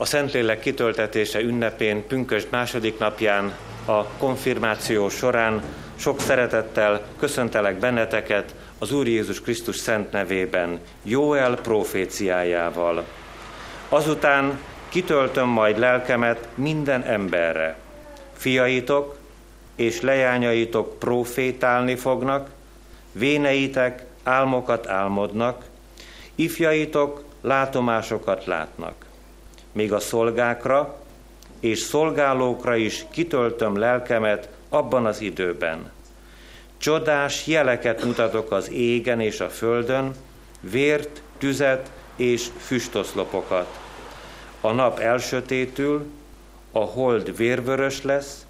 a 0.00 0.04
Szentlélek 0.04 0.60
kitöltetése 0.60 1.40
ünnepén, 1.40 2.06
pünkösd 2.06 2.46
második 2.50 2.98
napján, 2.98 3.56
a 3.84 4.04
konfirmáció 4.04 5.08
során 5.08 5.62
sok 5.96 6.20
szeretettel 6.20 7.06
köszöntelek 7.18 7.78
benneteket 7.78 8.54
az 8.78 8.92
Úr 8.92 9.06
Jézus 9.06 9.40
Krisztus 9.40 9.76
szent 9.76 10.12
nevében, 10.12 10.80
Jóel 11.02 11.56
proféciájával. 11.56 13.04
Azután 13.88 14.60
kitöltöm 14.88 15.48
majd 15.48 15.78
lelkemet 15.78 16.48
minden 16.54 17.02
emberre. 17.02 17.76
Fiaitok 18.36 19.18
és 19.76 20.00
lejányaitok 20.00 20.98
profétálni 20.98 21.94
fognak, 21.94 22.50
véneitek 23.12 24.04
álmokat 24.22 24.86
álmodnak, 24.86 25.64
ifjaitok 26.34 27.24
látomásokat 27.40 28.44
látnak. 28.44 29.07
Még 29.78 29.92
a 29.92 30.00
szolgákra 30.00 30.98
és 31.60 31.78
szolgálókra 31.78 32.76
is 32.76 33.04
kitöltöm 33.10 33.76
lelkemet 33.76 34.48
abban 34.68 35.06
az 35.06 35.20
időben. 35.20 35.90
Csodás 36.78 37.46
jeleket 37.46 38.04
mutatok 38.04 38.52
az 38.52 38.70
égen 38.70 39.20
és 39.20 39.40
a 39.40 39.48
földön, 39.48 40.14
vért, 40.60 41.22
tüzet 41.38 41.90
és 42.16 42.46
füstoszlopokat. 42.56 43.78
A 44.60 44.72
nap 44.72 44.98
elsötétül, 44.98 46.06
a 46.72 46.78
hold 46.78 47.36
vérvörös 47.36 48.02
lesz, 48.02 48.46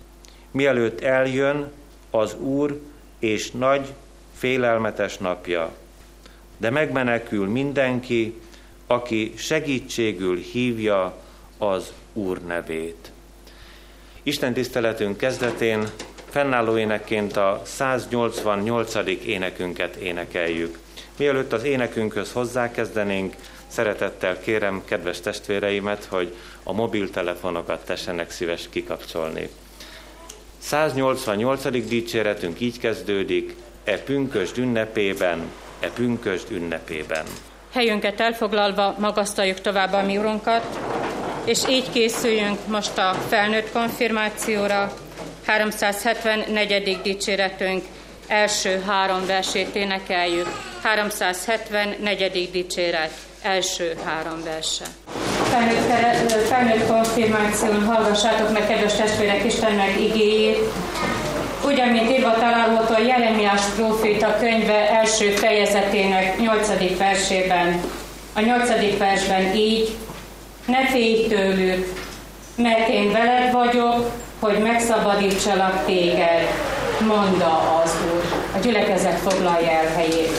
mielőtt 0.51 1.01
eljön 1.01 1.71
az 2.11 2.35
Úr 2.35 2.81
és 3.19 3.51
nagy, 3.51 3.93
félelmetes 4.37 5.19
napja. 5.19 5.71
De 6.57 6.71
megmenekül 6.71 7.47
mindenki, 7.47 8.41
aki 8.91 9.33
segítségül 9.37 10.37
hívja 10.37 11.17
az 11.59 11.93
Úr 12.13 12.39
nevét. 12.39 13.11
Isten 14.23 14.53
tiszteletünk 14.53 15.17
kezdetén 15.17 15.89
fennálló 16.31 16.79
énekként 16.79 17.37
a 17.37 17.63
188. 17.65 18.95
énekünket 19.25 19.97
énekeljük. 19.97 20.79
Mielőtt 21.17 21.53
az 21.53 21.65
énekünkhöz 21.65 22.33
hozzákezdenénk, 22.33 23.35
szeretettel 23.67 24.41
kérem 24.41 24.83
kedves 24.85 25.21
testvéreimet, 25.21 26.05
hogy 26.05 26.35
a 26.63 26.73
mobiltelefonokat 26.73 27.85
tessenek 27.85 28.31
szíves 28.31 28.69
kikapcsolni. 28.71 29.49
188. 30.59 31.89
dicséretünk 31.89 32.61
így 32.61 32.79
kezdődik, 32.79 33.55
e 33.85 33.99
pünkösd 33.99 34.59
ünnepében, 34.59 35.51
e 35.81 35.89
pünkösd 35.89 36.51
ünnepében. 36.51 37.25
Helyünket 37.73 38.21
elfoglalva 38.21 38.95
magasztaljuk 38.99 39.61
tovább 39.61 39.93
a 39.93 40.03
mi 40.03 40.17
urunkat, 40.17 40.79
és 41.45 41.59
így 41.69 41.91
készüljünk 41.91 42.67
most 42.67 42.99
a 42.99 43.15
felnőtt 43.29 43.73
konfirmációra, 43.73 44.93
374. 45.47 47.01
dicséretünk 47.03 47.85
első 48.27 48.83
három 48.87 49.27
versét 49.27 49.75
énekeljük. 49.75 50.47
374. 50.83 52.51
dicséret 52.51 53.13
első 53.43 53.97
három 54.05 54.43
verse. 54.45 54.85
Felnőtt, 55.51 56.33
felnőtt 56.33 56.87
konfirmáción 56.87 57.85
hallgassátok 57.85 58.53
meg, 58.53 58.67
kedves 58.67 58.95
testvérek, 58.95 59.45
Istennek 59.45 60.01
igéjét, 60.01 60.59
úgy, 61.67 61.81
amint 61.81 62.11
írva 62.11 62.33
található 62.33 62.95
a 62.95 63.07
Jeremiás 63.07 63.63
próféta 63.77 64.37
könyve 64.39 64.91
első 64.91 65.31
fejezetének 65.31 66.41
nyolcadik 66.41 66.99
versében. 66.99 67.81
A 68.35 68.41
nyolcadik 68.41 68.99
versben 68.99 69.55
így, 69.55 69.97
ne 70.67 70.87
félj 70.87 71.27
tőlük, 71.27 72.03
mert 72.57 72.89
én 72.89 73.13
veled 73.13 73.53
vagyok, 73.53 74.11
hogy 74.41 74.59
megszabadítsalak 74.59 75.85
téged, 75.87 76.49
mondta 77.07 77.81
az 77.85 77.95
Úr. 78.15 78.23
A 78.55 78.59
gyülekezet 78.59 79.19
foglalja 79.19 79.71
el 79.71 79.87
helyét. 79.97 80.33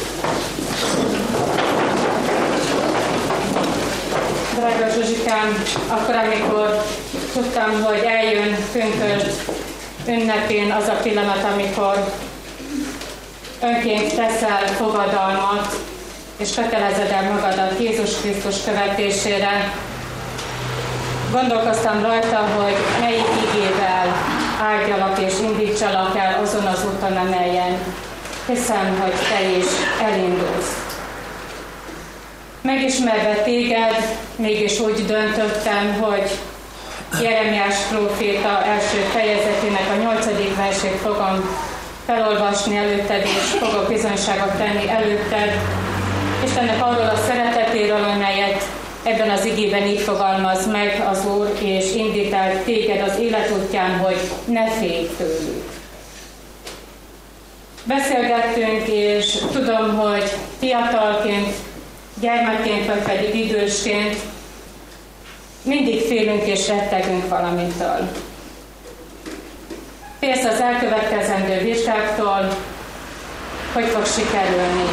Drága 4.55 4.93
Zsuzsikám, 4.93 5.63
akkor, 5.87 6.15
amikor 6.15 6.83
tudtam, 7.33 7.83
hogy 7.83 8.03
eljön 8.05 8.55
pünkösd 8.71 9.31
ünnepén 10.07 10.71
az 10.71 10.87
a 10.87 10.99
pillanat, 11.03 11.43
amikor 11.53 12.13
önként 13.61 14.15
teszel 14.15 14.67
fogadalmat, 14.67 15.75
és 16.37 16.53
kötelezed 16.55 17.11
el 17.11 17.31
magadat 17.31 17.79
Jézus 17.79 18.15
Krisztus 18.21 18.63
követésére, 18.63 19.71
Gondolkoztam 21.31 22.01
rajta, 22.01 22.37
hogy 22.37 22.75
melyik 22.99 23.27
igével 23.43 24.15
áldjalak 24.61 25.19
és 25.19 25.33
indítsalak 25.41 26.17
el 26.17 26.41
azon 26.43 26.65
az 26.65 26.85
úton, 26.85 27.17
amelyen 27.17 27.77
hiszem, 28.47 28.99
hogy 29.01 29.13
te 29.29 29.57
is 29.57 29.65
elindulsz. 30.01 30.97
Megismerve 32.61 33.33
téged, 33.33 34.17
mégis 34.35 34.79
úgy 34.79 35.05
döntöttem, 35.05 35.93
hogy 36.01 36.29
Jeremiás 37.21 37.75
próféta 37.89 38.63
első 38.63 38.97
fejezetének 38.97 39.89
a 39.93 40.01
nyolcadik 40.01 40.55
versét 40.55 40.99
fogom 41.03 41.57
felolvasni 42.05 42.75
előtted, 42.75 43.21
és 43.21 43.49
fogok 43.59 43.87
bizonyságot 43.87 44.57
tenni 44.57 44.89
előtted, 44.89 45.59
Istennek 46.43 46.85
arról 46.85 47.09
a 47.09 47.21
szeretetéről, 47.27 48.03
amelyet 48.03 48.63
Ebben 49.03 49.29
az 49.29 49.45
igében 49.45 49.87
így 49.87 49.99
fogalmaz 49.99 50.67
meg 50.67 51.03
az 51.11 51.25
Úr, 51.25 51.57
és 51.61 51.95
indít 51.95 52.33
el 52.33 52.63
téged 52.63 53.09
az 53.09 53.19
életútján, 53.19 53.97
hogy 53.97 54.17
ne 54.45 54.69
félj 54.71 55.09
tőlük. 55.17 55.63
Beszélgettünk, 57.83 58.87
és 58.87 59.37
tudom, 59.51 59.97
hogy 59.97 60.23
fiatalként, 60.59 61.53
gyermekként, 62.21 62.85
vagy 62.85 63.01
pedig 63.01 63.35
idősként 63.35 64.15
mindig 65.69 66.01
félünk 66.01 66.43
és 66.43 66.67
rettegünk 66.67 67.29
valamitől. 67.29 68.09
Félsz 70.19 70.43
az 70.43 70.59
elkövetkezendő 70.61 71.63
vizsgáktól, 71.63 72.47
hogy 73.73 73.85
fog 73.85 74.05
sikerülni. 74.05 74.87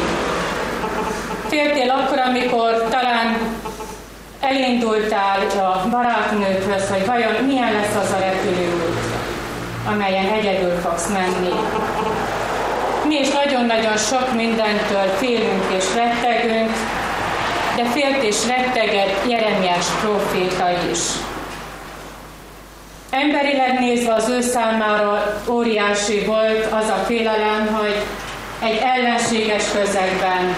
Féltél 1.47 1.89
akkor, 1.89 2.19
amikor 2.19 2.87
talán 2.89 3.37
elindultál 4.39 5.39
a 5.39 5.87
barátnőthöz, 5.89 6.89
hogy 6.89 7.05
vajon 7.05 7.43
milyen 7.45 7.73
lesz 7.73 7.95
az 8.03 8.11
a 8.11 8.19
repülőút, 8.19 8.99
amelyen 9.85 10.29
egyedül 10.31 10.75
fogsz 10.79 11.07
menni. 11.07 11.53
Mi 13.07 13.19
is 13.19 13.29
nagyon-nagyon 13.31 13.97
sok 13.97 14.33
mindentől 14.35 15.07
félünk 15.17 15.63
és 15.77 15.85
rettegünk, 15.95 16.71
de 17.77 17.85
félt 17.85 18.23
és 18.23 18.35
rettegett 18.47 19.29
Jeremiás 19.29 19.85
próféta 20.01 20.69
is. 20.91 20.99
Emberileg 23.09 23.79
nézve 23.79 24.13
az 24.13 24.29
ő 24.29 24.41
számára 24.41 25.41
óriási 25.49 26.23
volt 26.25 26.65
az 26.71 26.89
a 26.89 27.03
félelem, 27.05 27.67
hogy 27.73 27.95
egy 28.63 28.81
ellenséges 28.83 29.63
közegben 29.71 30.55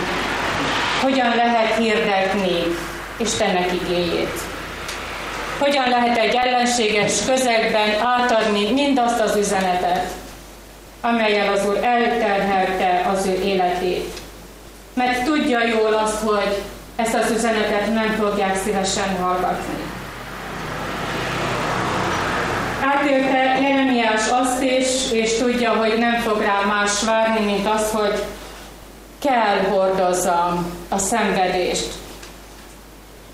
hogyan 1.02 1.36
lehet 1.36 1.76
hirdetni 1.78 2.64
Istennek 3.18 3.74
igéjét. 3.74 4.40
Hogyan 5.58 5.90
lehet 5.90 6.18
egy 6.18 6.36
ellenséges 6.36 7.26
közegben 7.26 7.90
átadni 8.02 8.72
mindazt 8.72 9.20
az 9.20 9.36
üzenetet, 9.36 10.12
amelyel 11.02 11.54
az 11.54 11.66
Úr 11.68 11.80
elterhelte 11.84 13.10
az 13.12 13.26
ő 13.26 13.44
életét. 13.44 14.20
Mert 14.94 15.24
tudja 15.24 15.66
jól 15.66 15.94
azt, 15.94 16.22
hogy 16.24 16.62
ezt 17.00 17.14
az 17.14 17.32
üzenetet 17.32 17.94
nem 17.94 18.10
fogják 18.10 18.58
szívesen 18.64 19.18
hallgatni. 19.22 19.84
Átélte 22.96 23.60
Jeremiás 23.62 24.28
azt 24.32 24.62
is, 24.62 25.12
és 25.12 25.38
tudja, 25.38 25.72
hogy 25.74 25.98
nem 25.98 26.20
fog 26.22 26.42
rá 26.42 26.60
más 26.68 27.04
várni, 27.04 27.46
mint 27.46 27.68
az, 27.68 27.92
hogy 27.92 28.24
kell 29.20 29.58
hordozzam 29.70 30.74
a 30.90 30.98
szenvedést, 30.98 31.92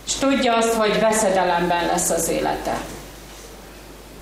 és 0.07 0.13
tudja 0.13 0.55
azt, 0.55 0.73
hogy 0.73 0.99
veszedelemben 0.99 1.85
lesz 1.85 2.09
az 2.09 2.29
élete. 2.29 2.77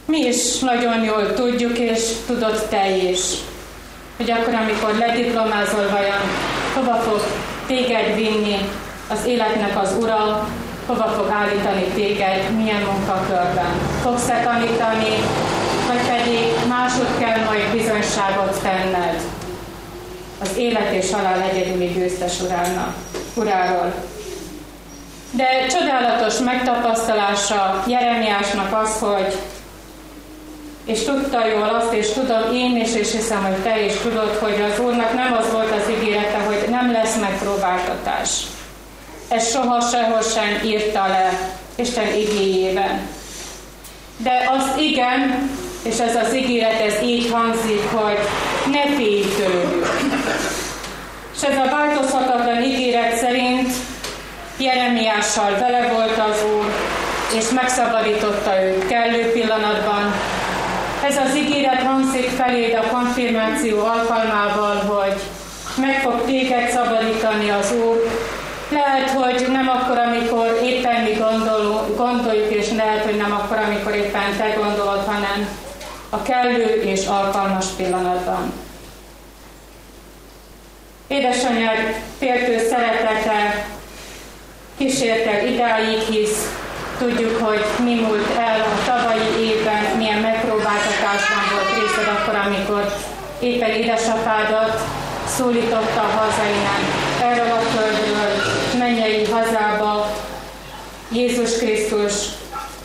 Mi 0.05 0.19
is 0.19 0.59
nagyon 0.59 1.03
jól 1.03 1.33
tudjuk, 1.33 1.77
és 1.77 2.01
tudod 2.25 2.65
te 2.69 2.89
is, 2.89 3.19
hogy 4.17 4.31
akkor, 4.31 4.53
amikor 4.53 4.95
lediplomázol 4.97 5.89
vajon, 5.89 6.21
hova 6.73 6.95
fog 6.95 7.21
téged 7.67 8.15
vinni 8.15 8.57
az 9.13 9.25
életnek 9.25 9.81
az 9.81 9.95
ura, 9.99 10.47
hova 10.85 11.07
fog 11.07 11.29
állítani 11.29 11.83
téged, 11.83 12.51
milyen 12.57 12.81
munkakörben. 12.81 13.73
Fogsz-e 14.01 14.41
tanítani, 14.43 15.13
vagy 15.87 16.07
pedig 16.07 16.67
másod 16.67 17.07
kell 17.19 17.43
majd 17.45 17.71
bizonyságot 17.71 18.61
tenned 18.61 19.21
az 20.41 20.57
élet 20.57 20.91
és 20.91 21.11
halál 21.11 21.41
egyedüli 21.41 21.87
győztes 21.87 22.41
urának, 22.41 22.93
uráról. 23.33 23.93
De 25.31 25.45
csodálatos 25.69 26.39
megtapasztalása 26.39 27.83
Jeremiásnak 27.87 28.81
az, 28.83 28.99
hogy 28.99 29.37
és 30.85 31.03
tudta 31.03 31.47
jól 31.47 31.79
azt, 31.81 31.93
és 31.93 32.09
tudom 32.09 32.53
én 32.53 32.77
is, 32.77 32.95
és 32.95 33.11
hiszem, 33.11 33.43
hogy 33.43 33.55
te 33.63 33.85
is 33.85 33.93
tudod, 33.93 34.35
hogy 34.35 34.61
az 34.71 34.79
Úrnak 34.79 35.13
nem 35.13 35.33
az 35.33 35.51
volt 35.51 35.71
az 35.71 35.89
ígérete, 35.89 36.37
hogy 36.37 36.65
nem 36.69 36.91
lesz 36.91 37.19
megpróbáltatás. 37.19 38.29
Ez 39.33 39.49
soha 39.49 39.79
sehol 39.81 40.21
sem 40.21 40.61
írta 40.63 41.07
le 41.07 41.53
Isten 41.75 42.13
igéjében. 42.15 43.07
De 44.17 44.49
azt 44.57 44.79
igen, 44.79 45.49
és 45.83 45.99
ez 45.99 46.15
az 46.15 46.35
ígéret, 46.35 46.81
ez 46.81 47.01
így 47.01 47.31
hangzik, 47.31 47.91
hogy 47.91 48.17
ne 48.71 48.95
félj 48.95 49.25
tőlük. 49.37 49.87
És 51.35 51.41
ez 51.41 51.57
a 51.57 51.69
változhatatlan 51.71 52.63
ígéret 52.63 53.17
szerint 53.17 53.71
Jeremiással 54.57 55.57
vele 55.59 55.87
volt 55.93 56.17
az 56.29 56.43
Úr, 56.57 56.65
és 57.37 57.49
megszabadította 57.49 58.63
őt 58.63 58.87
kellő 58.87 59.31
pillanatban. 59.31 60.13
Ez 61.05 61.17
az 61.17 61.35
ígéret 61.35 61.81
hangzik 61.81 62.29
feléd 62.29 62.73
a 62.75 62.87
konfirmáció 62.87 63.79
alkalmával, 63.79 64.75
hogy 64.75 65.21
meg 65.75 66.01
fog 66.01 66.25
téged 66.25 66.69
szabadítani 66.69 67.49
az 67.49 67.71
Úr. 67.71 68.12
Akkor, 69.73 69.97
amikor 69.97 70.59
éppen 70.63 71.01
mi 71.01 71.11
gondol, 71.11 71.85
gondoljuk, 71.95 72.51
és 72.51 72.71
lehet, 72.71 73.03
hogy 73.03 73.17
nem 73.17 73.31
akkor, 73.31 73.57
amikor 73.57 73.95
éppen 73.95 74.37
te 74.37 74.49
gondolod, 74.49 75.05
hanem 75.05 75.47
a 76.09 76.21
kellő 76.21 76.81
és 76.85 77.05
alkalmas 77.05 77.65
pillanatban. 77.77 78.53
Édesanyád 81.07 81.95
féltő 82.19 82.67
szeretete 82.69 83.65
kísért 84.77 85.25
el 85.25 85.47
idáig, 85.47 85.99
hisz 85.99 86.49
tudjuk, 86.97 87.37
hogy 87.41 87.65
mi 87.83 87.93
múlt 87.93 88.37
el 88.37 88.59
a 88.59 88.85
tavalyi 88.85 89.45
évben, 89.45 89.83
milyen 89.97 90.19
megpróbáltatásban 90.19 91.43
volt 91.51 91.79
részed 91.79 92.07
akkor, 92.15 92.35
amikor 92.35 92.93
éppen 93.39 93.69
édesapádat 93.69 94.81
szólította 95.27 96.01
a 96.01 96.17
hazainak 96.17 96.81
erről 97.21 97.51
a 97.51 97.59
földről, 97.59 98.62
hazába, 99.33 100.11
Jézus 101.11 101.57
Krisztus 101.57 102.13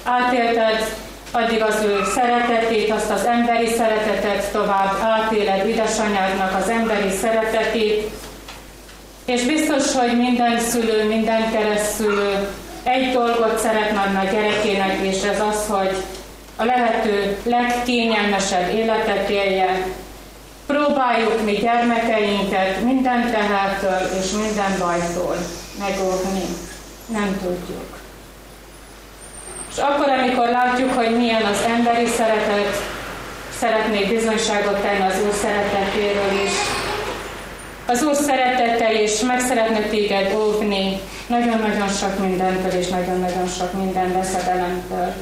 átélted 0.05 0.97
addig 1.31 1.63
az 1.63 1.83
ő 1.85 2.01
szeretetét, 2.15 2.91
azt 2.91 3.11
az 3.11 3.25
emberi 3.25 3.67
szeretetet 3.67 4.53
tovább 4.53 4.97
átéled 5.03 5.67
édesanyádnak 5.67 6.63
az 6.63 6.69
emberi 6.69 7.11
szeretetét, 7.21 8.11
és 9.25 9.43
biztos, 9.43 9.93
hogy 9.93 10.17
minden 10.17 10.61
szülő, 10.61 11.05
minden 11.09 11.51
keresztülő 11.53 12.49
egy 12.83 13.13
dolgot 13.13 13.59
szeretne 13.59 14.01
adni 14.01 14.29
a 14.29 14.33
gyerekének, 14.33 14.99
és 15.01 15.23
ez 15.23 15.41
az, 15.41 15.67
hogy 15.67 15.97
a 16.57 16.65
lehető 16.65 17.37
legkényelmesebb 17.43 18.75
életet 18.75 19.29
élje. 19.29 19.87
Próbáljuk 20.67 21.45
mi 21.45 21.53
gyermekeinket 21.53 22.81
minden 22.83 23.31
tehertől 23.31 24.19
és 24.21 24.31
minden 24.31 24.79
bajtól 24.79 25.37
megóvni. 25.79 26.45
Nem 27.07 27.39
tudjuk. 27.43 27.99
És 29.71 29.77
akkor, 29.77 30.09
amikor 30.09 30.49
látjuk, 30.49 30.93
hogy 30.93 31.17
milyen 31.17 31.43
az 31.43 31.61
emberi 31.67 32.07
szeretet, 32.07 32.83
szeretnék 33.59 34.09
bizonyságot 34.09 34.81
tenni 34.81 35.07
az 35.07 35.21
Úr 35.27 35.33
szeretetéről 35.33 36.45
is. 36.45 36.53
Az 37.87 38.03
Úr 38.03 38.15
szeretete 38.15 39.03
is 39.03 39.21
meg 39.21 39.41
szeretne 39.41 39.81
téged 39.81 40.35
óvni 40.35 41.01
nagyon-nagyon 41.29 41.89
sok 41.89 42.19
mindentől 42.19 42.81
és 42.81 42.89
nagyon-nagyon 42.89 43.47
sok 43.47 43.73
minden 43.73 44.13
veszedelemtől. 44.13 45.13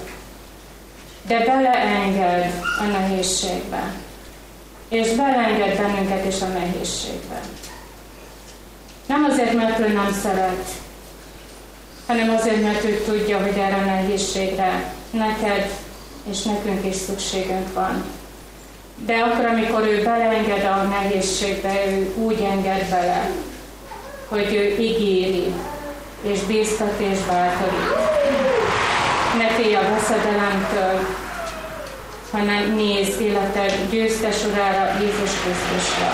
De 1.27 1.39
beleenged 1.39 2.53
a 2.81 2.85
nehézségbe. 2.85 3.95
És 4.89 5.09
beleenged 5.09 5.77
bennünket 5.77 6.25
is 6.27 6.41
a 6.41 6.47
nehézségbe. 6.47 7.41
Nem 9.07 9.25
azért, 9.31 9.53
mert 9.53 9.79
ő 9.79 9.93
nem 9.93 10.17
szeret, 10.23 10.69
hanem 12.07 12.35
azért, 12.35 12.63
mert 12.63 12.85
ő 12.85 13.03
tudja, 13.07 13.39
hogy 13.39 13.59
erre 13.59 13.75
a 13.75 13.85
nehézségre 13.85 14.95
neked 15.11 15.71
és 16.31 16.43
nekünk 16.43 16.87
is 16.87 16.95
szükségünk 16.95 17.73
van. 17.75 18.05
De 19.07 19.15
akkor, 19.15 19.45
amikor 19.45 19.87
ő 19.87 20.03
beleenged 20.03 20.65
a 20.65 20.83
nehézségbe, 20.83 21.87
ő 21.89 22.13
úgy 22.17 22.41
enged 22.51 22.89
bele, 22.91 23.31
hogy 24.29 24.55
ő 24.55 24.83
ígéri, 24.83 25.55
és 26.23 26.41
bíztat 26.41 27.01
és 27.01 27.19
bátorít. 27.19 27.95
Ne 29.39 29.49
félj 29.49 29.75
a 29.75 29.81
veszedelemtől, 29.81 31.07
hanem 32.31 32.75
nézz 32.75 33.21
életed 33.21 33.73
győztes 33.91 34.45
urára, 34.45 34.99
Jézus 35.01 35.31
Krisztusra. 35.41 36.11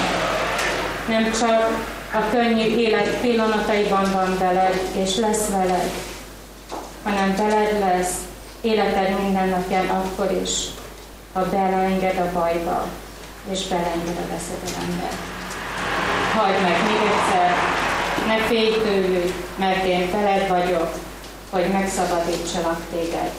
Nem 1.09 1.33
csak 1.41 1.71
a 2.15 2.31
könnyű 2.31 2.77
élet 2.77 3.21
pillanataiban 3.21 4.13
van 4.13 4.39
veled, 4.39 4.81
és 4.93 5.17
lesz 5.17 5.49
veled, 5.49 5.91
hanem 7.03 7.37
veled 7.37 7.79
lesz 7.79 8.15
életed 8.61 9.21
minden 9.23 9.49
napján 9.49 9.89
akkor 9.89 10.39
is, 10.43 10.51
ha 11.33 11.49
beleenged 11.49 12.19
a 12.19 12.33
bajba, 12.33 12.87
és 13.51 13.67
beleenged 13.67 14.17
a 14.17 14.33
veszedelembe. 14.33 15.09
Hagyd 16.35 16.63
meg 16.63 16.83
még 16.83 17.11
egyszer, 17.11 17.55
ne 18.27 18.37
félj 18.37 18.83
tőlük, 18.83 19.33
mert 19.57 19.85
én 19.85 20.11
veled 20.11 20.49
vagyok, 20.49 20.99
hogy 21.51 21.69
megszabadítsalak 21.73 22.81
téged. 22.93 23.31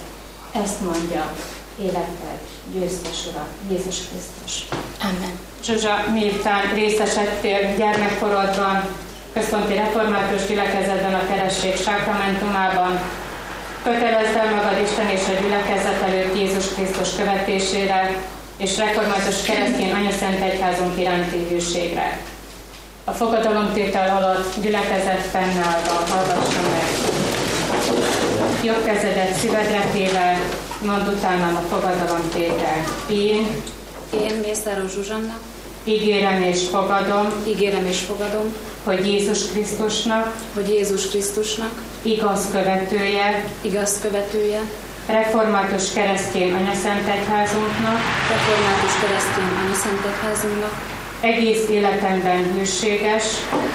Ezt 0.63 0.81
mondja 0.81 1.33
életed 1.79 2.39
győztes 2.73 3.25
Ura, 3.29 3.47
Jézus 3.69 3.97
Krisztus. 4.07 4.67
Amen. 5.01 5.52
Zsuzsa, 5.65 6.05
miután 6.13 6.73
részesedtél 6.73 7.75
gyermekkorodban, 7.77 8.83
központi 9.33 9.73
református 9.73 10.45
gyülekezetben 10.45 11.13
a 11.13 11.27
keresség 11.27 11.75
sákramentumában, 11.75 12.99
kötelezd 13.83 14.35
el 14.35 14.55
magad 14.55 14.81
Isten 14.83 15.09
és 15.09 15.21
a 15.27 15.41
gyülekezet 15.41 16.01
előtt 16.01 16.37
Jézus 16.37 16.67
Krisztus 16.67 17.15
követésére, 17.15 18.15
és 18.57 18.77
református 18.77 19.41
keresztény 19.41 19.91
anyaszent 19.91 20.41
egyházunk 20.41 20.99
iránti 20.99 21.47
hűségre. 21.49 22.19
A 23.03 23.11
fogadalomtétel 23.11 24.17
alatt 24.17 24.61
gyülekezet 24.61 25.21
fennállva 25.31 25.93
hallgassa 26.09 26.61
meg. 26.71 26.87
Jobb 28.63 28.85
kezedet 28.85 29.33
szívedre 29.33 29.81
téve, 29.91 30.39
mondd 30.85 31.07
utánam 31.07 31.55
a 31.55 31.75
fogadalomtétel. 31.75 32.83
Én, 33.09 33.61
én 34.13 34.35
Mészáros 34.45 34.91
Zsuzsanna, 34.91 35.35
ígérem 35.83 36.41
és 36.41 36.67
fogadom, 36.71 37.27
ígérem 37.47 37.85
és 37.85 37.99
fogadom, 37.99 38.53
hogy 38.83 39.07
Jézus 39.07 39.47
Krisztusnak, 39.51 40.35
hogy 40.53 40.69
Jézus 40.69 41.07
Krisztusnak, 41.07 41.81
igaz 42.01 42.47
követője, 42.51 43.45
igaz 43.61 43.99
követője, 44.01 44.61
református 45.07 45.93
keresztény 45.93 46.53
anyaszent 46.53 47.07
egyházunknak, 47.07 47.99
református 48.29 48.93
keresztény 49.01 49.51
anyaszent 49.65 50.05
egyházunknak, 50.05 50.73
egész 51.21 51.69
életemben 51.69 52.53
hűséges, 52.57 53.23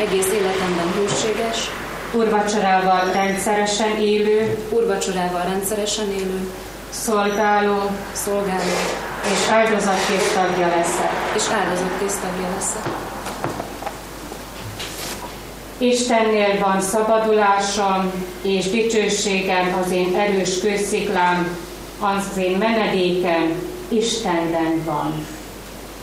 egész 0.01 0.33
életemben 0.33 0.93
hűséges, 0.93 1.71
urvacsorával 2.13 3.13
rendszeresen 3.13 3.97
élő, 4.01 4.59
urvacsorával 4.71 5.43
rendszeresen 5.43 6.11
élő, 6.11 6.51
szolgáló, 6.91 7.91
szolgáló, 8.13 9.08
és 9.33 9.51
áldozatkész 9.51 10.33
tagja 10.35 10.67
leszek. 10.67 11.13
És 11.37 11.43
áldozatkész 11.49 12.19
tagja 12.21 12.49
leszek. 12.55 12.87
Istennél 15.79 16.59
van 16.59 16.81
szabadulásom 16.81 18.13
és 18.43 18.71
dicsőségem, 18.71 19.83
az 19.85 19.91
én 19.91 20.15
erős 20.15 20.61
kősziklám, 20.61 21.59
az 22.01 22.37
én 22.37 22.57
menedékem 22.57 23.63
Istenben 23.89 24.85
van. 24.85 25.27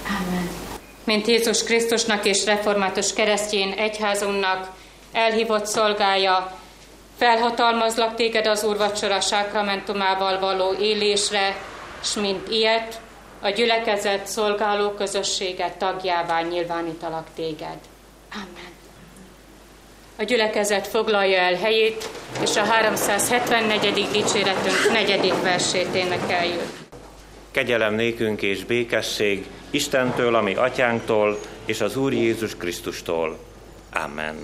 Amen 0.08 0.64
mint 1.06 1.28
Jézus 1.28 1.64
Krisztusnak 1.64 2.26
és 2.26 2.46
református 2.46 3.14
keresztjén 3.14 3.72
egyházunknak 3.72 4.70
elhívott 5.12 5.66
szolgája, 5.66 6.58
felhatalmazlak 7.18 8.16
téged 8.16 8.48
az 8.48 8.64
úrvacsora 8.64 9.22
sákramentumával 9.22 10.40
való 10.40 10.74
élésre, 10.74 11.58
s 12.04 12.14
mint 12.14 12.50
ilyet, 12.50 13.00
a 13.46 13.50
gyülekezet 13.50 14.28
szolgáló 14.28 14.90
közösséget 14.90 15.78
tagjává 15.78 16.42
nyilvánítalak 16.42 17.28
téged. 17.36 17.78
Amen. 18.34 18.72
A 20.16 20.24
gyülekezet 20.24 20.88
foglalja 20.88 21.38
el 21.38 21.54
helyét, 21.54 22.10
és 22.42 22.56
a 22.56 22.64
374. 22.64 24.08
dicséretünk 24.12 24.92
negyedik 24.92 25.42
versét 25.42 25.96
énekeljük. 25.96 26.62
Kegyelem 27.52 27.94
nékünk 27.94 28.42
és 28.42 28.64
békesség 28.64 29.46
Istentől, 29.70 30.36
ami 30.36 30.56
atyánktól, 30.56 31.40
és 31.66 31.82
az 31.82 31.98
Úr 31.98 32.14
Jézus 32.14 32.56
Krisztustól. 32.56 33.38
Amen. 33.94 34.36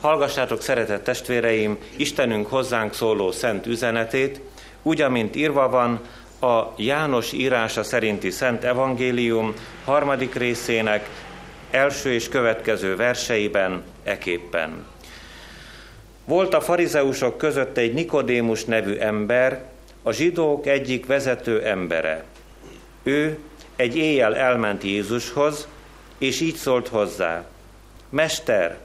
Hallgassátok, 0.00 0.62
szeretett 0.62 1.04
testvéreim, 1.04 1.78
Istenünk 1.96 2.46
hozzánk 2.46 2.94
szóló 2.94 3.30
szent 3.32 3.66
üzenetét, 3.66 4.40
úgy, 4.82 5.00
amint 5.00 5.36
írva 5.36 5.68
van 5.68 6.00
a 6.40 6.72
János 6.76 7.32
írása 7.32 7.82
szerinti 7.82 8.30
Szent 8.30 8.64
Evangélium 8.64 9.54
harmadik 9.84 10.34
részének 10.34 11.08
első 11.70 12.12
és 12.12 12.28
következő 12.28 12.96
verseiben 12.96 13.82
eképpen. 14.02 14.84
Volt 16.24 16.54
a 16.54 16.60
farizeusok 16.60 17.38
között 17.38 17.76
egy 17.76 17.92
Nikodémus 17.92 18.64
nevű 18.64 18.94
ember, 18.94 19.62
a 20.02 20.12
zsidók 20.12 20.66
egyik 20.66 21.06
vezető 21.06 21.62
embere. 21.64 22.24
Ő 23.02 23.38
egy 23.76 23.96
éjjel 23.96 24.36
elment 24.36 24.82
Jézushoz, 24.82 25.68
és 26.18 26.40
így 26.40 26.54
szólt 26.54 26.88
hozzá. 26.88 27.44
Mester, 28.08 28.78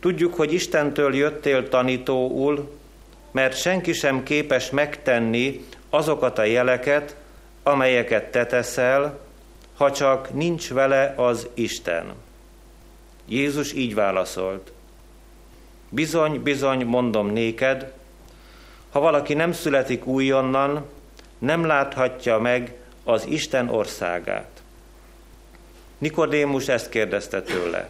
tudjuk, 0.00 0.34
hogy 0.34 0.52
Istentől 0.52 1.14
jöttél 1.14 1.68
tanítóul, 1.68 2.70
mert 3.30 3.60
senki 3.60 3.92
sem 3.92 4.22
képes 4.22 4.70
megtenni 4.70 5.64
azokat 5.90 6.38
a 6.38 6.44
jeleket, 6.44 7.16
amelyeket 7.62 8.24
te 8.30 8.46
teszel, 8.46 9.18
ha 9.76 9.92
csak 9.92 10.34
nincs 10.34 10.70
vele 10.70 11.14
az 11.16 11.48
Isten. 11.54 12.14
Jézus 13.28 13.72
így 13.72 13.94
válaszolt. 13.94 14.72
Bizony, 15.88 16.42
bizony, 16.42 16.84
mondom 16.84 17.26
néked, 17.26 17.92
ha 18.90 19.00
valaki 19.00 19.34
nem 19.34 19.52
születik 19.52 20.06
újonnan, 20.06 20.84
nem 21.38 21.64
láthatja 21.64 22.38
meg 22.38 22.74
az 23.04 23.26
Isten 23.26 23.68
országát. 23.68 24.62
Nikodémus 25.98 26.68
ezt 26.68 26.88
kérdezte 26.88 27.42
tőle. 27.42 27.88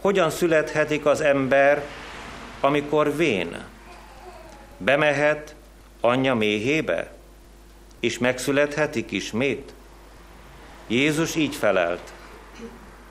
Hogyan 0.00 0.30
születhetik 0.30 1.06
az 1.06 1.20
ember, 1.20 1.84
amikor 2.60 3.16
vén? 3.16 3.64
Bemehet 4.76 5.54
anyja 6.04 6.34
méhébe, 6.34 7.12
és 8.00 8.18
megszülethetik 8.18 9.10
ismét? 9.10 9.72
Jézus 10.86 11.34
így 11.34 11.54
felelt. 11.54 12.12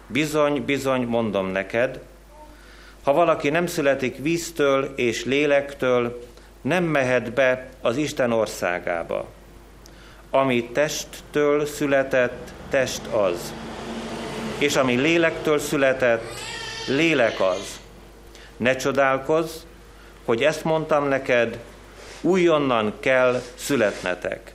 Bizony, 0.07 0.65
bizony, 0.65 1.01
mondom 1.01 1.47
neked, 1.47 2.00
ha 3.03 3.13
valaki 3.13 3.50
nem 3.50 3.67
születik 3.67 4.17
víztől 4.17 4.93
és 4.95 5.25
lélektől, 5.25 6.27
nem 6.62 6.83
mehet 6.83 7.31
be 7.31 7.69
az 7.81 7.97
Isten 7.97 8.31
országába. 8.31 9.27
Ami 10.29 10.63
testtől 10.63 11.65
született, 11.65 12.53
test 12.69 13.05
az. 13.05 13.53
És 14.57 14.75
ami 14.75 14.95
lélektől 14.95 15.59
született, 15.59 16.33
lélek 16.88 17.39
az. 17.39 17.79
Ne 18.57 18.75
csodálkozz, 18.75 19.55
hogy 20.25 20.43
ezt 20.43 20.63
mondtam 20.63 21.07
neked, 21.07 21.59
újonnan 22.23 22.93
kell 22.99 23.41
születnetek. 23.55 24.53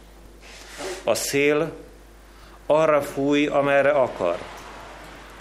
A 1.05 1.15
szél 1.15 1.73
arra 2.67 3.03
fúj, 3.03 3.47
amerre 3.47 3.91
akar. 3.91 4.37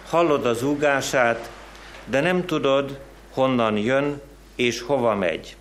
Hallod 0.09 0.45
az 0.45 0.63
úgását, 0.63 1.49
de 2.05 2.21
nem 2.21 2.45
tudod, 2.45 2.99
honnan 3.33 3.77
jön 3.77 4.21
és 4.55 4.81
hova 4.81 5.15
megy. 5.15 5.55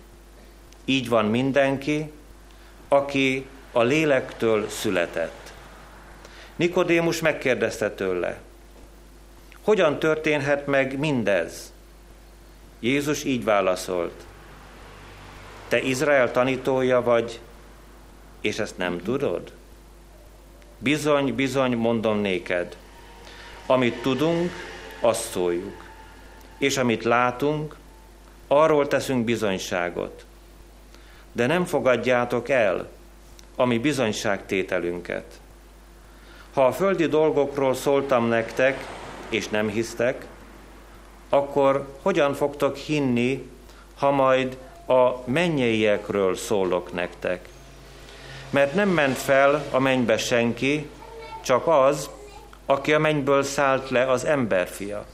Így 0.85 1.09
van 1.09 1.25
mindenki, 1.25 2.11
aki 2.87 3.45
a 3.71 3.83
lélektől 3.83 4.69
született. 4.69 5.53
Nikodémus 6.55 7.19
megkérdezte 7.19 7.91
tőle, 7.91 8.37
hogyan 9.61 9.99
történhet 9.99 10.67
meg 10.67 10.99
mindez? 10.99 11.73
Jézus 12.79 13.23
így 13.23 13.43
válaszolt, 13.43 14.25
te 15.67 15.81
Izrael 15.81 16.31
tanítója 16.31 17.01
vagy, 17.01 17.39
és 18.41 18.59
ezt 18.59 18.77
nem 18.77 19.01
tudod? 19.01 19.51
Bizony, 20.77 21.35
bizony, 21.35 21.75
mondom 21.75 22.19
néked, 22.19 22.77
amit 23.65 24.01
tudunk, 24.01 24.51
azt 24.99 25.29
szóljuk, 25.29 25.83
és 26.57 26.77
amit 26.77 27.03
látunk, 27.03 27.75
arról 28.47 28.87
teszünk 28.87 29.25
bizonyságot. 29.25 30.25
De 31.31 31.45
nem 31.45 31.65
fogadjátok 31.65 32.49
el 32.49 32.89
a 33.55 33.65
mi 33.65 33.77
bizonyságtételünket. 33.77 35.39
Ha 36.53 36.65
a 36.65 36.71
földi 36.71 37.07
dolgokról 37.07 37.73
szóltam 37.73 38.27
nektek, 38.27 38.85
és 39.29 39.47
nem 39.47 39.69
hisztek, 39.69 40.25
akkor 41.29 41.87
hogyan 42.01 42.33
fogtok 42.33 42.75
hinni, 42.75 43.49
ha 43.97 44.11
majd 44.11 44.57
a 44.87 45.21
mennyeiekről 45.25 46.35
szólok 46.35 46.93
nektek? 46.93 47.49
Mert 48.49 48.73
nem 48.73 48.89
ment 48.89 49.17
fel 49.17 49.65
a 49.71 49.79
mennybe 49.79 50.17
senki, 50.17 50.89
csak 51.43 51.67
az, 51.67 52.09
aki 52.65 52.93
a 52.93 52.99
mennyből 52.99 53.43
szállt 53.43 53.89
le 53.89 54.11
az 54.11 54.25
emberfia. 54.25 55.05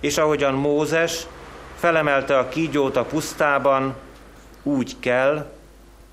És 0.00 0.18
ahogyan 0.18 0.54
Mózes 0.54 1.26
felemelte 1.76 2.38
a 2.38 2.48
kígyót 2.48 2.96
a 2.96 3.04
pusztában, 3.04 3.94
úgy 4.62 4.96
kell 4.98 5.50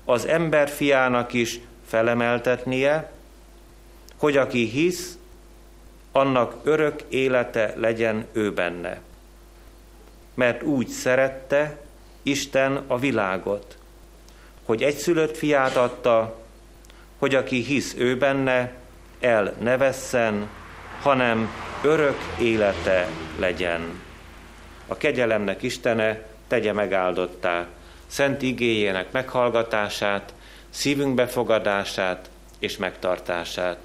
az 0.04 0.26
emberfiának 0.26 1.32
is 1.32 1.60
felemeltetnie, 1.86 3.12
hogy 4.16 4.36
aki 4.36 4.64
hisz, 4.64 5.18
annak 6.12 6.54
örök 6.62 7.02
élete 7.08 7.72
legyen 7.76 8.26
ő 8.32 8.52
benne. 8.52 9.00
Mert 10.34 10.62
úgy 10.62 10.88
szerette 10.88 11.78
Isten 12.28 12.84
a 12.86 12.98
világot, 12.98 13.76
hogy 14.64 14.82
egyszülött 14.82 15.36
fiát 15.36 15.76
adta, 15.76 16.38
hogy 17.18 17.34
aki 17.34 17.62
hisz 17.62 17.94
ő 17.98 18.16
benne, 18.16 18.72
el 19.20 19.54
ne 19.60 19.76
vesszen, 19.76 20.48
hanem 21.02 21.50
örök 21.82 22.18
élete 22.38 23.08
legyen. 23.38 24.00
A 24.86 24.96
kegyelemnek 24.96 25.62
Istene 25.62 26.26
tegye 26.48 26.72
megáldottá 26.72 27.66
szent 28.06 28.42
igéjének 28.42 29.12
meghallgatását, 29.12 30.34
szívünk 30.70 31.14
befogadását 31.14 32.30
és 32.58 32.76
megtartását. 32.76 33.78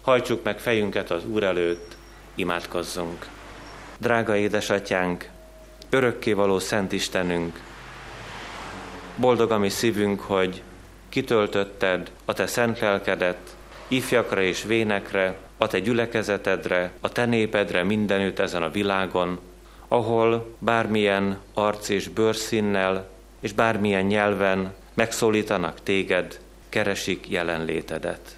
Hajtsuk 0.00 0.42
meg 0.42 0.58
fejünket 0.58 1.10
az 1.10 1.24
Úr 1.24 1.42
előtt, 1.42 1.96
imádkozzunk. 2.34 3.26
Drága 3.98 4.36
édesatyánk, 4.36 5.28
örökkévaló 5.90 6.58
Szent 6.58 6.92
Istenünk, 6.92 7.60
boldog 9.22 9.50
a 9.50 9.58
mi 9.58 9.68
szívünk, 9.68 10.20
hogy 10.20 10.62
kitöltötted 11.08 12.10
a 12.24 12.32
te 12.32 12.46
szent 12.46 12.78
lelkedet 12.78 13.56
ifjakra 13.88 14.42
és 14.42 14.62
vénekre, 14.62 15.36
a 15.58 15.66
te 15.66 15.78
gyülekezetedre, 15.78 16.92
a 17.00 17.08
te 17.08 17.24
népedre 17.24 17.82
mindenütt 17.82 18.38
ezen 18.38 18.62
a 18.62 18.70
világon, 18.70 19.38
ahol 19.88 20.56
bármilyen 20.58 21.38
arc 21.54 21.88
és 21.88 22.08
bőrszínnel 22.08 23.08
és 23.40 23.52
bármilyen 23.52 24.04
nyelven 24.04 24.74
megszólítanak 24.94 25.82
téged, 25.82 26.38
keresik 26.68 27.28
jelenlétedet. 27.28 28.36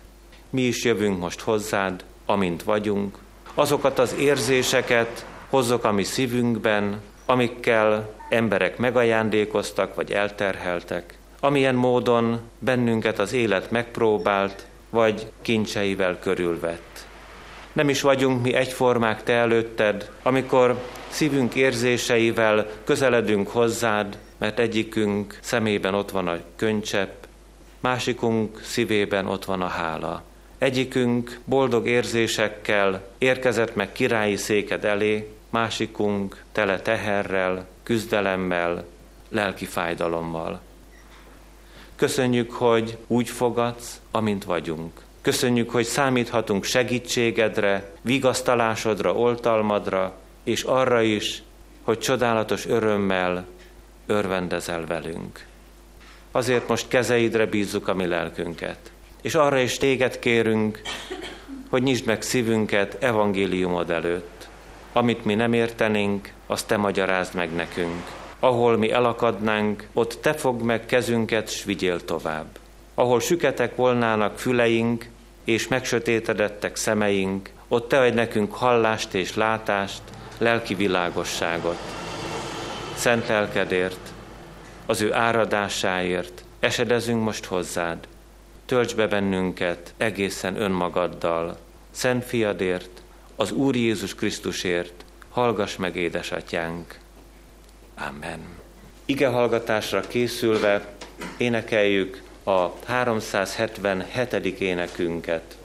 Mi 0.51 0.63
is 0.63 0.85
jövünk 0.85 1.19
most 1.19 1.41
hozzád, 1.41 2.05
amint 2.27 2.63
vagyunk, 2.63 3.19
azokat 3.55 3.99
az 3.99 4.15
érzéseket 4.19 5.27
hozzuk 5.49 5.85
a 5.85 5.93
mi 5.93 6.03
szívünkben, 6.03 7.01
amikkel 7.27 8.15
emberek 8.29 8.77
megajándékoztak 8.77 9.95
vagy 9.95 10.13
elterheltek, 10.13 11.19
amilyen 11.41 11.75
módon 11.75 12.41
bennünket 12.59 13.19
az 13.19 13.33
élet 13.33 13.71
megpróbált, 13.71 14.67
vagy 14.91 15.27
kincseivel 15.43 16.19
körülvett. 16.19 17.07
Nem 17.73 17.89
is 17.89 18.01
vagyunk 18.01 18.43
mi 18.43 18.55
egyformák 18.55 19.23
te 19.23 19.33
előtted, 19.33 20.11
amikor 20.23 20.83
szívünk 21.09 21.55
érzéseivel 21.55 22.67
közeledünk 22.85 23.49
hozzád, 23.49 24.19
mert 24.39 24.59
egyikünk 24.59 25.39
szemében 25.41 25.95
ott 25.95 26.11
van 26.11 26.29
a 26.29 26.39
könycsepp, 26.57 27.23
másikunk 27.81 28.61
szívében 28.63 29.27
ott 29.27 29.45
van 29.45 29.61
a 29.61 29.67
hála. 29.67 30.23
Egyikünk 30.59 31.39
boldog 31.45 31.87
érzésekkel 31.87 33.03
érkezett 33.19 33.75
meg 33.75 33.93
királyi 33.93 34.37
széked 34.37 34.85
elé, 34.85 35.34
másikunk 35.55 36.43
tele 36.53 36.81
teherrel, 36.81 37.67
küzdelemmel, 37.83 38.85
lelki 39.29 39.65
fájdalommal. 39.65 40.61
Köszönjük, 41.97 42.53
hogy 42.53 42.99
úgy 43.07 43.29
fogadsz, 43.29 44.01
amint 44.11 44.45
vagyunk. 44.45 45.01
Köszönjük, 45.21 45.71
hogy 45.71 45.85
számíthatunk 45.85 46.65
segítségedre, 46.65 47.93
vigasztalásodra, 48.01 49.15
oltalmadra, 49.15 50.19
és 50.45 50.63
arra 50.63 51.03
is, 51.03 51.43
hogy 51.83 51.99
csodálatos 51.99 52.67
örömmel 52.67 53.47
örvendezel 54.07 54.87
velünk. 54.87 55.47
Azért 56.31 56.69
most 56.69 56.89
kezeidre 56.89 57.47
bízzuk 57.47 57.89
a 57.89 57.95
mi 57.95 58.07
lelkünket. 58.07 58.79
És 59.23 59.35
arra 59.35 59.59
is 59.59 59.77
téged 59.77 60.19
kérünk, 60.19 60.81
hogy 61.69 61.83
nyisd 61.83 62.07
meg 62.07 62.23
szívünket 62.23 63.03
evangéliumod 63.03 63.91
előtt. 63.91 64.34
Amit 64.97 65.25
mi 65.25 65.35
nem 65.35 65.53
értenénk, 65.53 66.33
azt 66.47 66.67
te 66.67 66.77
magyarázd 66.77 67.35
meg 67.35 67.55
nekünk. 67.55 68.03
Ahol 68.39 68.77
mi 68.77 68.91
elakadnánk, 68.91 69.89
ott 69.93 70.19
te 70.21 70.33
fogd 70.33 70.63
meg 70.63 70.87
kezünket, 70.87 71.51
s 71.51 71.65
vigyél 71.65 72.05
tovább. 72.05 72.47
Ahol 72.95 73.21
süketek 73.21 73.77
volnának 73.77 74.39
füleink, 74.39 75.09
és 75.45 75.69
megsötétedettek 75.69 76.77
szemeink, 76.77 77.51
ott 77.69 77.89
te 77.89 78.01
adj 78.01 78.15
nekünk 78.15 78.55
hallást 78.55 79.15
és 79.15 79.35
látást, 79.35 80.03
lelki 80.39 80.75
világosságot. 80.75 81.79
Szent 82.95 83.29
lelkedért, 83.29 84.13
az 84.87 85.01
ő 85.01 85.15
áradásáért 85.15 86.45
esedezünk 86.61 87.25
most 87.25 87.45
hozzád. 87.45 87.99
Tölts 88.67 88.95
be 88.95 89.07
bennünket 89.07 89.95
egészen 89.97 90.61
önmagaddal. 90.61 91.57
Szent 91.91 92.25
fiadért, 92.25 93.03
az 93.37 93.51
Úr 93.51 93.77
Jézus 93.77 94.15
Krisztusért, 94.15 95.05
hallgass 95.29 95.77
meg, 95.77 95.97
édesatyánk. 95.97 96.99
Amen. 97.95 98.41
Ige 99.05 99.29
hallgatásra 99.29 100.01
készülve 100.01 100.95
énekeljük 101.37 102.23
a 102.45 102.69
377. 102.85 104.61
énekünket, 104.61 105.57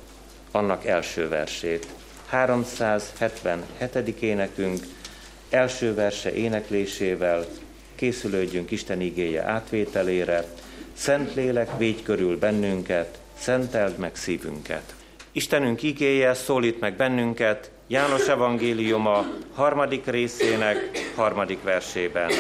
annak 0.52 0.86
első 0.86 1.28
versét. 1.28 1.88
377. 2.28 4.22
énekünk 4.22 4.86
első 5.50 5.94
verse 5.94 6.34
éneklésével 6.34 7.46
készülődjünk 7.96 8.72
Isten 8.72 9.02
igéje 9.02 9.44
átvételére. 9.44 10.46
Szent 10.94 11.36
lélek, 11.36 11.78
védj 11.78 12.02
körül 12.02 12.40
bennünket, 12.40 13.20
szenteld 13.38 13.98
meg 13.98 14.16
szívünket. 14.16 14.94
Istenünk 15.32 15.84
igéje 15.84 16.34
szólít 16.34 16.80
meg 16.80 16.96
bennünket 16.96 17.72
János 17.88 18.28
evangéliuma 18.28 19.26
harmadik 19.54 20.06
részének 20.06 20.78
harmadik 21.16 21.64
versében. 21.64 22.32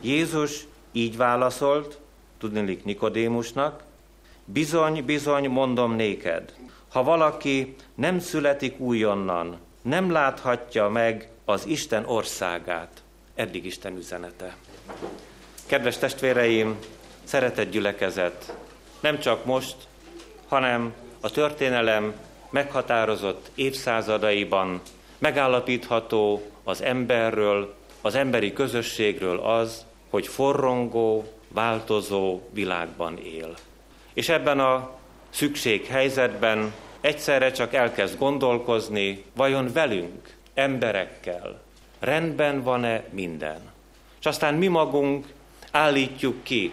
Jézus 0.00 0.66
így 0.92 1.16
válaszolt, 1.16 1.98
tudnilik 2.38 2.84
Nikodémusnak, 2.84 3.82
bizony, 4.44 5.04
bizony, 5.04 5.48
mondom 5.48 5.92
néked, 5.94 6.54
ha 6.88 7.02
valaki 7.02 7.74
nem 7.94 8.18
születik 8.18 8.78
újonnan, 8.78 9.58
nem 9.82 10.10
láthatja 10.10 10.88
meg 10.88 11.28
az 11.44 11.66
Isten 11.66 12.04
országát. 12.04 13.02
Eddig 13.34 13.64
Isten 13.64 13.96
üzenete. 13.96 14.56
Kedves 15.66 15.98
testvéreim, 15.98 16.78
szeretett 17.24 17.70
gyülekezet, 17.70 18.56
nem 19.00 19.18
csak 19.18 19.44
most, 19.44 19.76
hanem 20.48 20.94
a 21.20 21.30
történelem 21.30 22.14
meghatározott 22.50 23.50
évszázadaiban 23.54 24.80
megállapítható 25.18 26.42
az 26.64 26.82
emberről, 26.82 27.74
az 28.00 28.14
emberi 28.14 28.52
közösségről 28.52 29.38
az, 29.38 29.84
hogy 30.10 30.26
forrongó, 30.26 31.24
változó 31.48 32.40
világban 32.52 33.18
él. 33.18 33.54
És 34.12 34.28
ebben 34.28 34.60
a 34.60 34.90
szükséghelyzetben 35.30 36.72
egyszerre 37.00 37.50
csak 37.50 37.74
elkezd 37.74 38.18
gondolkozni, 38.18 39.24
vajon 39.36 39.72
velünk, 39.72 40.34
emberekkel, 40.54 41.60
rendben 41.98 42.62
van-e 42.62 43.04
minden. 43.10 43.60
És 44.20 44.26
aztán 44.26 44.54
mi 44.54 44.66
magunk 44.66 45.26
állítjuk 45.70 46.42
ki 46.42 46.72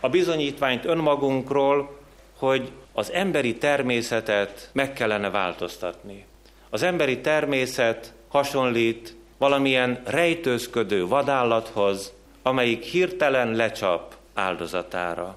a 0.00 0.08
bizonyítványt 0.08 0.84
önmagunkról, 0.84 1.98
hogy 2.38 2.70
az 2.98 3.12
emberi 3.12 3.54
természetet 3.54 4.70
meg 4.72 4.92
kellene 4.92 5.30
változtatni. 5.30 6.24
Az 6.70 6.82
emberi 6.82 7.20
természet 7.20 8.12
hasonlít 8.28 9.16
valamilyen 9.38 10.00
rejtőzködő 10.04 11.06
vadállathoz, 11.06 12.12
amelyik 12.42 12.82
hirtelen 12.82 13.54
lecsap 13.54 14.14
áldozatára. 14.34 15.36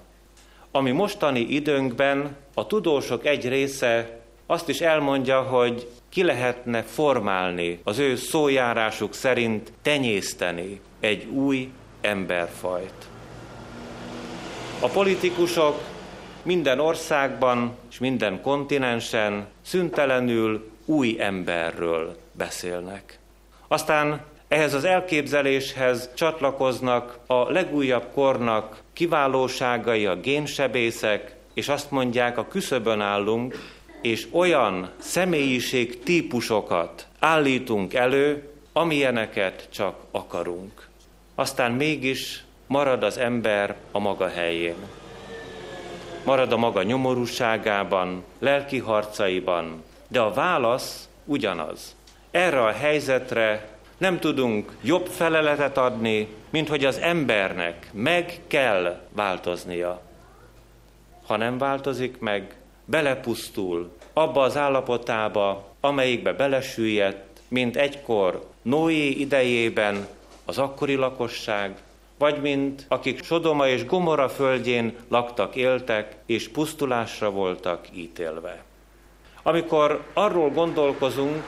Ami 0.71 0.91
mostani 0.91 1.39
időnkben 1.39 2.35
a 2.53 2.67
tudósok 2.67 3.25
egy 3.25 3.47
része 3.47 4.19
azt 4.45 4.69
is 4.69 4.81
elmondja, 4.81 5.41
hogy 5.41 5.87
ki 6.09 6.23
lehetne 6.23 6.81
formálni, 6.83 7.79
az 7.83 7.97
ő 7.97 8.15
szójárásuk 8.15 9.13
szerint 9.13 9.71
tenyészteni 9.81 10.81
egy 10.99 11.25
új 11.25 11.69
emberfajt. 12.01 13.07
A 14.79 14.87
politikusok 14.87 15.88
minden 16.49 16.79
országban 16.79 17.77
és 17.91 17.99
minden 17.99 18.41
kontinensen 18.41 19.47
szüntelenül 19.61 20.69
új 20.85 21.15
emberről 21.19 22.17
beszélnek. 22.31 23.19
Aztán 23.67 24.21
ehhez 24.47 24.73
az 24.73 24.83
elképzeléshez 24.83 26.09
csatlakoznak 26.13 27.19
a 27.27 27.51
legújabb 27.51 28.07
kornak 28.13 28.81
kiválóságai, 28.93 30.05
a 30.05 30.15
génsebészek, 30.15 31.35
és 31.53 31.67
azt 31.67 31.91
mondják, 31.91 32.37
a 32.37 32.47
küszöbön 32.47 33.01
állunk, 33.01 33.55
és 34.01 34.27
olyan 34.31 34.89
személyiség 34.97 36.03
típusokat 36.03 37.07
állítunk 37.19 37.93
elő, 37.93 38.49
amilyeneket 38.73 39.67
csak 39.71 39.95
akarunk. 40.11 40.87
Aztán 41.35 41.71
mégis 41.71 42.43
marad 42.67 43.03
az 43.03 43.17
ember 43.17 43.75
a 43.91 43.99
maga 43.99 44.27
helyén. 44.27 44.98
Marad 46.29 46.51
a 46.51 46.57
maga 46.57 46.83
nyomorúságában, 46.83 48.23
lelki 48.39 48.77
harcaiban, 48.77 49.83
de 50.07 50.19
a 50.19 50.33
válasz 50.33 51.09
ugyanaz. 51.25 51.95
Erre 52.31 52.63
a 52.63 52.71
helyzetre 52.71 53.69
nem 53.97 54.19
tudunk 54.19 54.75
jobb 54.81 55.07
feleletet 55.07 55.77
adni, 55.77 56.27
mint 56.49 56.67
hogy 56.67 56.85
az 56.85 56.97
embernek 56.97 57.89
meg 57.93 58.39
kell 58.47 58.99
változnia. 59.11 60.01
Ha 61.27 61.37
nem 61.37 61.57
változik 61.57 62.19
meg, 62.19 62.55
belepusztul 62.85 63.91
abba 64.13 64.41
az 64.41 64.57
állapotába, 64.57 65.75
amelyikbe 65.79 66.33
belesüllyedt, 66.33 67.41
mint 67.47 67.77
egykor 67.77 68.47
Noé 68.61 69.07
idejében 69.07 70.07
az 70.45 70.57
akkori 70.57 70.95
lakosság, 70.95 71.75
vagy 72.19 72.41
mint 72.41 72.85
akik 72.87 73.23
Sodoma 73.23 73.67
és 73.67 73.85
Gomora 73.85 74.29
földjén 74.29 74.95
laktak, 75.07 75.55
éltek, 75.55 76.15
és 76.25 76.49
pusztulásra 76.49 77.29
voltak 77.29 77.87
ítélve. 77.93 78.63
Amikor 79.43 80.03
arról 80.13 80.49
gondolkozunk, 80.49 81.43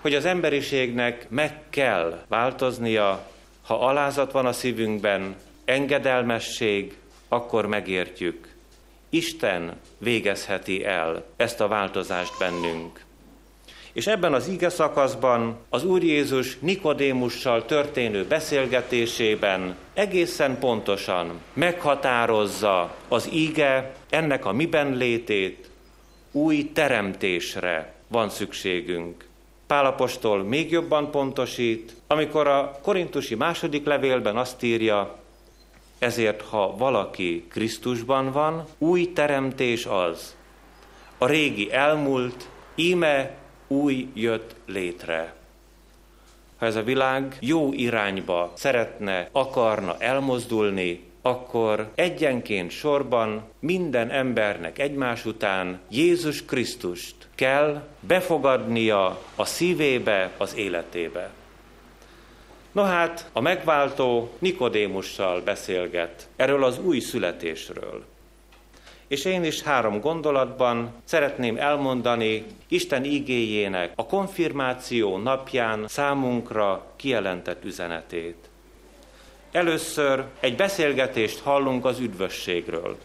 hogy 0.00 0.14
az 0.14 0.24
emberiségnek 0.24 1.26
meg 1.30 1.60
kell 1.70 2.24
változnia, 2.28 3.26
ha 3.66 3.86
alázat 3.86 4.32
van 4.32 4.46
a 4.46 4.52
szívünkben, 4.52 5.36
engedelmesség, 5.64 6.96
akkor 7.28 7.66
megértjük. 7.66 8.54
Isten 9.08 9.80
végezheti 9.98 10.84
el 10.84 11.24
ezt 11.36 11.60
a 11.60 11.68
változást 11.68 12.38
bennünk. 12.38 13.04
És 13.92 14.06
ebben 14.06 14.34
az 14.34 14.48
ige 14.48 14.68
szakaszban 14.68 15.56
az 15.68 15.84
Úr 15.84 16.02
Jézus 16.02 16.58
Nikodémussal 16.58 17.64
történő 17.64 18.24
beszélgetésében 18.24 19.76
egészen 19.94 20.58
pontosan 20.58 21.40
meghatározza 21.52 22.94
az 23.08 23.28
ige 23.32 23.94
ennek 24.10 24.44
a 24.44 24.52
miben 24.52 24.96
létét, 24.96 25.70
új 26.32 26.70
teremtésre 26.72 27.94
van 28.08 28.28
szükségünk. 28.28 29.24
Pálapostól 29.66 30.42
még 30.42 30.70
jobban 30.70 31.10
pontosít, 31.10 31.94
amikor 32.06 32.46
a 32.46 32.78
korintusi 32.82 33.34
második 33.34 33.86
levélben 33.86 34.36
azt 34.36 34.62
írja, 34.62 35.18
ezért 35.98 36.42
ha 36.42 36.76
valaki 36.76 37.44
Krisztusban 37.50 38.32
van, 38.32 38.64
új 38.78 39.12
teremtés 39.12 39.86
az. 39.86 40.36
A 41.18 41.26
régi 41.26 41.72
elmúlt, 41.72 42.48
íme 42.74 43.41
új 43.72 44.08
jött 44.14 44.54
létre. 44.66 45.34
Ha 46.58 46.66
ez 46.66 46.76
a 46.76 46.82
világ 46.82 47.36
jó 47.40 47.72
irányba 47.72 48.52
szeretne, 48.54 49.28
akarna 49.32 49.96
elmozdulni, 49.98 51.04
akkor 51.22 51.90
egyenként 51.94 52.70
sorban 52.70 53.42
minden 53.58 54.10
embernek 54.10 54.78
egymás 54.78 55.24
után 55.24 55.80
Jézus 55.88 56.44
Krisztust 56.44 57.14
kell 57.34 57.82
befogadnia 58.00 59.22
a 59.36 59.44
szívébe, 59.44 60.30
az 60.36 60.56
életébe. 60.56 61.30
No 62.72 62.82
hát, 62.82 63.30
a 63.32 63.40
megváltó 63.40 64.32
Nikodémussal 64.38 65.40
beszélget 65.40 66.28
erről 66.36 66.64
az 66.64 66.78
új 66.78 66.98
születésről. 66.98 68.04
És 69.12 69.24
én 69.24 69.44
is 69.44 69.62
három 69.62 70.00
gondolatban 70.00 70.92
szeretném 71.04 71.56
elmondani 71.56 72.44
Isten 72.68 73.04
igéjének 73.04 73.92
a 73.96 74.06
konfirmáció 74.06 75.16
napján 75.16 75.88
számunkra 75.88 76.84
kijelentett 76.96 77.64
üzenetét. 77.64 78.48
Először 79.50 80.24
egy 80.40 80.56
beszélgetést 80.56 81.40
hallunk 81.40 81.84
az 81.84 81.98
üdvösségről. 81.98 82.98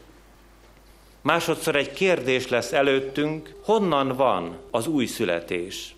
Másodszor 1.21 1.75
egy 1.75 1.93
kérdés 1.93 2.47
lesz 2.47 2.73
előttünk, 2.73 3.55
honnan 3.63 4.07
van 4.07 4.57
az 4.71 4.87
új 4.87 5.05
születés. 5.05 5.95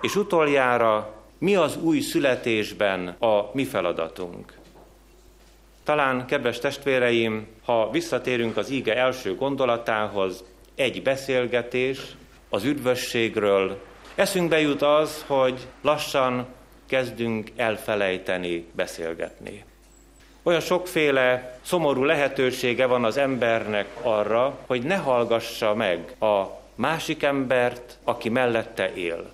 és 0.00 0.16
utoljára 0.16 1.14
mi 1.38 1.54
az 1.54 1.76
új 1.76 2.00
születésben 2.00 3.08
a 3.08 3.50
mi 3.52 3.64
feladatunk. 3.64 4.61
Talán, 5.84 6.26
kedves 6.26 6.58
testvéreim, 6.58 7.46
ha 7.64 7.90
visszatérünk 7.90 8.56
az 8.56 8.70
íge 8.70 8.96
első 8.96 9.34
gondolatához, 9.34 10.44
egy 10.74 11.02
beszélgetés 11.02 12.00
az 12.48 12.64
üdvösségről, 12.64 13.82
eszünkbe 14.14 14.60
jut 14.60 14.82
az, 14.82 15.24
hogy 15.26 15.66
lassan 15.80 16.46
kezdünk 16.86 17.50
elfelejteni 17.56 18.66
beszélgetni. 18.72 19.64
Olyan 20.42 20.60
sokféle 20.60 21.58
szomorú 21.62 22.04
lehetősége 22.04 22.86
van 22.86 23.04
az 23.04 23.16
embernek 23.16 23.88
arra, 24.02 24.58
hogy 24.66 24.82
ne 24.82 24.96
hallgassa 24.96 25.74
meg 25.74 26.16
a 26.20 26.42
másik 26.74 27.22
embert, 27.22 27.98
aki 28.04 28.28
mellette 28.28 28.92
él. 28.94 29.30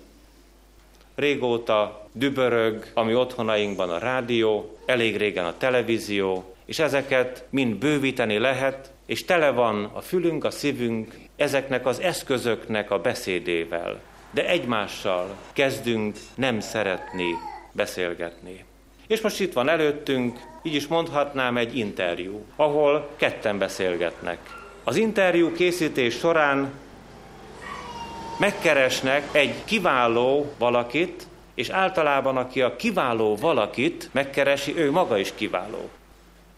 Régóta 1.19 2.07
dübörög, 2.11 2.85
ami 2.93 3.15
otthonainkban 3.15 3.89
a 3.89 3.97
rádió, 3.97 4.77
elég 4.85 5.17
régen 5.17 5.45
a 5.45 5.57
televízió, 5.57 6.53
és 6.65 6.79
ezeket 6.79 7.45
mind 7.49 7.75
bővíteni 7.75 8.37
lehet, 8.37 8.91
és 9.05 9.25
tele 9.25 9.49
van 9.49 9.83
a 9.93 10.01
fülünk, 10.01 10.43
a 10.43 10.51
szívünk 10.51 11.13
ezeknek 11.35 11.85
az 11.85 11.99
eszközöknek 11.99 12.91
a 12.91 12.99
beszédével. 12.99 13.99
De 14.31 14.47
egymással 14.47 15.35
kezdünk 15.53 16.17
nem 16.35 16.59
szeretni 16.59 17.33
beszélgetni. 17.71 18.65
És 19.07 19.21
most 19.21 19.39
itt 19.39 19.53
van 19.53 19.69
előttünk, 19.69 20.39
így 20.63 20.75
is 20.75 20.87
mondhatnám 20.87 21.57
egy 21.57 21.77
interjú, 21.77 22.45
ahol 22.55 23.09
ketten 23.15 23.57
beszélgetnek. 23.57 24.37
Az 24.83 24.95
interjú 24.95 25.51
készítés 25.51 26.17
során 26.17 26.71
megkeresnek 28.39 29.29
egy 29.31 29.53
kiváló 29.65 30.53
valakit, 30.57 31.27
és 31.55 31.69
általában 31.69 32.37
aki 32.37 32.61
a 32.61 32.75
kiváló 32.75 33.35
valakit 33.35 34.09
megkeresi, 34.11 34.77
ő 34.77 34.91
maga 34.91 35.17
is 35.17 35.33
kiváló. 35.35 35.89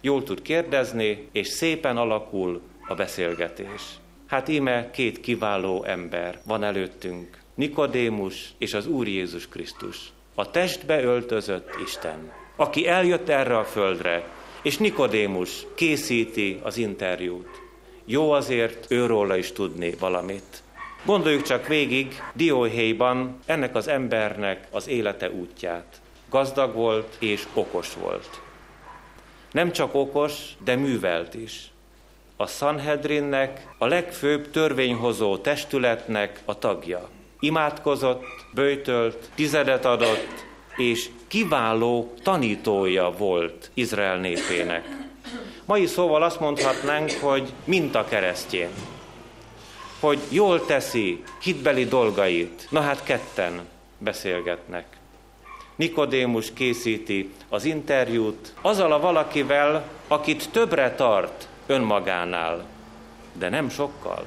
Jól 0.01 0.23
tud 0.23 0.41
kérdezni, 0.41 1.27
és 1.31 1.47
szépen 1.47 1.97
alakul 1.97 2.61
a 2.87 2.93
beszélgetés. 2.93 3.81
Hát 4.27 4.47
íme 4.47 4.91
két 4.91 5.19
kiváló 5.19 5.83
ember 5.83 6.39
van 6.45 6.63
előttünk, 6.63 7.37
Nikodémus 7.55 8.53
és 8.57 8.73
az 8.73 8.87
Úr 8.87 9.07
Jézus 9.07 9.47
Krisztus, 9.47 10.11
a 10.35 10.51
testbe 10.51 11.03
öltözött 11.03 11.69
Isten, 11.85 12.31
aki 12.55 12.87
eljött 12.87 13.29
erre 13.29 13.57
a 13.57 13.63
földre, 13.63 14.27
és 14.63 14.77
Nikodémus 14.77 15.65
készíti 15.75 16.59
az 16.63 16.77
interjút. 16.77 17.61
Jó 18.05 18.31
azért 18.31 18.85
őróla 18.89 19.37
is 19.37 19.51
tudni 19.51 19.95
valamit. 19.99 20.60
Gondoljuk 21.05 21.41
csak 21.41 21.67
végig 21.67 22.21
Dióhéjban 22.33 23.39
ennek 23.45 23.75
az 23.75 23.87
embernek 23.87 24.67
az 24.71 24.87
élete 24.87 25.31
útját. 25.31 26.01
Gazdag 26.29 26.73
volt 26.73 27.15
és 27.19 27.47
okos 27.53 27.93
volt. 27.93 28.41
Nem 29.51 29.71
csak 29.71 29.95
okos, 29.95 30.33
de 30.63 30.75
művelt 30.75 31.33
is. 31.33 31.71
A 32.35 32.47
Sanhedrinnek, 32.47 33.67
a 33.77 33.85
legfőbb 33.85 34.51
törvényhozó 34.51 35.37
testületnek 35.37 36.41
a 36.45 36.59
tagja. 36.59 37.09
Imádkozott, 37.39 38.23
bőjtölt, 38.53 39.29
tizedet 39.35 39.85
adott, 39.85 40.45
és 40.75 41.09
kiváló 41.27 42.13
tanítója 42.23 43.11
volt 43.17 43.71
Izrael 43.73 44.17
népének. 44.17 44.87
Mai 45.65 45.85
szóval 45.85 46.23
azt 46.23 46.39
mondhatnánk, 46.39 47.11
hogy 47.11 47.53
minta 47.65 48.05
keresztjén 48.05 48.69
hogy 50.01 50.19
jól 50.29 50.65
teszi 50.65 51.23
hitbeli 51.41 51.85
dolgait. 51.85 52.67
Na 52.69 52.81
hát 52.81 53.03
ketten 53.03 53.61
beszélgetnek. 53.97 54.85
Nikodémus 55.75 56.53
készíti 56.53 57.29
az 57.49 57.65
interjút 57.65 58.53
azzal 58.61 58.91
a 58.91 58.99
valakivel, 58.99 59.89
akit 60.07 60.49
többre 60.51 60.95
tart 60.95 61.47
önmagánál, 61.65 62.65
de 63.33 63.49
nem 63.49 63.69
sokkal. 63.69 64.25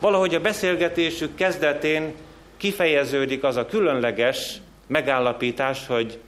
Valahogy 0.00 0.34
a 0.34 0.40
beszélgetésük 0.40 1.34
kezdetén 1.34 2.14
kifejeződik 2.56 3.44
az 3.44 3.56
a 3.56 3.66
különleges 3.66 4.60
megállapítás, 4.86 5.86
hogy 5.86 6.18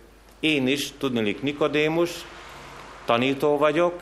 én 0.40 0.66
is, 0.66 0.92
tudnilik 0.98 1.42
Nikodémus, 1.42 2.10
tanító 3.04 3.56
vagyok, 3.56 4.00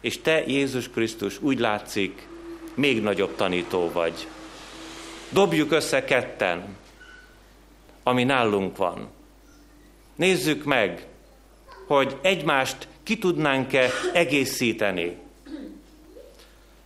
és 0.00 0.20
te, 0.20 0.46
Jézus 0.46 0.88
Krisztus, 0.88 1.42
úgy 1.42 1.58
látszik, 1.58 2.26
még 2.76 3.02
nagyobb 3.02 3.36
tanító 3.36 3.90
vagy. 3.92 4.26
Dobjuk 5.28 5.72
össze 5.72 6.04
ketten, 6.04 6.76
ami 8.02 8.24
nálunk 8.24 8.76
van. 8.76 9.08
Nézzük 10.14 10.64
meg, 10.64 11.06
hogy 11.86 12.16
egymást 12.22 12.88
ki 13.02 13.18
tudnánk-e 13.18 13.90
egészíteni. 14.12 15.16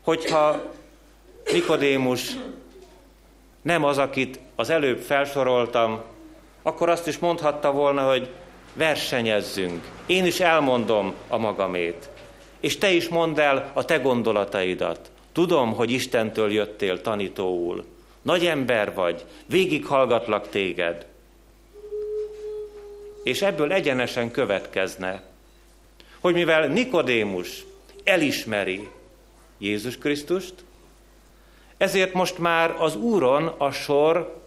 Hogyha 0.02 0.72
Nikodémus 1.52 2.36
nem 3.62 3.84
az, 3.84 3.98
akit 3.98 4.38
az 4.54 4.70
előbb 4.70 4.98
felsoroltam, 4.98 6.02
akkor 6.62 6.88
azt 6.88 7.06
is 7.06 7.18
mondhatta 7.18 7.72
volna, 7.72 8.08
hogy 8.08 8.28
versenyezzünk. 8.72 9.84
Én 10.06 10.26
is 10.26 10.40
elmondom 10.40 11.14
a 11.28 11.36
magamét. 11.36 12.08
És 12.60 12.78
te 12.78 12.90
is 12.90 13.08
mondd 13.08 13.40
el 13.40 13.70
a 13.74 13.84
te 13.84 13.98
gondolataidat. 13.98 15.10
Tudom, 15.32 15.74
hogy 15.74 15.90
Istentől 15.90 16.52
jöttél 16.52 17.00
tanítóul. 17.00 17.84
Nagy 18.22 18.46
ember 18.46 18.94
vagy, 18.94 19.24
végighallgatlak 19.46 20.48
téged. 20.48 21.06
És 23.22 23.42
ebből 23.42 23.72
egyenesen 23.72 24.30
következne, 24.30 25.22
hogy 26.20 26.34
mivel 26.34 26.66
Nikodémus 26.66 27.64
elismeri 28.04 28.88
Jézus 29.58 29.98
Krisztust, 29.98 30.54
ezért 31.76 32.12
most 32.12 32.38
már 32.38 32.74
az 32.78 32.96
Úron 32.96 33.46
a 33.46 33.70
sor 33.70 34.42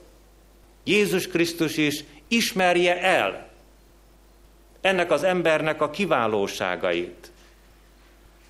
Jézus 0.83 1.27
Krisztus 1.27 1.77
is 1.77 2.03
ismerje 2.27 3.01
el 3.01 3.51
ennek 4.81 5.11
az 5.11 5.23
embernek 5.23 5.81
a 5.81 5.89
kiválóságait. 5.89 7.31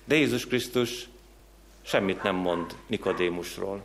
De 0.04 0.14
Jézus 0.14 0.46
Krisztus 0.46 1.08
semmit 1.84 2.22
nem 2.22 2.34
mond 2.34 2.76
Nikodémusról. 2.86 3.84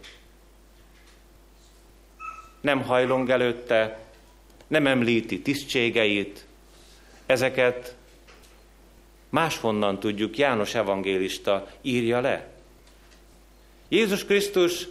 Nem 2.61 2.81
hajlong 2.83 3.29
előtte, 3.29 3.99
nem 4.67 4.87
említi 4.87 5.41
tisztségeit, 5.41 6.45
ezeket 7.25 7.95
máshonnan 9.29 9.99
tudjuk, 9.99 10.37
János 10.37 10.75
evangélista 10.75 11.67
írja 11.81 12.21
le. 12.21 12.47
Jézus 13.87 14.25
Krisztus 14.25 14.87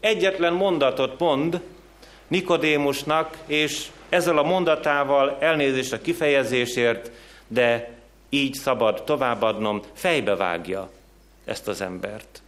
egyetlen 0.00 0.52
mondatot 0.52 1.18
mond 1.18 1.60
Nikodémusnak, 2.28 3.36
és 3.46 3.86
ezzel 4.08 4.38
a 4.38 4.42
mondatával 4.42 5.36
elnézést 5.40 5.92
a 5.92 6.00
kifejezésért, 6.00 7.10
de 7.46 7.98
így 8.28 8.54
szabad 8.54 9.04
továbbadnom, 9.04 9.82
fejbevágja 9.92 10.90
ezt 11.44 11.68
az 11.68 11.80
embert. 11.80 12.42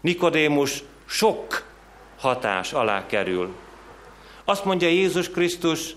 Nikodémus 0.00 0.82
sok 1.06 1.66
hatás 2.18 2.72
alá 2.72 3.06
kerül. 3.06 3.54
Azt 4.44 4.64
mondja 4.64 4.88
Jézus 4.88 5.30
Krisztus 5.30 5.94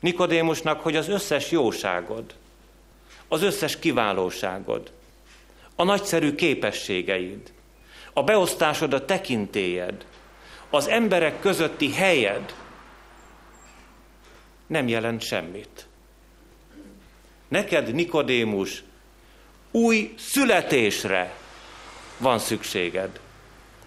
Nikodémusnak, 0.00 0.80
hogy 0.80 0.96
az 0.96 1.08
összes 1.08 1.50
jóságod, 1.50 2.34
az 3.28 3.42
összes 3.42 3.78
kiválóságod, 3.78 4.92
a 5.74 5.84
nagyszerű 5.84 6.34
képességeid, 6.34 7.52
a 8.12 8.22
beosztásod, 8.22 8.92
a 8.92 9.04
tekintélyed, 9.04 10.06
az 10.70 10.88
emberek 10.88 11.40
közötti 11.40 11.92
helyed 11.92 12.54
nem 14.66 14.88
jelent 14.88 15.22
semmit. 15.22 15.86
Neked, 17.48 17.94
Nikodémus, 17.94 18.82
új 19.70 20.14
születésre 20.18 21.34
van 22.20 22.38
szükséged. 22.38 23.20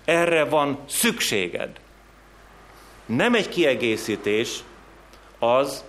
Erre 0.05 0.43
van 0.43 0.79
szükséged. 0.87 1.79
Nem 3.05 3.35
egy 3.35 3.49
kiegészítés 3.49 4.63
az, 5.39 5.83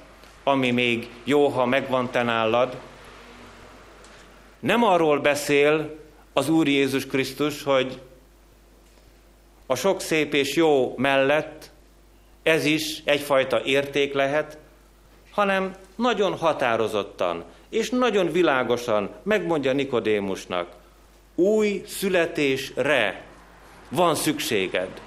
ami 0.45 0.71
még 0.71 1.09
jó, 1.25 1.49
ha 1.49 1.67
megvan 1.67 2.11
te 2.11 2.23
nálad. 2.23 2.77
Nem 4.61 4.85
arról 4.85 5.21
beszél 5.21 5.99
az 6.33 6.49
Úr 6.49 6.69
Jézus 6.69 7.07
Krisztus, 7.07 7.63
hogy 7.63 8.01
a 9.67 9.75
sok 9.75 10.01
szép 10.01 10.35
és 10.35 10.55
jó 10.55 10.95
mellett 10.97 11.71
ez 12.43 12.65
is 12.65 13.03
egyfajta 13.05 13.63
érték 13.63 14.13
lehet, 14.13 14.59
hanem 15.31 15.75
nagyon 15.95 16.37
határozottan 16.37 17.45
és 17.69 17.91
nagyon 17.91 18.33
világosan 18.33 19.11
megmondja 19.23 19.73
Nikodémusnak, 19.73 20.69
új 21.35 21.83
születésre 21.87 23.25
van 23.89 24.15
szükséged. 24.15 25.01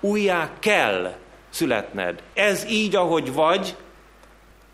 Újjá 0.00 0.50
kell 0.58 1.16
születned. 1.48 2.22
Ez 2.34 2.64
így, 2.70 2.96
ahogy 2.96 3.32
vagy, 3.32 3.76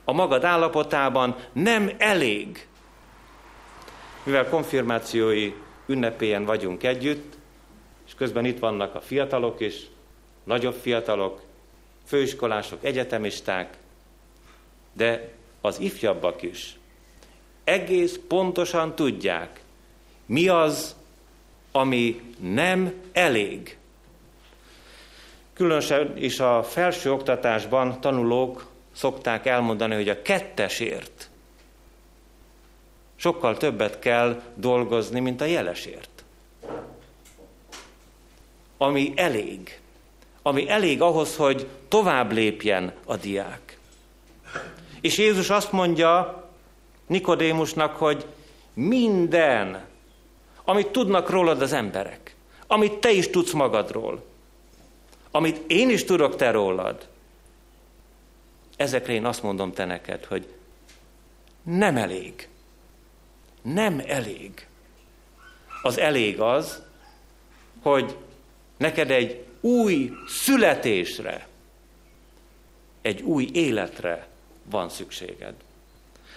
a 0.05 0.13
magad 0.13 0.45
állapotában 0.45 1.37
nem 1.53 1.91
elég. 1.99 2.67
Mivel 4.23 4.49
konfirmációi 4.49 5.55
ünnepélyen 5.87 6.45
vagyunk 6.45 6.83
együtt, 6.83 7.35
és 8.07 8.15
közben 8.15 8.45
itt 8.45 8.59
vannak 8.59 8.95
a 8.95 9.01
fiatalok 9.01 9.61
is, 9.61 9.75
nagyobb 10.45 10.75
fiatalok, 10.75 11.41
főiskolások, 12.07 12.85
egyetemisták, 12.85 13.77
de 14.93 15.31
az 15.61 15.81
ifjabbak 15.81 16.43
is 16.43 16.77
egész 17.65 18.21
pontosan 18.29 18.95
tudják, 18.95 19.61
mi 20.27 20.49
az, 20.49 20.97
ami 21.73 22.21
nem 22.39 22.93
elég. 23.13 23.77
Különösen 25.53 26.17
is 26.17 26.41
a 26.41 26.63
felső 26.63 27.13
oktatásban 27.13 28.01
tanulók 28.01 28.71
szokták 28.93 29.47
elmondani, 29.47 29.95
hogy 29.95 30.09
a 30.09 30.23
kettesért 30.23 31.31
sokkal 33.17 33.57
többet 33.57 33.99
kell 33.99 34.43
dolgozni, 34.55 35.21
mint 35.21 35.41
a 35.41 35.45
jelesért. 35.45 36.25
Ami 38.77 39.13
elég. 39.17 39.81
Ami 40.43 40.69
elég 40.69 41.03
ahhoz, 41.03 41.37
hogy 41.37 41.67
tovább 41.89 42.33
lépjen 42.33 42.93
a 43.05 43.17
diák. 43.17 43.79
És 45.01 45.19
Jézus 45.19 45.51
azt 45.51 45.73
mondja 45.73 46.45
Nikodémusnak, 47.07 47.97
hogy 47.97 48.27
minden, 48.75 49.85
amit 50.65 50.89
tudnak 50.89 51.31
rólad 51.31 51.63
az 51.63 51.73
emberek, 51.73 52.35
amit 52.67 52.95
te 52.95 53.11
is 53.11 53.31
tudsz 53.31 53.53
magadról, 53.53 54.25
amit 55.31 55.61
én 55.67 55.91
is 55.91 56.05
tudok 56.05 56.37
te 56.37 56.51
rólad, 56.51 57.09
ezekre 58.77 59.13
én 59.13 59.25
azt 59.25 59.43
mondom 59.43 59.73
te 59.73 59.85
neked, 59.85 60.25
hogy 60.25 60.47
nem 61.63 61.97
elég. 61.97 62.49
Nem 63.63 64.03
elég. 64.07 64.67
Az 65.83 65.99
elég 65.99 66.41
az, 66.41 66.83
hogy 67.83 68.17
neked 68.77 69.11
egy 69.11 69.45
új 69.61 70.13
születésre, 70.27 71.47
egy 73.03 73.21
új 73.21 73.51
életre 73.53 74.27
van 74.65 74.89
szükséged. 74.89 75.55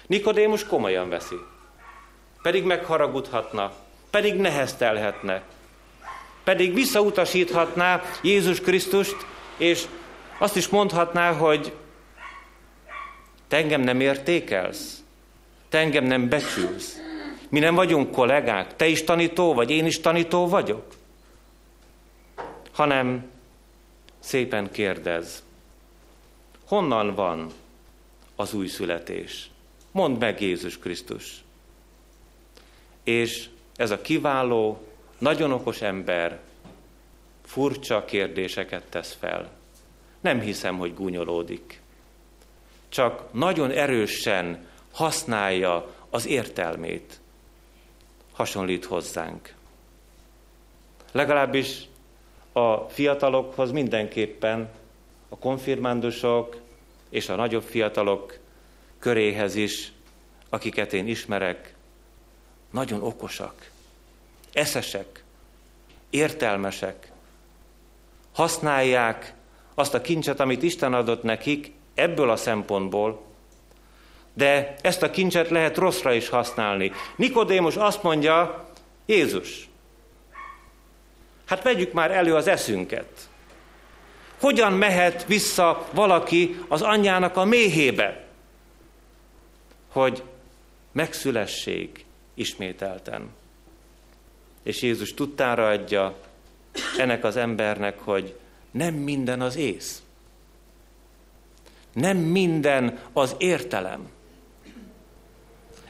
Nikodémus 0.08 0.64
komolyan 0.64 1.10
veszi. 1.10 1.36
Pedig 2.42 2.64
megharagudhatna, 2.64 3.74
pedig 4.16 4.36
neheztelhetne, 4.36 5.44
pedig 6.44 6.74
visszautasíthatná 6.74 8.02
Jézus 8.22 8.60
Krisztust, 8.60 9.16
és 9.58 9.86
azt 10.38 10.56
is 10.56 10.68
mondhatná, 10.68 11.32
hogy 11.32 11.74
te 13.48 13.58
engem 13.58 13.82
nem 13.82 14.00
értékelsz, 14.00 15.04
te 15.70 15.78
engem 15.78 16.04
nem 16.04 16.30
becsülsz. 16.30 16.98
Mi 17.50 17.60
nem 17.60 17.76
vagyunk 17.76 18.12
kollégák, 18.12 18.76
te 18.76 18.88
is 18.88 19.04
tanító 19.04 19.54
vagy, 19.54 19.72
én 19.72 19.86
is 19.86 20.00
tanító 20.00 20.48
vagyok. 20.48 20.96
Hanem 22.72 23.30
szépen 24.20 24.72
kérdez, 24.72 25.44
honnan 26.68 27.16
van 27.16 27.52
az 28.36 28.54
új 28.54 28.68
születés? 28.68 29.50
Mondd 29.92 30.20
meg 30.20 30.42
Jézus 30.42 30.78
Krisztus. 30.78 31.44
És 33.04 33.48
ez 33.76 33.92
a 33.92 34.02
kiváló, 34.02 34.88
nagyon 35.18 35.52
okos 35.52 35.82
ember 35.82 36.40
furcsa 37.46 38.06
kérdéseket 38.06 38.84
tesz 38.90 39.18
fel. 39.20 39.50
Nem 40.20 40.40
hiszem, 40.40 40.78
hogy 40.78 40.94
gúnyolódik. 40.94 41.82
Csak 42.90 43.34
nagyon 43.34 43.72
erősen 43.72 44.68
használja 44.92 45.96
az 46.10 46.26
értelmét. 46.26 47.20
Hasonlít 48.34 48.86
hozzánk. 48.86 49.54
Legalábbis 51.12 51.88
a 52.52 52.76
fiatalokhoz 52.78 53.72
mindenképpen 53.72 54.70
a 55.30 55.38
konfirmándusok 55.38 56.58
és 57.10 57.30
a 57.30 57.36
nagyobb 57.36 57.64
fiatalok 57.64 58.38
köréhez 59.00 59.56
is, 59.56 59.92
akiket 60.50 60.94
én 60.94 61.08
ismerek, 61.08 61.75
nagyon 62.76 63.02
okosak, 63.02 63.70
eszesek, 64.54 65.24
értelmesek, 66.10 67.12
használják 68.34 69.34
azt 69.74 69.94
a 69.94 70.02
kincset, 70.02 70.40
amit 70.40 70.64
Isten 70.64 70.94
adott 70.94 71.24
nekik 71.24 71.72
ebből 71.94 72.30
a 72.30 72.36
szempontból, 72.36 73.24
de 74.34 74.76
ezt 74.82 75.04
a 75.04 75.10
kincset 75.10 75.50
lehet 75.50 75.78
rosszra 75.78 76.14
is 76.14 76.30
használni. 76.30 76.92
Nikodémus 77.16 77.76
azt 77.76 78.04
mondja, 78.04 78.70
Jézus, 79.06 79.70
hát 81.46 81.64
vegyük 81.64 81.92
már 81.92 82.12
elő 82.12 82.36
az 82.36 82.48
eszünket. 82.48 83.30
Hogyan 84.40 84.74
mehet 84.74 85.26
vissza 85.26 85.88
valaki 85.94 86.60
az 86.68 86.82
anyjának 86.82 87.38
a 87.38 87.46
méhébe? 87.46 88.24
hogy 89.96 90.24
megszülessék 90.92 92.05
ismételten. 92.36 93.30
És 94.64 94.82
Jézus 94.82 95.14
tudtára 95.14 95.68
adja 95.68 96.16
ennek 96.98 97.24
az 97.24 97.36
embernek, 97.36 98.00
hogy 98.00 98.36
nem 98.72 98.94
minden 98.94 99.42
az 99.42 99.56
ész. 99.56 100.02
Nem 101.94 102.18
minden 102.18 103.00
az 103.14 103.36
értelem. 103.38 104.10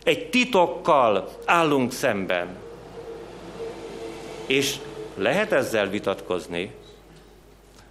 Egy 0.04 0.30
titokkal 0.30 1.38
állunk 1.46 1.92
szemben. 1.92 2.56
És 4.46 4.76
lehet 5.16 5.52
ezzel 5.52 5.90
vitatkozni. 5.90 6.74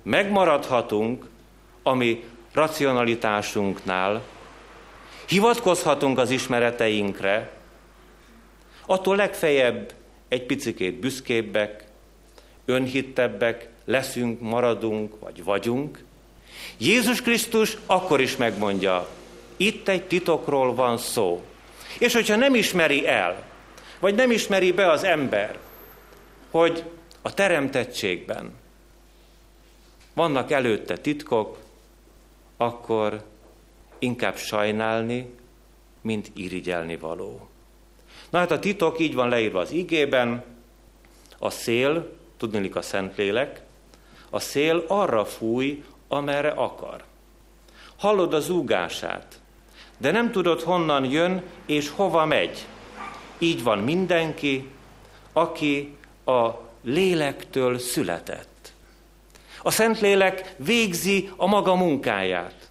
Megmaradhatunk, 0.03 1.27
ami 1.83 2.25
racionalitásunknál, 2.53 4.23
Hivatkozhatunk 5.27 6.19
az 6.19 6.31
ismereteinkre, 6.31 7.51
attól 8.87 9.16
legfeljebb 9.16 9.92
egy 10.29 10.42
picikét 10.42 10.94
büszkébbek, 10.94 11.85
önhittebbek 12.64 13.68
leszünk, 13.85 14.40
maradunk, 14.40 15.20
vagy 15.20 15.44
vagyunk. 15.44 16.05
Jézus 16.79 17.23
Krisztus 17.23 17.79
akkor 17.87 18.20
is 18.20 18.37
megmondja, 18.37 19.09
itt 19.57 19.88
egy 19.88 20.03
titokról 20.07 20.75
van 20.75 20.99
szó. 20.99 21.42
És 21.99 22.12
hogyha 22.12 22.37
nem 22.37 22.55
ismeri 22.55 23.07
el, 23.07 23.44
vagy 24.01 24.14
nem 24.14 24.31
ismeri 24.31 24.73
be 24.73 24.90
az 24.90 25.05
ember, 25.05 25.59
hogy 26.51 26.85
a 27.23 27.35
teremtettségben 27.35 28.53
vannak 30.14 30.51
előtte 30.51 30.97
titkok, 30.97 31.59
akkor 32.57 33.25
inkább 33.99 34.37
sajnálni, 34.37 35.35
mint 36.01 36.31
irigyelni 36.35 36.97
való. 36.97 37.49
Na 38.35 38.40
hát 38.40 38.51
a 38.51 38.59
titok 38.59 38.99
így 38.99 39.14
van 39.14 39.29
leírva 39.29 39.61
az 39.61 39.70
igében, 39.70 40.44
a 41.38 41.51
szél, 41.51 42.11
tudnélik 42.37 42.77
a 42.77 42.83
Szentlélek, 42.83 43.62
a 44.31 44.40
szél 44.40 44.85
arra 44.88 45.25
fúj, 45.25 45.85
amerre 46.09 46.49
akar. 46.49 47.05
Hallod 47.97 48.35
a 48.35 48.40
zúgását, 48.40 49.40
de 49.99 50.11
nem 50.11 50.31
tudod 50.31 50.61
honnan 50.61 51.05
jön 51.05 51.42
és 51.66 51.88
hova 51.88 52.25
megy. 52.25 52.66
Így 53.38 53.62
van 53.62 53.79
mindenki, 53.79 54.68
aki 55.33 55.97
a 56.25 56.51
lélektől 56.83 57.79
született. 57.79 58.73
A 59.62 59.70
Szentlélek 59.70 60.55
végzi 60.57 61.31
a 61.37 61.47
maga 61.47 61.75
munkáját. 61.75 62.70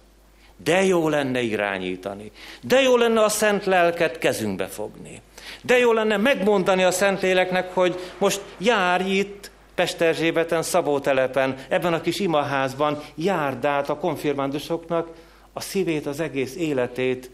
De 0.56 0.84
jó 0.84 1.08
lenne 1.08 1.40
irányítani. 1.40 2.32
De 2.60 2.80
jó 2.80 2.96
lenne 2.96 3.22
a 3.22 3.28
szent 3.28 3.64
lelket 3.64 4.18
kezünkbe 4.18 4.66
fogni. 4.66 5.22
De 5.62 5.78
jó 5.78 5.92
lenne 5.92 6.16
megmondani 6.16 6.82
a 6.82 6.90
Szentléleknek, 6.90 7.74
hogy 7.74 8.00
most 8.18 8.40
járj 8.58 9.10
itt, 9.10 9.50
Pesterzsébeten, 9.74 10.62
Szabótelepen, 10.62 11.56
ebben 11.68 11.92
a 11.92 12.00
kis 12.00 12.18
imaházban, 12.20 13.02
járd 13.14 13.64
át 13.64 13.88
a 13.88 13.96
konfirmándusoknak 13.96 15.08
a 15.52 15.60
szívét, 15.60 16.06
az 16.06 16.20
egész 16.20 16.56
életét. 16.56 17.30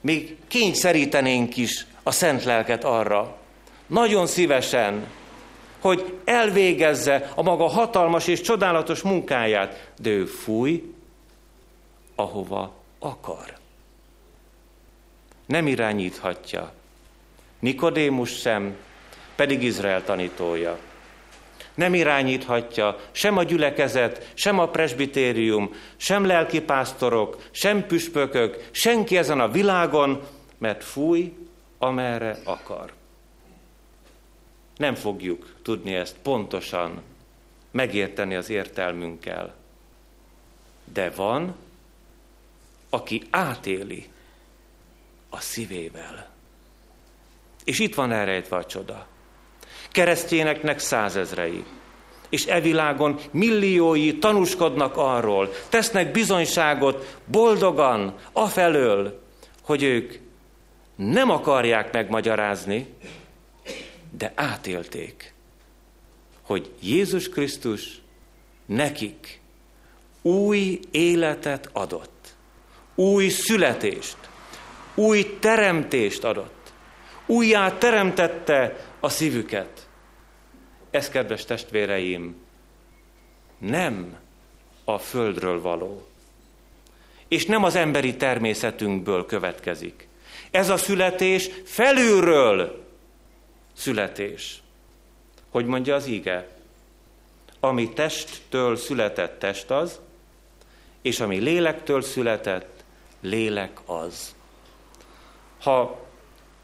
Még 0.00 0.36
kényszerítenénk 0.48 1.56
is 1.56 1.86
a 2.02 2.10
szent 2.10 2.44
lelket 2.44 2.84
arra, 2.84 3.36
nagyon 3.86 4.26
szívesen, 4.26 5.06
hogy 5.80 6.18
elvégezze 6.24 7.32
a 7.34 7.42
maga 7.42 7.68
hatalmas 7.68 8.26
és 8.26 8.40
csodálatos 8.40 9.02
munkáját, 9.02 9.92
de 9.98 10.10
ő 10.10 10.24
fúj, 10.24 10.94
ahova 12.14 12.74
akar. 12.98 13.63
Nem 15.46 15.66
irányíthatja. 15.66 16.72
Nikodémus 17.58 18.40
sem, 18.40 18.76
pedig 19.36 19.62
Izrael 19.62 20.04
tanítója. 20.04 20.78
Nem 21.74 21.94
irányíthatja 21.94 22.98
sem 23.12 23.36
a 23.36 23.42
gyülekezet, 23.42 24.30
sem 24.34 24.58
a 24.58 24.68
presbitérium, 24.68 25.74
sem 25.96 26.26
lelkipásztorok, 26.26 27.48
sem 27.50 27.86
püspökök, 27.86 28.68
senki 28.70 29.16
ezen 29.16 29.40
a 29.40 29.48
világon, 29.48 30.22
mert 30.58 30.84
fúj, 30.84 31.32
amerre 31.78 32.38
akar. 32.44 32.92
Nem 34.76 34.94
fogjuk 34.94 35.54
tudni 35.62 35.94
ezt 35.94 36.16
pontosan 36.22 37.02
megérteni 37.70 38.34
az 38.34 38.50
értelmünkkel. 38.50 39.54
De 40.92 41.10
van, 41.10 41.54
aki 42.90 43.22
átéli 43.30 44.08
a 45.34 45.40
szívével. 45.40 46.28
És 47.64 47.78
itt 47.78 47.94
van 47.94 48.12
elrejtve 48.12 48.56
a 48.56 48.64
csoda. 48.64 49.06
Keresztényeknek 49.90 50.78
százezrei, 50.78 51.64
és 52.28 52.46
e 52.46 52.60
világon 52.60 53.20
milliói 53.30 54.18
tanúskodnak 54.18 54.96
arról, 54.96 55.50
tesznek 55.68 56.12
bizonyságot 56.12 57.18
boldogan, 57.24 58.14
afelől, 58.32 59.22
hogy 59.62 59.82
ők 59.82 60.14
nem 60.96 61.30
akarják 61.30 61.92
megmagyarázni, 61.92 62.94
de 64.10 64.32
átélték, 64.34 65.34
hogy 66.42 66.72
Jézus 66.80 67.28
Krisztus 67.28 68.00
nekik 68.66 69.40
új 70.22 70.80
életet 70.90 71.68
adott, 71.72 72.34
új 72.94 73.28
születést, 73.28 74.16
új 74.94 75.38
teremtést 75.38 76.24
adott, 76.24 76.72
újjá 77.26 77.78
teremtette 77.78 78.86
a 79.00 79.08
szívüket. 79.08 79.88
Ez, 80.90 81.08
kedves 81.08 81.44
testvéreim, 81.44 82.36
nem 83.58 84.16
a 84.84 84.98
földről 84.98 85.60
való, 85.60 86.06
és 87.28 87.46
nem 87.46 87.64
az 87.64 87.74
emberi 87.74 88.16
természetünkből 88.16 89.26
következik. 89.26 90.08
Ez 90.50 90.68
a 90.68 90.76
születés 90.76 91.50
felülről 91.64 92.84
születés. 93.72 94.62
Hogy 95.50 95.66
mondja 95.66 95.94
az 95.94 96.06
ige? 96.06 96.48
Ami 97.60 97.92
testtől 97.92 98.76
született 98.76 99.38
test 99.38 99.70
az, 99.70 100.00
és 101.02 101.20
ami 101.20 101.38
lélektől 101.38 102.02
született, 102.02 102.84
lélek 103.20 103.80
az. 103.86 104.33
Ha 105.64 105.98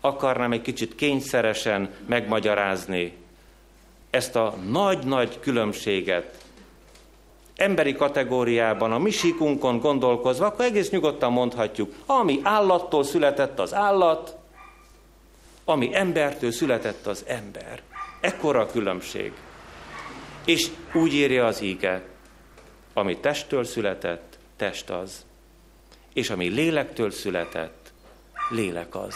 akarnám 0.01 0.53
egy 0.53 0.63
kicsit 0.63 0.95
kényszeresen 0.95 1.95
megmagyarázni 2.07 3.17
ezt 4.11 4.37
a 4.37 4.55
nagy-nagy 4.69 5.41
különbséget, 5.41 6.39
emberi 7.57 7.93
kategóriában, 7.93 8.93
a 8.93 8.99
mi 8.99 9.11
gondolkozva, 9.81 10.47
akkor 10.47 10.65
egész 10.65 10.91
nyugodtan 10.91 11.33
mondhatjuk, 11.33 11.95
ami 12.07 12.41
állattól 12.43 13.05
született 13.05 13.59
az 13.59 13.75
állat, 13.75 14.37
ami 15.65 15.95
embertől 15.95 16.51
született 16.51 17.07
az 17.07 17.25
ember. 17.27 17.83
Ekkora 18.21 18.61
a 18.61 18.67
különbség. 18.67 19.33
És 20.45 20.69
úgy 20.93 21.15
írja 21.15 21.47
az 21.47 21.61
íge, 21.61 22.03
ami 22.95 23.17
testtől 23.17 23.65
született, 23.65 24.39
test 24.57 24.91
az, 24.91 25.25
és 26.13 26.31
ami 26.31 26.49
lélektől 26.49 27.11
született, 27.11 27.80
lélek 28.51 28.95
az. 28.95 29.15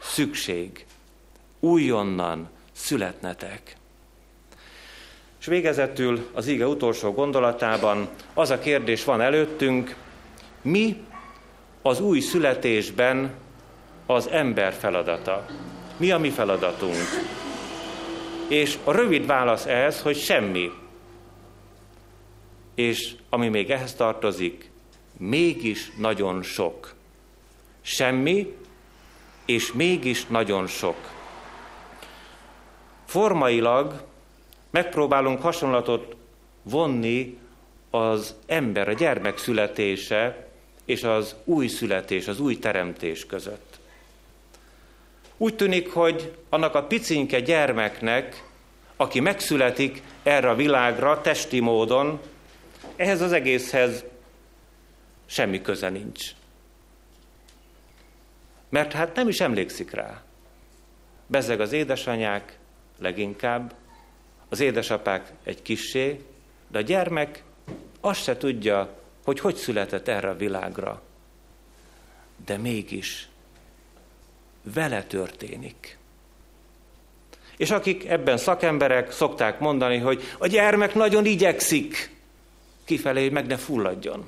Szükség. 0.00 0.86
Újonnan 1.60 2.48
születnetek. 2.72 3.76
És 5.40 5.46
végezetül 5.46 6.28
az 6.32 6.46
ige 6.46 6.66
utolsó 6.66 7.12
gondolatában 7.12 8.08
az 8.34 8.50
a 8.50 8.58
kérdés 8.58 9.04
van 9.04 9.20
előttünk, 9.20 9.96
mi 10.62 11.04
az 11.82 12.00
új 12.00 12.20
születésben 12.20 13.34
az 14.06 14.28
ember 14.28 14.72
feladata? 14.72 15.46
Mi 15.96 16.10
a 16.10 16.18
mi 16.18 16.30
feladatunk? 16.30 16.96
És 18.48 18.78
a 18.84 18.92
rövid 18.92 19.26
válasz 19.26 19.66
ez, 19.66 20.00
hogy 20.00 20.16
semmi. 20.16 20.70
És 22.74 23.14
ami 23.28 23.48
még 23.48 23.70
ehhez 23.70 23.94
tartozik, 23.94 24.70
mégis 25.18 25.92
nagyon 25.98 26.42
sok. 26.42 26.95
Semmi, 27.88 28.56
és 29.44 29.72
mégis 29.72 30.26
nagyon 30.26 30.66
sok. 30.66 30.96
Formailag 33.04 34.04
megpróbálunk 34.70 35.40
hasonlatot 35.42 36.16
vonni 36.62 37.38
az 37.90 38.34
ember, 38.46 38.88
a 38.88 38.92
gyermek 38.92 39.38
születése 39.38 40.48
és 40.84 41.02
az 41.02 41.34
új 41.44 41.66
születés, 41.66 42.28
az 42.28 42.40
új 42.40 42.58
teremtés 42.58 43.26
között. 43.26 43.78
Úgy 45.36 45.56
tűnik, 45.56 45.92
hogy 45.92 46.36
annak 46.48 46.74
a 46.74 46.84
picinke 46.84 47.40
gyermeknek, 47.40 48.44
aki 48.96 49.20
megszületik 49.20 50.02
erre 50.22 50.50
a 50.50 50.54
világra 50.54 51.20
testi 51.20 51.60
módon, 51.60 52.20
ehhez 52.96 53.20
az 53.20 53.32
egészhez 53.32 54.04
semmi 55.26 55.62
köze 55.62 55.88
nincs. 55.88 56.30
Mert 58.68 58.92
hát 58.92 59.14
nem 59.14 59.28
is 59.28 59.40
emlékszik 59.40 59.90
rá. 59.90 60.22
Bezeg 61.26 61.60
az 61.60 61.72
édesanyák 61.72 62.58
leginkább, 62.98 63.74
az 64.48 64.60
édesapák 64.60 65.32
egy 65.44 65.62
kissé, 65.62 66.20
de 66.68 66.78
a 66.78 66.82
gyermek 66.82 67.42
azt 68.00 68.22
se 68.22 68.36
tudja, 68.36 68.94
hogy 69.24 69.40
hogy 69.40 69.56
született 69.56 70.08
erre 70.08 70.28
a 70.28 70.36
világra. 70.36 71.02
De 72.46 72.56
mégis 72.56 73.28
vele 74.62 75.02
történik. 75.02 75.98
És 77.56 77.70
akik 77.70 78.08
ebben 78.08 78.36
szakemberek 78.36 79.12
szokták 79.12 79.58
mondani, 79.58 79.98
hogy 79.98 80.22
a 80.38 80.46
gyermek 80.46 80.94
nagyon 80.94 81.26
igyekszik 81.26 82.10
kifelé, 82.84 83.22
hogy 83.22 83.32
meg 83.32 83.46
ne 83.46 83.56
fulladjon. 83.56 84.24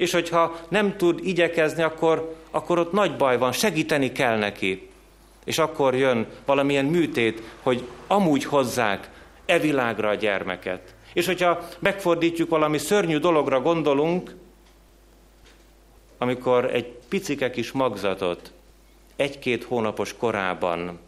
És 0.00 0.12
hogyha 0.12 0.56
nem 0.68 0.96
tud 0.96 1.20
igyekezni, 1.22 1.82
akkor, 1.82 2.36
akkor 2.50 2.78
ott 2.78 2.92
nagy 2.92 3.16
baj 3.16 3.38
van, 3.38 3.52
segíteni 3.52 4.12
kell 4.12 4.38
neki. 4.38 4.88
És 5.44 5.58
akkor 5.58 5.94
jön 5.94 6.26
valamilyen 6.44 6.84
műtét, 6.84 7.42
hogy 7.62 7.84
amúgy 8.06 8.44
hozzák 8.44 9.10
e 9.46 9.58
világra 9.58 10.08
a 10.08 10.14
gyermeket. 10.14 10.94
És 11.12 11.26
hogyha 11.26 11.68
megfordítjuk 11.78 12.48
valami 12.48 12.78
szörnyű 12.78 13.18
dologra 13.18 13.60
gondolunk, 13.60 14.34
amikor 16.18 16.74
egy 16.74 16.86
picike 17.08 17.50
kis 17.50 17.72
magzatot 17.72 18.52
egy-két 19.16 19.64
hónapos 19.64 20.16
korában 20.16 20.98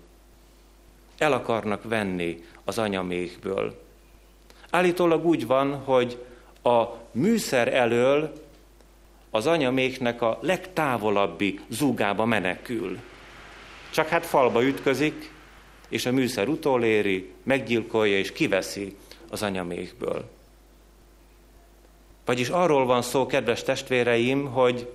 el 1.18 1.33
akarnak 1.33 1.83
venni 1.83 2.44
az 2.64 2.78
anyamékből. 2.78 3.81
Állítólag 4.70 5.26
úgy 5.26 5.46
van, 5.46 5.74
hogy 5.74 6.24
a 6.62 6.85
műszer 7.12 7.74
elől 7.74 8.33
az 9.34 9.46
anyaméknek 9.46 10.22
a 10.22 10.38
legtávolabbi 10.40 11.60
zúgába 11.68 12.24
menekül. 12.24 12.98
Csak 13.90 14.08
hát 14.08 14.26
falba 14.26 14.64
ütközik, 14.64 15.30
és 15.88 16.06
a 16.06 16.12
műszer 16.12 16.48
utoléri, 16.48 17.32
meggyilkolja 17.42 18.18
és 18.18 18.32
kiveszi 18.32 18.96
az 19.30 19.42
anyamékből. 19.42 20.30
Vagyis 22.24 22.48
arról 22.48 22.86
van 22.86 23.02
szó, 23.02 23.26
kedves 23.26 23.62
testvéreim, 23.62 24.46
hogy 24.46 24.92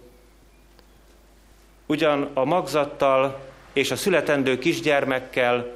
ugyan 1.86 2.30
a 2.34 2.46
magzattal 2.46 3.42
és 3.74 3.92
a 3.92 3.96
születendő 3.96 4.58
kisgyermekkel 4.58 5.76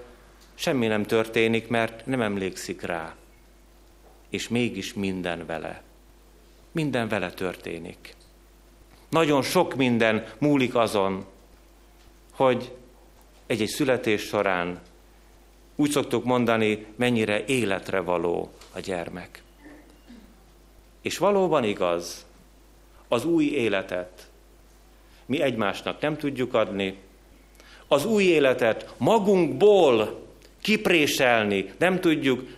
semmi 0.53 0.87
nem 0.87 1.03
történik, 1.03 1.67
mert 1.67 2.05
nem 2.05 2.21
emlékszik 2.21 2.81
rá. 2.81 3.15
És 4.29 4.47
mégis 4.47 4.93
minden 4.93 5.45
vele. 5.45 5.83
Minden 6.71 7.07
vele 7.07 7.31
történik. 7.31 8.15
Nagyon 9.11 9.41
sok 9.41 9.75
minden 9.75 10.25
múlik 10.37 10.75
azon, 10.75 11.25
hogy 12.31 12.71
egy-egy 13.47 13.67
születés 13.69 14.21
során 14.21 14.79
úgy 15.75 15.89
szoktuk 15.89 16.23
mondani, 16.23 16.85
mennyire 16.95 17.45
életre 17.45 17.99
való 17.99 18.51
a 18.73 18.79
gyermek. 18.79 19.43
És 21.01 21.17
valóban 21.17 21.63
igaz, 21.63 22.25
az 23.07 23.25
új 23.25 23.45
életet 23.45 24.29
mi 25.25 25.41
egymásnak 25.41 26.01
nem 26.01 26.17
tudjuk 26.17 26.53
adni, 26.53 26.97
az 27.87 28.05
új 28.05 28.23
életet 28.23 28.93
magunkból 28.97 30.25
kipréselni 30.61 31.71
nem 31.77 31.99
tudjuk, 31.99 32.49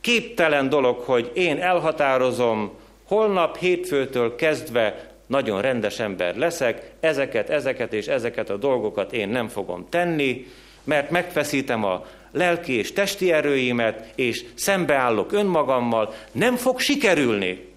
képtelen 0.00 0.68
dolog, 0.68 0.98
hogy 0.98 1.30
én 1.34 1.58
elhatározom, 1.58 2.70
holnap 3.04 3.56
hétfőtől 3.56 4.34
kezdve 4.34 5.11
nagyon 5.32 5.60
rendes 5.60 5.98
ember 5.98 6.36
leszek, 6.36 6.90
ezeket, 7.00 7.50
ezeket 7.50 7.92
és 7.92 8.06
ezeket 8.06 8.50
a 8.50 8.56
dolgokat 8.56 9.12
én 9.12 9.28
nem 9.28 9.48
fogom 9.48 9.86
tenni, 9.88 10.46
mert 10.84 11.10
megfeszítem 11.10 11.84
a 11.84 12.06
lelki 12.30 12.72
és 12.72 12.92
testi 12.92 13.32
erőimet, 13.32 14.12
és 14.14 14.44
szembeállok 14.54 15.32
önmagammal, 15.32 16.14
nem 16.32 16.56
fog 16.56 16.80
sikerülni. 16.80 17.68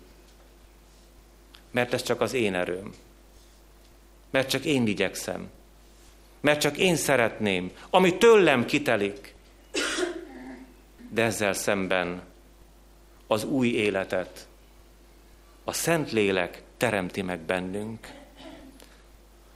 Mert 1.72 1.94
ez 1.94 2.04
csak 2.04 2.22
az 2.22 2.34
én 2.34 2.54
erőm. 2.54 2.94
Mert 4.30 4.50
csak 4.50 4.66
én 4.66 4.88
igyekszem. 4.88 5.50
Mert 6.40 6.60
csak 6.60 6.78
én 6.78 6.96
szeretném, 6.96 7.72
ami 7.90 8.18
tőlem 8.18 8.66
kitelik. 8.66 9.34
De 11.10 11.24
ezzel 11.24 11.54
szemben 11.54 12.22
az 13.28 13.44
új 13.44 13.68
életet 13.68 14.48
a 15.64 15.74
Szentlélek 15.74 16.64
teremti 16.78 17.22
meg 17.22 17.40
bennünk. 17.40 18.08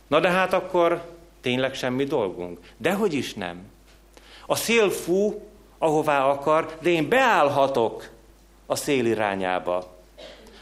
Na 0.08 0.20
de 0.20 0.30
hát 0.30 0.54
akkor 0.54 1.02
tényleg 1.42 1.74
semmi 1.74 2.04
dolgunk. 2.04 2.60
Dehogy 2.78 3.14
is 3.14 3.34
nem. 3.34 3.72
A 4.46 4.56
szél 4.56 4.90
fú, 4.90 5.42
ahová 5.78 6.26
akar, 6.26 6.78
de 6.82 6.90
én 6.90 7.10
beállhatok 7.10 8.10
a 8.66 8.76
szél 8.76 9.06
irányába. 9.06 9.98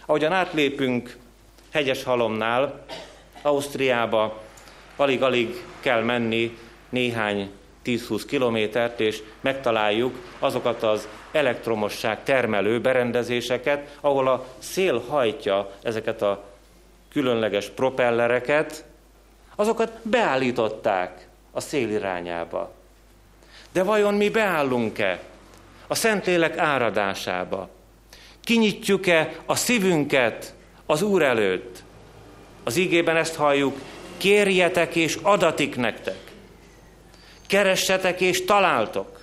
Ahogyan 0.05 0.33
átlépünk 0.33 1.17
hegyes 1.71 2.03
halomnál, 2.03 2.85
Ausztriába, 3.41 4.41
alig-alig 4.95 5.63
kell 5.79 6.01
menni 6.03 6.57
néhány 6.89 7.51
10-20 7.85 8.23
kilométert, 8.27 8.99
és 8.99 9.23
megtaláljuk 9.41 10.15
azokat 10.39 10.83
az 10.83 11.07
elektromosság 11.31 12.23
termelő 12.23 12.81
berendezéseket, 12.81 13.97
ahol 14.01 14.27
a 14.27 14.45
szél 14.57 15.03
hajtja 15.09 15.71
ezeket 15.81 16.21
a 16.21 16.43
különleges 17.17 17.69
propellereket, 17.69 18.85
azokat 19.55 19.91
beállították 20.01 21.27
a 21.51 21.59
szél 21.59 21.89
irányába. 21.89 22.73
De 23.71 23.83
vajon 23.83 24.13
mi 24.13 24.29
beállunk-e 24.29 25.19
a 25.87 25.95
Szentlélek 25.95 26.57
áradásába? 26.57 27.69
Kinyitjuk-e 28.43 29.35
a 29.45 29.55
szívünket 29.55 30.53
az 30.85 31.01
Úr 31.01 31.21
előtt? 31.21 31.83
Az 32.63 32.77
ígében 32.77 33.15
ezt 33.15 33.35
halljuk, 33.35 33.77
kérjetek 34.17 34.95
és 34.95 35.17
adatik 35.21 35.75
nektek. 35.75 36.19
Keressetek 37.47 38.21
és 38.21 38.45
találtok. 38.45 39.21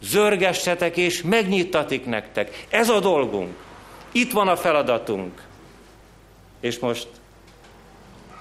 Zörgessetek 0.00 0.96
és 0.96 1.22
megnyittatik 1.22 2.06
nektek. 2.06 2.66
Ez 2.68 2.88
a 2.88 3.00
dolgunk. 3.00 3.54
Itt 4.12 4.32
van 4.32 4.48
a 4.48 4.56
feladatunk. 4.56 5.44
És 6.66 6.78
most, 6.78 7.08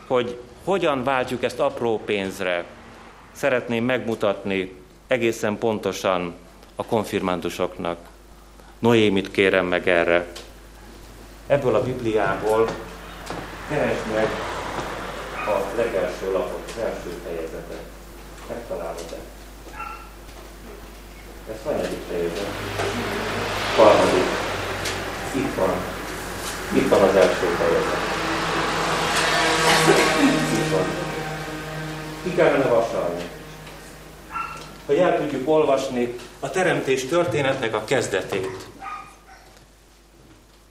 hogy 0.08 0.40
hogyan 0.64 1.04
váltjuk 1.04 1.44
ezt 1.44 1.60
apró 1.60 2.00
pénzre, 2.06 2.66
szeretném 3.32 3.86
megmutatni 3.86 4.76
egészen 5.08 5.58
pontosan 5.58 6.36
a 6.76 6.86
konfirmándusoknak. 6.86 7.98
Noémit 8.80 9.32
kérem 9.32 9.66
meg 9.66 9.88
erre. 9.88 10.28
Ebből 11.48 11.76
a 11.76 11.84
Bibliából 11.84 12.70
keresd 13.70 14.14
meg 14.14 14.28
a 15.48 15.76
legelső 15.76 16.32
lapot, 16.32 16.64
az 16.76 16.82
első 16.82 17.22
fejezetet. 17.26 17.84
Megtalálod-e? 18.50 19.18
Ez 21.52 21.58
hanyadik 21.64 22.00
fejezet? 22.10 22.50
Harmadik. 23.76 24.26
Itt 25.36 25.56
van. 25.56 25.74
Itt 26.74 26.90
van 26.90 27.02
az 27.02 27.16
első 27.16 27.46
fejezet. 27.46 28.05
Ki 32.26 32.34
kellene 32.36 32.68
vasalni? 32.68 33.24
Hogy 34.86 34.98
el 34.98 35.18
tudjuk 35.18 35.50
olvasni 35.50 36.16
a 36.40 36.50
teremtés 36.50 37.06
történetnek 37.06 37.76
a 37.76 37.84
kezdetét. 37.84 38.68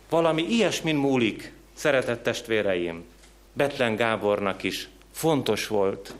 Valami 0.08 0.42
ilyesmin 0.42 0.96
múlik, 0.96 1.52
szeretett 1.74 2.22
testvéreim. 2.22 3.04
Betlen 3.52 3.96
Gábornak 3.96 4.62
is 4.62 4.88
fontos 5.12 5.66
volt. 5.66 6.14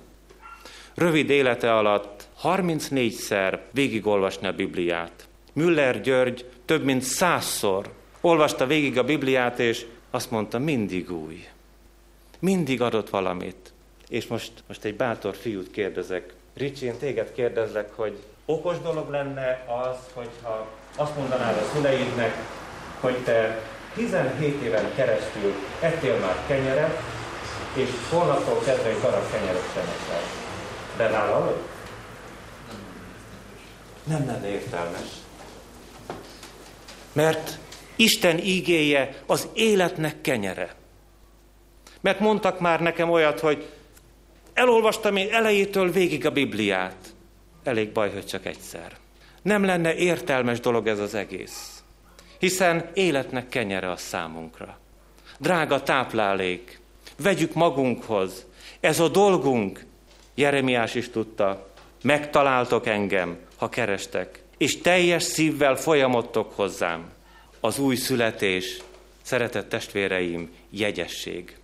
Rövid 0.94 1.30
élete 1.30 1.74
alatt 1.74 2.28
34-szer 2.42 3.58
végigolvasni 3.70 4.46
a 4.46 4.52
Bibliát. 4.52 5.28
Müller 5.52 6.00
György 6.00 6.50
több 6.64 6.84
mint 6.84 7.02
százszor 7.02 7.92
olvasta 8.20 8.66
végig 8.66 8.98
a 8.98 9.04
Bibliát, 9.04 9.58
és 9.58 9.86
azt 10.10 10.30
mondta, 10.30 10.58
mindig 10.58 11.12
új. 11.12 11.48
Mindig 12.38 12.80
adott 12.80 13.10
valamit. 13.10 13.73
És 14.08 14.26
most, 14.26 14.52
most 14.68 14.84
egy 14.84 14.96
bátor 14.96 15.34
fiút 15.36 15.70
kérdezek. 15.70 16.34
Ricsi, 16.56 16.86
én 16.86 16.98
téged 16.98 17.32
kérdezlek, 17.32 17.92
hogy 17.92 18.18
okos 18.44 18.80
dolog 18.80 19.10
lenne 19.10 19.64
az, 19.84 19.96
hogyha 20.12 20.66
azt 20.96 21.16
mondanád 21.16 21.56
a 21.56 21.74
szüleidnek, 21.74 22.34
hogy 23.00 23.16
te 23.16 23.60
17 23.94 24.62
éven 24.62 24.94
keresztül 24.94 25.54
ettél 25.80 26.18
már 26.18 26.36
kenyeret, 26.46 27.00
és 27.74 27.88
holnaptól 28.10 28.62
kezdve 28.64 28.88
egy 28.88 29.00
darab 29.00 29.30
kenyeret 29.32 29.72
sem 29.74 29.82
eszel. 29.82 30.22
Bevállalod? 30.96 31.56
Nem 34.04 34.26
lenne 34.26 34.48
értelmes. 34.48 35.08
Mert 37.12 37.58
Isten 37.96 38.38
ígéje 38.38 39.14
az 39.26 39.48
életnek 39.54 40.20
kenyere. 40.20 40.74
Mert 42.00 42.20
mondtak 42.20 42.60
már 42.60 42.80
nekem 42.80 43.10
olyat, 43.10 43.40
hogy 43.40 43.68
elolvastam 44.54 45.16
én 45.16 45.32
elejétől 45.32 45.90
végig 45.90 46.26
a 46.26 46.30
Bibliát. 46.30 47.14
Elég 47.62 47.92
baj, 47.92 48.10
hogy 48.12 48.26
csak 48.26 48.46
egyszer. 48.46 48.96
Nem 49.42 49.64
lenne 49.64 49.94
értelmes 49.94 50.60
dolog 50.60 50.86
ez 50.86 50.98
az 50.98 51.14
egész. 51.14 51.82
Hiszen 52.38 52.90
életnek 52.94 53.48
kenyere 53.48 53.90
a 53.90 53.96
számunkra. 53.96 54.78
Drága 55.38 55.82
táplálék, 55.82 56.80
vegyük 57.18 57.54
magunkhoz. 57.54 58.46
Ez 58.80 59.00
a 59.00 59.08
dolgunk, 59.08 59.84
Jeremiás 60.34 60.94
is 60.94 61.10
tudta, 61.10 61.70
megtaláltok 62.02 62.86
engem, 62.86 63.38
ha 63.56 63.68
kerestek, 63.68 64.42
és 64.56 64.80
teljes 64.80 65.22
szívvel 65.22 65.76
folyamodtok 65.76 66.52
hozzám. 66.52 67.12
Az 67.60 67.78
új 67.78 67.96
születés, 67.96 68.78
szeretett 69.22 69.68
testvéreim, 69.68 70.50
jegyesség. 70.70 71.56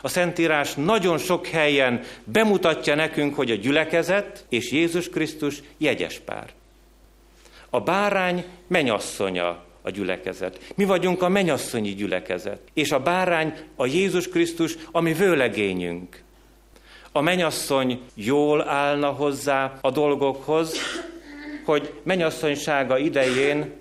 A 0.00 0.08
Szentírás 0.08 0.74
nagyon 0.74 1.18
sok 1.18 1.46
helyen 1.46 2.00
bemutatja 2.24 2.94
nekünk, 2.94 3.34
hogy 3.34 3.50
a 3.50 3.54
gyülekezet 3.54 4.44
és 4.48 4.72
Jézus 4.72 5.08
Krisztus 5.08 5.62
jegyes 5.78 6.18
pár. 6.18 6.50
A 7.70 7.80
bárány 7.80 8.44
menyasszonya 8.66 9.64
a 9.82 9.90
gyülekezet. 9.90 10.58
Mi 10.74 10.84
vagyunk 10.84 11.22
a 11.22 11.28
menyasszonyi 11.28 11.94
gyülekezet. 11.94 12.60
És 12.72 12.92
a 12.92 13.00
bárány 13.00 13.54
a 13.76 13.86
Jézus 13.86 14.28
Krisztus, 14.28 14.76
ami 14.90 15.12
vőlegényünk. 15.12 16.22
A 17.12 17.20
menyasszony 17.20 18.00
jól 18.14 18.68
állna 18.68 19.10
hozzá 19.10 19.78
a 19.80 19.90
dolgokhoz, 19.90 20.78
hogy 21.64 21.92
menyasszonysága 22.02 22.98
idején 22.98 23.72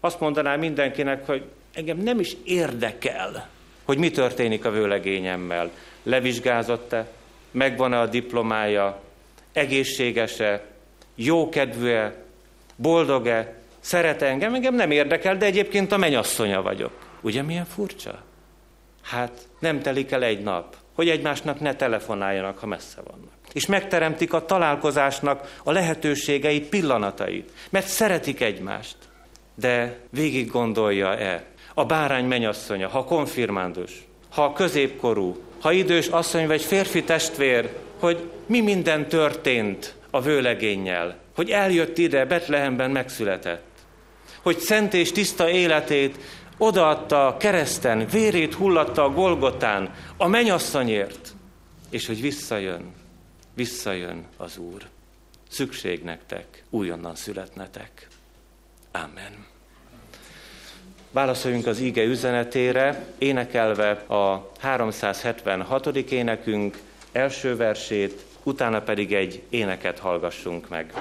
azt 0.00 0.20
mondaná 0.20 0.56
mindenkinek, 0.56 1.26
hogy 1.26 1.44
engem 1.72 1.98
nem 1.98 2.20
is 2.20 2.36
érdekel, 2.44 3.48
hogy 3.84 3.98
mi 3.98 4.10
történik 4.10 4.64
a 4.64 4.70
vőlegényemmel. 4.70 5.70
Levizsgázott-e, 6.02 7.06
megvan-e 7.50 8.00
a 8.00 8.06
diplomája, 8.06 9.00
egészséges-e, 9.52 10.64
jókedvű-e, 11.14 12.14
boldog-e, 12.76 13.54
szeret 13.80 14.22
engem, 14.22 14.54
engem 14.54 14.74
nem 14.74 14.90
érdekel, 14.90 15.36
de 15.36 15.46
egyébként 15.46 15.92
a 15.92 15.96
menyasszonya 15.96 16.62
vagyok. 16.62 16.92
Ugye 17.20 17.42
milyen 17.42 17.64
furcsa? 17.64 18.22
Hát 19.02 19.48
nem 19.58 19.80
telik 19.80 20.10
el 20.10 20.22
egy 20.22 20.42
nap, 20.42 20.76
hogy 20.94 21.08
egymásnak 21.08 21.60
ne 21.60 21.74
telefonáljanak, 21.74 22.58
ha 22.58 22.66
messze 22.66 23.00
vannak. 23.10 23.32
És 23.52 23.66
megteremtik 23.66 24.32
a 24.32 24.44
találkozásnak 24.44 25.58
a 25.64 25.72
lehetőségeit, 25.72 26.68
pillanatait, 26.68 27.50
mert 27.70 27.86
szeretik 27.86 28.40
egymást. 28.40 28.96
De 29.54 29.98
végig 30.10 30.50
gondolja-e 30.50 31.44
a 31.74 31.84
bárány 31.84 32.24
menyasszonya, 32.24 32.88
ha 32.88 33.04
konfirmándus, 33.04 34.06
ha 34.30 34.52
középkorú, 34.52 35.36
ha 35.60 35.72
idős 35.72 36.06
asszony 36.06 36.46
vagy 36.46 36.62
férfi 36.62 37.04
testvér, 37.04 37.70
hogy 37.98 38.30
mi 38.46 38.60
minden 38.60 39.08
történt 39.08 39.94
a 40.10 40.20
vőlegénnyel, 40.20 41.18
hogy 41.34 41.50
eljött 41.50 41.98
ide, 41.98 42.24
Betlehemben 42.24 42.90
megszületett, 42.90 43.66
hogy 44.42 44.58
szent 44.58 44.94
és 44.94 45.12
tiszta 45.12 45.48
életét 45.48 46.18
odaadta 46.58 47.26
a 47.26 47.36
kereszten, 47.36 48.06
vérét 48.06 48.54
hullatta 48.54 49.04
a 49.04 49.10
Golgotán, 49.10 49.94
a 50.16 50.26
menyasszonyért, 50.26 51.34
és 51.90 52.06
hogy 52.06 52.20
visszajön, 52.20 52.92
visszajön 53.54 54.26
az 54.36 54.56
Úr. 54.56 54.82
Szükség 55.48 56.02
nektek, 56.02 56.64
újonnan 56.70 57.14
születnetek. 57.14 58.08
Amen. 58.92 59.51
Válaszoljunk 61.12 61.66
az 61.66 61.80
íge 61.80 62.04
üzenetére, 62.04 63.04
énekelve 63.18 63.90
a 63.90 64.50
376. 64.58 65.96
énekünk 65.96 66.78
első 67.12 67.56
versét, 67.56 68.24
utána 68.42 68.80
pedig 68.80 69.14
egy 69.14 69.42
éneket 69.48 69.98
hallgassunk 69.98 70.68
meg. 70.68 70.92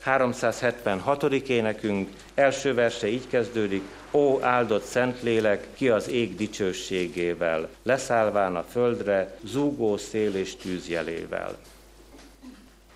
376. 0.00 1.32
énekünk 1.32 2.08
első 2.34 2.74
verse 2.74 3.08
így 3.08 3.28
kezdődik, 3.28 3.82
Ó 4.10 4.42
áldott 4.42 4.84
Szentlélek, 4.84 5.66
ki 5.74 5.88
az 5.88 6.08
ég 6.08 6.36
dicsőségével, 6.36 7.68
leszállván 7.82 8.56
a 8.56 8.64
földre, 8.70 9.38
zúgó 9.44 9.96
szél 9.96 10.34
és 10.34 10.56
tűzjelével. 10.56 11.56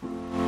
thank 0.01 0.43
you 0.43 0.48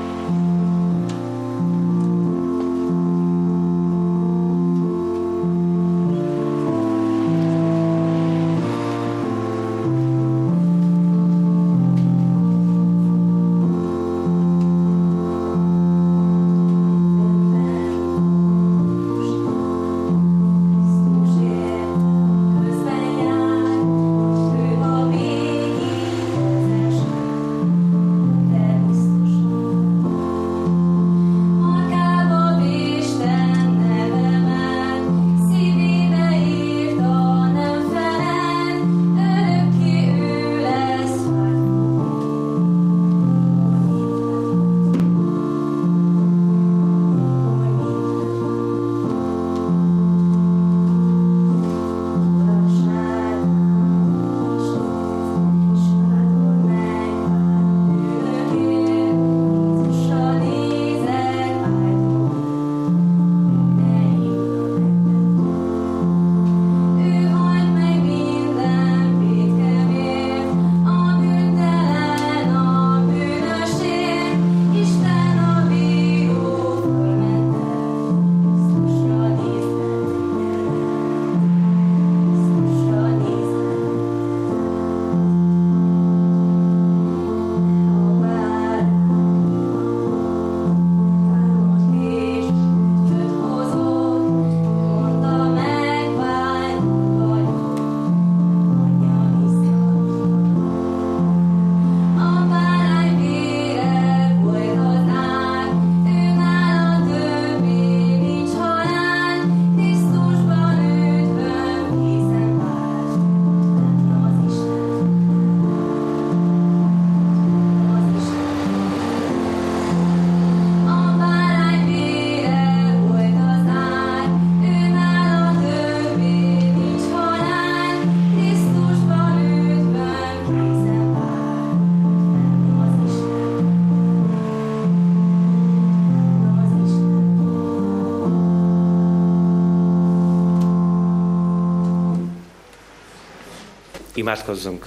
Imádkozzunk! 144.30 144.86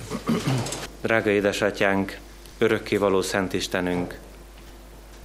Drága 1.02 1.30
édesatyánk, 1.30 2.18
örökkévaló 2.58 3.22
Szent 3.22 3.54
Istenünk, 3.54 4.20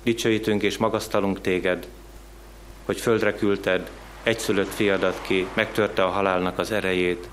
dicsőítünk 0.03 0.63
és 0.63 0.77
magasztalunk 0.77 1.41
téged, 1.41 1.87
hogy 2.85 3.01
földre 3.01 3.35
küldted 3.35 3.91
egyszülött 4.23 4.75
fiadat 4.75 5.21
ki, 5.23 5.47
megtörte 5.55 6.05
a 6.05 6.11
halálnak 6.11 6.59
az 6.59 6.73
erejét, 6.73 7.29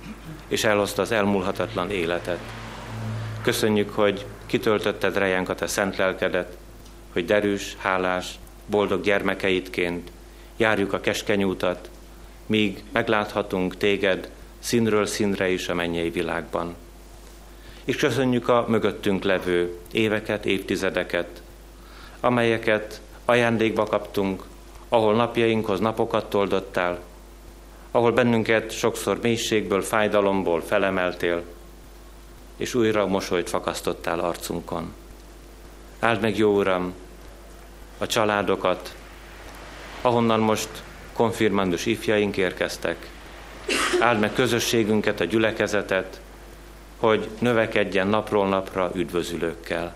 és 0.47 0.63
elhozta 0.63 1.01
az 1.01 1.11
elmúlhatatlan 1.11 1.91
életet. 1.91 2.39
Köszönjük, 3.41 3.89
hogy 3.89 4.25
kitöltötted 4.45 5.17
rejánkat 5.17 5.61
a 5.61 5.67
szent 5.67 5.97
lelkedet, 5.97 6.57
hogy 7.13 7.25
derűs, 7.25 7.75
hálás, 7.79 8.39
boldog 8.65 9.01
gyermekeidként 9.01 10.11
járjuk 10.57 10.93
a 10.93 10.99
keskeny 10.99 11.43
útat, 11.43 11.89
míg 12.45 12.83
megláthatunk 12.91 13.77
téged 13.77 14.29
színről 14.65 15.05
színre 15.05 15.49
is 15.49 15.69
a 15.69 15.73
mennyei 15.73 16.09
világban. 16.09 16.75
És 17.83 17.95
köszönjük 17.95 18.49
a 18.49 18.65
mögöttünk 18.67 19.23
levő 19.23 19.77
éveket, 19.91 20.45
évtizedeket, 20.45 21.41
amelyeket 22.19 23.01
ajándékba 23.25 23.83
kaptunk, 23.83 24.43
ahol 24.89 25.15
napjainkhoz 25.15 25.79
napokat 25.79 26.29
toldottál, 26.29 26.99
ahol 27.91 28.11
bennünket 28.11 28.71
sokszor 28.71 29.19
mélységből, 29.21 29.81
fájdalomból 29.81 30.61
felemeltél, 30.61 31.43
és 32.57 32.73
újra 32.73 33.07
mosolyt 33.07 33.49
fakasztottál 33.49 34.19
arcunkon. 34.19 34.93
Áld 35.99 36.21
meg, 36.21 36.37
jó 36.37 36.55
Uram, 36.55 36.93
a 37.97 38.07
családokat, 38.07 38.95
ahonnan 40.01 40.39
most 40.39 40.69
konfirmandus 41.13 41.85
ifjaink 41.85 42.37
érkeztek, 42.37 43.13
Áld 43.99 44.19
meg 44.19 44.33
közösségünket, 44.33 45.19
a 45.19 45.23
gyülekezetet, 45.23 46.19
hogy 46.97 47.29
növekedjen 47.39 48.07
napról 48.07 48.47
napra 48.47 48.91
üdvözülőkkel. 48.95 49.95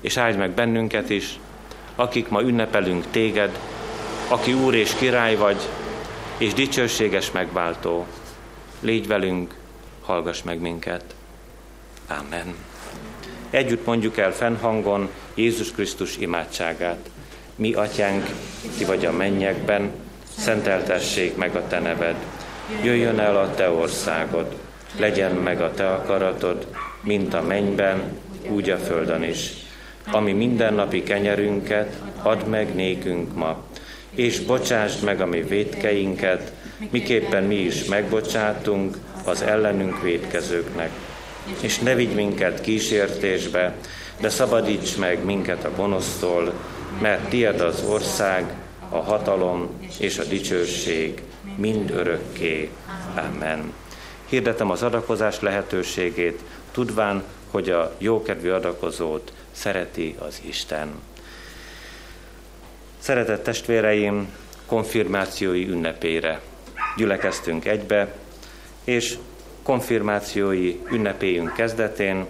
És 0.00 0.16
áld 0.16 0.36
meg 0.36 0.50
bennünket 0.50 1.10
is, 1.10 1.38
akik 1.96 2.28
ma 2.28 2.40
ünnepelünk 2.40 3.04
téged, 3.10 3.58
aki 4.28 4.52
Úr 4.52 4.74
és 4.74 4.94
Király 4.94 5.36
vagy, 5.36 5.68
és 6.38 6.52
dicsőséges 6.52 7.30
megváltó. 7.30 8.06
Légy 8.80 9.06
velünk, 9.06 9.54
hallgass 10.02 10.42
meg 10.42 10.60
minket. 10.60 11.04
Amen. 12.08 12.54
Együtt 13.50 13.86
mondjuk 13.86 14.18
el 14.18 14.32
fennhangon 14.32 15.08
Jézus 15.34 15.72
Krisztus 15.72 16.16
imádságát. 16.16 17.10
Mi, 17.56 17.72
atyánk, 17.72 18.26
ki 18.76 18.84
vagy 18.84 19.04
a 19.04 19.12
mennyekben, 19.12 19.92
szenteltessék 20.36 21.36
meg 21.36 21.56
a 21.56 21.66
te 21.66 21.78
neved 21.78 22.16
jöjjön 22.82 23.18
el 23.18 23.36
a 23.36 23.54
te 23.54 23.70
országod, 23.70 24.54
legyen 24.98 25.34
meg 25.34 25.60
a 25.60 25.70
te 25.74 25.88
akaratod, 25.88 26.66
mint 27.00 27.34
a 27.34 27.42
mennyben, 27.42 28.02
úgy 28.48 28.70
a 28.70 28.76
földön 28.76 29.22
is. 29.22 29.52
Ami 30.10 30.32
mindennapi 30.32 31.02
kenyerünket, 31.02 31.96
add 32.22 32.46
meg 32.46 32.74
nékünk 32.74 33.34
ma, 33.34 33.62
és 34.14 34.40
bocsásd 34.40 35.04
meg 35.04 35.20
a 35.20 35.26
mi 35.26 35.42
védkeinket, 35.42 36.52
miképpen 36.90 37.44
mi 37.44 37.54
is 37.54 37.84
megbocsátunk 37.84 38.96
az 39.24 39.42
ellenünk 39.42 40.02
védkezőknek. 40.02 40.90
És 41.60 41.78
ne 41.78 41.94
vigy 41.94 42.14
minket 42.14 42.60
kísértésbe, 42.60 43.74
de 44.20 44.28
szabadíts 44.28 44.96
meg 44.96 45.24
minket 45.24 45.64
a 45.64 45.70
gonosztól, 45.76 46.52
mert 47.00 47.28
tied 47.28 47.60
az 47.60 47.84
ország, 47.88 48.52
a 48.88 48.96
hatalom 48.96 49.68
és 49.98 50.18
a 50.18 50.24
dicsőség 50.24 51.22
mind 51.56 51.90
örökké. 51.90 52.70
Amen. 53.14 53.72
Hirdetem 54.26 54.70
az 54.70 54.82
adakozás 54.82 55.40
lehetőségét, 55.40 56.40
tudván, 56.72 57.22
hogy 57.50 57.70
a 57.70 57.94
jókedvű 57.98 58.50
adakozót 58.50 59.32
szereti 59.52 60.16
az 60.18 60.40
Isten. 60.44 61.00
Szeretett 62.98 63.42
testvéreim, 63.42 64.28
konfirmációi 64.66 65.68
ünnepére 65.68 66.40
gyülekeztünk 66.96 67.64
egybe, 67.64 68.14
és 68.84 69.18
konfirmációi 69.62 70.80
ünnepéjünk 70.90 71.52
kezdetén 71.52 72.26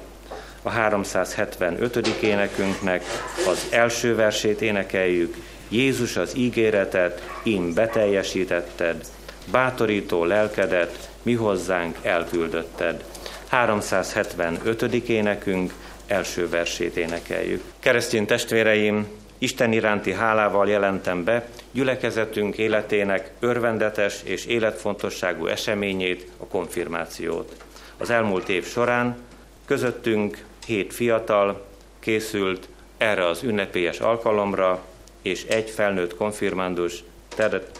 a 0.63 0.71
375. 0.71 2.07
énekünknek 2.07 3.05
az 3.49 3.67
első 3.71 4.15
versét 4.15 4.63
énekeljük, 4.63 5.37
Jézus 5.69 6.17
az 6.17 6.37
ígéretet, 6.37 7.34
ím 7.45 7.75
beteljesítetted, 7.75 9.07
bátorító 9.51 10.25
lelkedet, 10.25 11.11
mi 11.23 11.35
hozzánk 11.35 11.97
elküldötted. 12.03 13.05
375. 13.49 14.83
énekünk 15.09 15.73
első 16.07 16.49
versét 16.49 16.97
énekeljük. 16.97 17.63
Keresztény 17.81 18.27
testvéreim, 18.27 19.07
Isten 19.39 19.73
iránti 19.73 20.13
hálával 20.13 20.69
jelentem 20.69 21.25
be 21.25 21.49
gyülekezetünk 21.73 22.59
életének 22.59 23.31
örvendetes 23.41 24.23
és 24.23 24.47
életfontosságú 24.47 25.47
eseményét, 25.47 26.31
a 26.39 26.47
konfirmációt. 26.47 27.65
Az 27.97 28.11
elmúlt 28.11 28.49
év 28.49 28.67
során 28.67 29.17
közöttünk 29.65 30.45
hét 30.67 30.95
fiatal 30.95 31.67
készült 32.01 32.69
erre 32.97 33.27
az 33.27 33.43
ünnepélyes 33.43 34.01
alkalomra, 34.01 34.83
és 35.23 35.45
egy 35.45 35.71
felnőtt 35.71 36.17
konfirmándus 36.17 37.05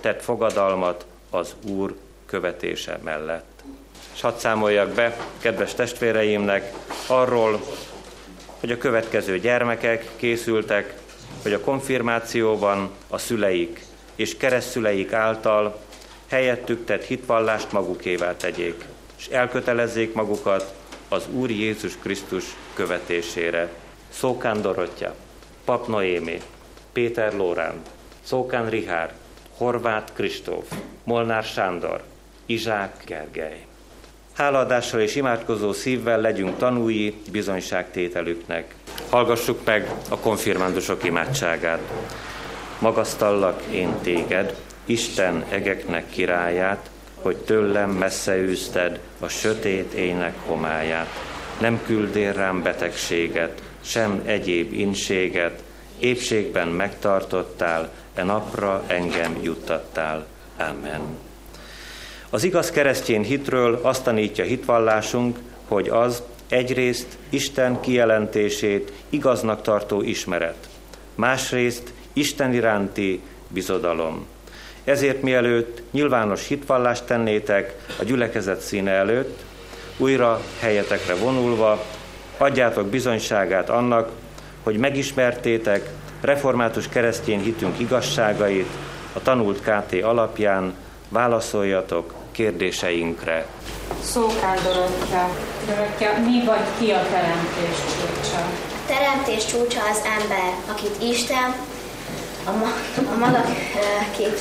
tett 0.01 0.23
fogadalmat 0.23 1.07
az 1.31 1.55
Úr 1.69 1.95
követése 2.27 2.99
mellett. 3.03 3.63
És 4.15 4.21
hadd 4.21 4.37
számoljak 4.37 4.89
be, 4.89 5.17
kedves 5.39 5.75
testvéreimnek, 5.75 6.73
arról, 7.07 7.61
hogy 8.61 8.73
a 8.73 8.79
következő 8.79 9.39
gyermekek 9.39 10.09
készültek, 10.17 10.95
hogy 11.43 11.53
a 11.53 11.61
konfirmációban 11.61 12.91
a 13.09 13.19
szüleik 13.19 13.85
és 14.15 14.37
keresztszüleik 14.37 15.13
által 15.13 15.79
helyettük 16.29 16.85
tett 16.85 17.05
hitvallást 17.05 17.73
magukévá 17.73 18.37
tegyék, 18.37 18.85
és 19.19 19.27
elkötelezzék 19.27 20.15
magukat 20.15 20.75
az 21.09 21.27
Úr 21.33 21.51
Jézus 21.51 21.97
Krisztus 22.03 22.45
követésére. 22.75 23.69
Szókán 24.09 24.63
Dorottya, 24.63 25.15
Pap 25.65 25.89
Noémi, 25.89 26.41
Péter 26.93 27.35
Lórán, 27.35 27.83
Szókán 28.23 28.69
Rihár, 28.69 29.13
Horváth 29.57 30.13
Kristóf, 30.13 30.65
Molnár 31.05 31.45
Sándor, 31.45 32.03
Izsák 32.47 33.03
Gergely. 33.07 33.65
Háladással 34.33 35.01
és 35.01 35.15
imádkozó 35.17 35.73
szívvel 35.73 36.21
legyünk 36.21 36.57
tanúi 36.57 37.15
bizonyságtételüknek. 37.31 38.75
Hallgassuk 39.11 39.65
meg 39.65 39.91
a 40.11 40.19
konfirmándusok 40.19 41.05
imádságát. 41.05 41.81
Magasztallak 42.79 43.63
én 43.71 43.95
téged, 44.03 44.57
Isten 44.85 45.45
egeknek 45.49 46.11
királyát, 46.11 46.91
hogy 47.15 47.37
tőlem 47.37 47.91
messze 47.91 48.37
űzted 48.37 49.01
a 49.21 49.29
sötét 49.29 49.93
ének 49.93 50.35
homályát. 50.47 51.09
Nem 51.61 51.83
küldél 51.87 52.33
rám 52.33 52.63
betegséget, 52.63 53.63
sem 53.81 54.23
egyéb 54.25 54.73
inséget, 54.73 55.63
épségben 55.99 56.69
megtartottál, 56.69 57.93
e 58.15 58.23
napra 58.23 58.83
engem 58.87 59.39
juttattál. 59.43 60.27
Amen. 60.59 61.01
Az 62.31 62.45
igaz 62.45 62.71
keresztény 62.71 63.23
hitről 63.23 63.79
azt 63.83 64.05
tanítja 64.05 64.45
hitvallásunk, 64.45 65.39
hogy 65.69 65.89
az 65.89 66.23
egyrészt 66.49 67.07
Isten 67.29 67.81
kijelentését 67.81 68.93
igaznak 69.09 69.63
tartó 69.63 70.03
ismeret, 70.03 70.69
másrészt 71.15 71.93
Isten 72.13 72.53
iránti 72.53 73.21
bizodalom. 73.49 74.27
Ezért 74.85 75.23
mielőtt 75.23 75.83
nyilvános 75.91 76.47
hitvallást 76.47 77.05
tennétek 77.05 77.75
a 78.01 78.05
gyülekezet 78.05 78.61
színe 78.61 78.91
előtt, 78.91 79.45
újra 79.97 80.41
helyetekre 80.61 81.15
vonulva, 81.15 81.85
adjátok 82.39 82.87
bizonyságát 82.87 83.71
annak, 83.71 84.11
hogy 84.63 84.77
megismertétek 84.77 85.91
református 86.25 86.89
keresztény 86.89 87.43
hitünk 87.43 87.79
igazságait, 87.79 88.69
a 89.13 89.23
tanult 89.23 89.61
KT 89.61 90.03
alapján 90.03 90.75
válaszoljatok 91.09 92.15
kérdéseinkre. 92.33 93.47
Szókán 94.03 94.59
Dorottya, 94.63 95.29
Dorottya, 95.67 96.21
mi 96.25 96.45
vagy 96.45 96.67
ki 96.79 96.91
a 96.91 97.03
teremtés 97.11 97.77
csúcsa? 97.93 98.41
A 98.41 98.87
teremtés 98.87 99.47
csúcsa 99.47 99.81
az 99.91 100.01
ember, 100.21 100.51
akit 100.71 101.03
Isten 101.13 101.55
a, 102.45 102.51
ma, 102.51 102.69
a 103.15 103.19
maga 103.19 103.45
kép, 104.17 104.39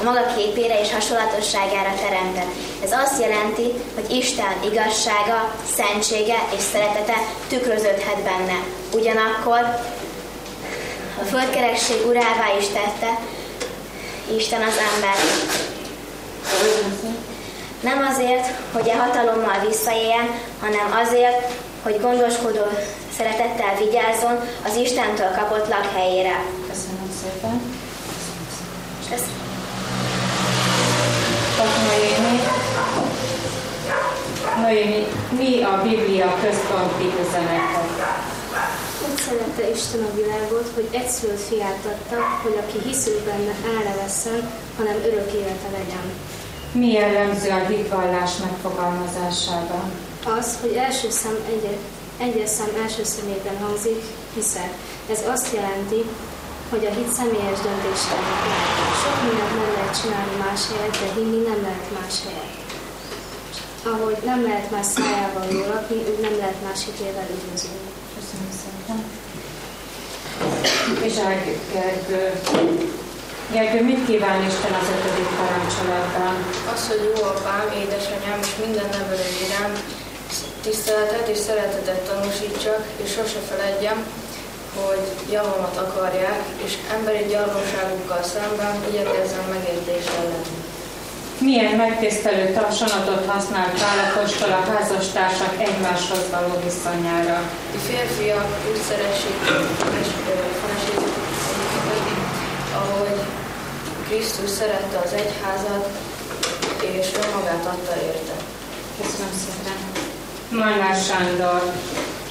a 0.00 0.04
maga 0.04 0.26
képére 0.36 0.80
és 0.80 0.92
hasonlatosságára 0.92 1.92
teremtett. 2.02 2.52
Ez 2.82 2.92
azt 2.92 3.20
jelenti, 3.20 3.66
hogy 3.94 4.16
Isten 4.16 4.54
igazsága, 4.70 5.54
szentsége 5.74 6.38
és 6.56 6.62
szeretete 6.62 7.16
tükröződhet 7.48 8.22
benne. 8.22 8.58
Ugyanakkor 8.92 9.60
a 11.20 11.24
földkerekség 11.24 12.06
urává 12.06 12.46
is 12.58 12.66
tette 12.66 13.18
Isten 14.36 14.62
az 14.62 14.74
ember. 14.94 15.14
Nem 17.80 18.08
azért, 18.12 18.46
hogy 18.72 18.90
a 18.90 19.02
hatalommal 19.02 19.66
visszaéljen, 19.68 20.30
hanem 20.60 21.00
azért, 21.04 21.52
hogy 21.82 22.00
gondoskodó 22.00 22.64
szeretettel 23.16 23.76
vigyázzon 23.78 24.40
az 24.64 24.76
Istentől 24.76 25.30
kapott 25.36 25.68
lakhelyére. 25.68 26.44
Köszönöm 26.68 27.10
szépen. 27.22 27.74
Ez 29.12 29.22
Noémi, 31.86 32.40
Noémi, 34.60 35.06
mi 35.30 35.62
a 35.62 35.80
Biblia 35.82 36.36
központi 36.42 37.04
üzenete? 37.20 38.35
Szerette 39.26 39.70
Isten 39.76 40.02
a 40.10 40.14
világot, 40.20 40.68
hogy 40.74 40.88
egyszülött 41.00 41.46
fiát 41.50 41.82
adta, 41.92 42.18
hogy 42.42 42.56
aki 42.62 42.78
hisző 42.88 43.14
benne 43.28 43.54
el 43.70 43.82
ne 43.88 43.94
vesszen, 44.02 44.40
hanem 44.78 44.96
örök 45.08 45.28
élete 45.40 45.68
legyen. 45.78 46.06
Mi 46.72 46.90
jellemző 46.92 47.50
a 47.50 47.66
hitvallás 47.66 48.32
megfogalmazásában? 48.46 49.86
Az, 50.38 50.58
hogy 50.60 50.72
első 50.86 51.10
szem 51.10 51.36
egy, 51.54 51.66
egyes 52.26 52.48
szem 52.48 52.72
első 52.82 53.04
szemében 53.04 53.56
hangzik, 53.64 54.00
hiszek. 54.34 54.72
Ez 55.10 55.20
azt 55.34 55.54
jelenti, 55.54 56.00
hogy 56.70 56.84
a 56.86 56.94
hit 56.98 57.12
személyes 57.18 57.60
döntésének 57.66 58.38
Sok 59.02 59.16
mindent 59.24 59.54
nem 59.60 59.70
lehet 59.76 60.00
csinálni 60.00 60.36
más 60.44 60.60
helyet, 60.70 60.96
de 61.02 61.08
hinni 61.16 61.40
nem 61.50 61.60
lehet 61.66 61.88
más 61.98 62.14
helyet. 62.26 62.54
Ahogy 63.92 64.18
nem 64.24 64.42
lehet 64.42 64.70
más 64.70 64.86
szájával 64.86 65.46
jól 65.50 65.66
lakni, 65.74 65.96
úgy 66.10 66.20
nem 66.26 66.36
lehet 66.42 66.62
más 66.66 66.80
hitével 66.84 67.28
üdvözölni. 67.36 67.90
Köszönöm 68.16 68.50
szépen. 68.60 68.75
És 71.02 71.14
Gergő, 71.72 72.40
Gergő, 73.52 73.82
mit 73.84 74.06
kíván 74.06 74.46
Isten 74.46 74.72
az 74.80 74.88
ötödik 74.96 75.30
parancsolatban? 75.40 76.34
Az, 76.74 76.88
hogy 76.88 77.02
jó 77.10 77.22
apám, 77.24 77.66
édesanyám 77.82 78.38
és 78.40 78.52
minden 78.64 78.88
nevelő 78.96 79.28
irám 79.46 79.72
tiszteletet 80.62 81.28
és 81.28 81.38
szeretetet 81.38 82.00
tanúsítsak, 82.08 82.82
és 83.02 83.10
sose 83.10 83.38
feledjem, 83.50 84.06
hogy 84.80 85.32
javamat 85.32 85.76
akarják, 85.76 86.42
és 86.64 86.72
emberi 86.96 87.24
gyarlóságukkal 87.24 88.22
szemben 88.22 88.74
igyekezzem 88.88 89.44
megértéssel 89.50 90.24
lenni. 90.24 90.65
Milyen 91.40 91.76
megtisztelő 91.76 92.52
tapsolatot 92.52 93.26
használt 93.26 93.78
Pál 93.80 93.98
apostol 94.10 94.52
a 94.52 94.70
házastársak 94.70 95.54
egymáshoz 95.58 96.24
való 96.30 96.52
viszonyára? 96.64 97.38
Ti 97.72 97.78
férfiak 97.78 98.48
úgy 98.70 98.80
szeressék 98.88 99.36
feleségüket, 99.80 101.16
ahogy 102.74 103.18
Krisztus 104.08 104.50
szerette 104.50 104.98
az 105.04 105.12
egyházat, 105.12 105.88
és 106.80 107.06
önmagát 107.24 107.66
adta 107.66 107.94
érte. 108.06 108.36
Köszönöm 109.00 109.32
szépen. 109.42 109.78
Molnár 110.50 110.96
Sándor. 111.06 111.62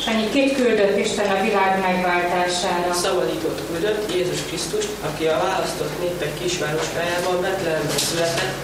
Sanyi, 0.03 0.29
kit 0.29 0.55
küldött 0.55 0.97
Isten 0.97 1.31
a 1.31 1.41
világ 1.41 1.79
megváltására? 1.81 2.93
Szabadítót 2.93 3.61
küldött 3.71 4.13
Jézus 4.13 4.41
Krisztust, 4.47 4.89
aki 5.07 5.25
a 5.25 5.41
választott 5.43 5.99
népek 5.99 6.33
kisvároskájában 6.39 7.41
Betlehemben 7.41 7.97
született, 7.97 8.55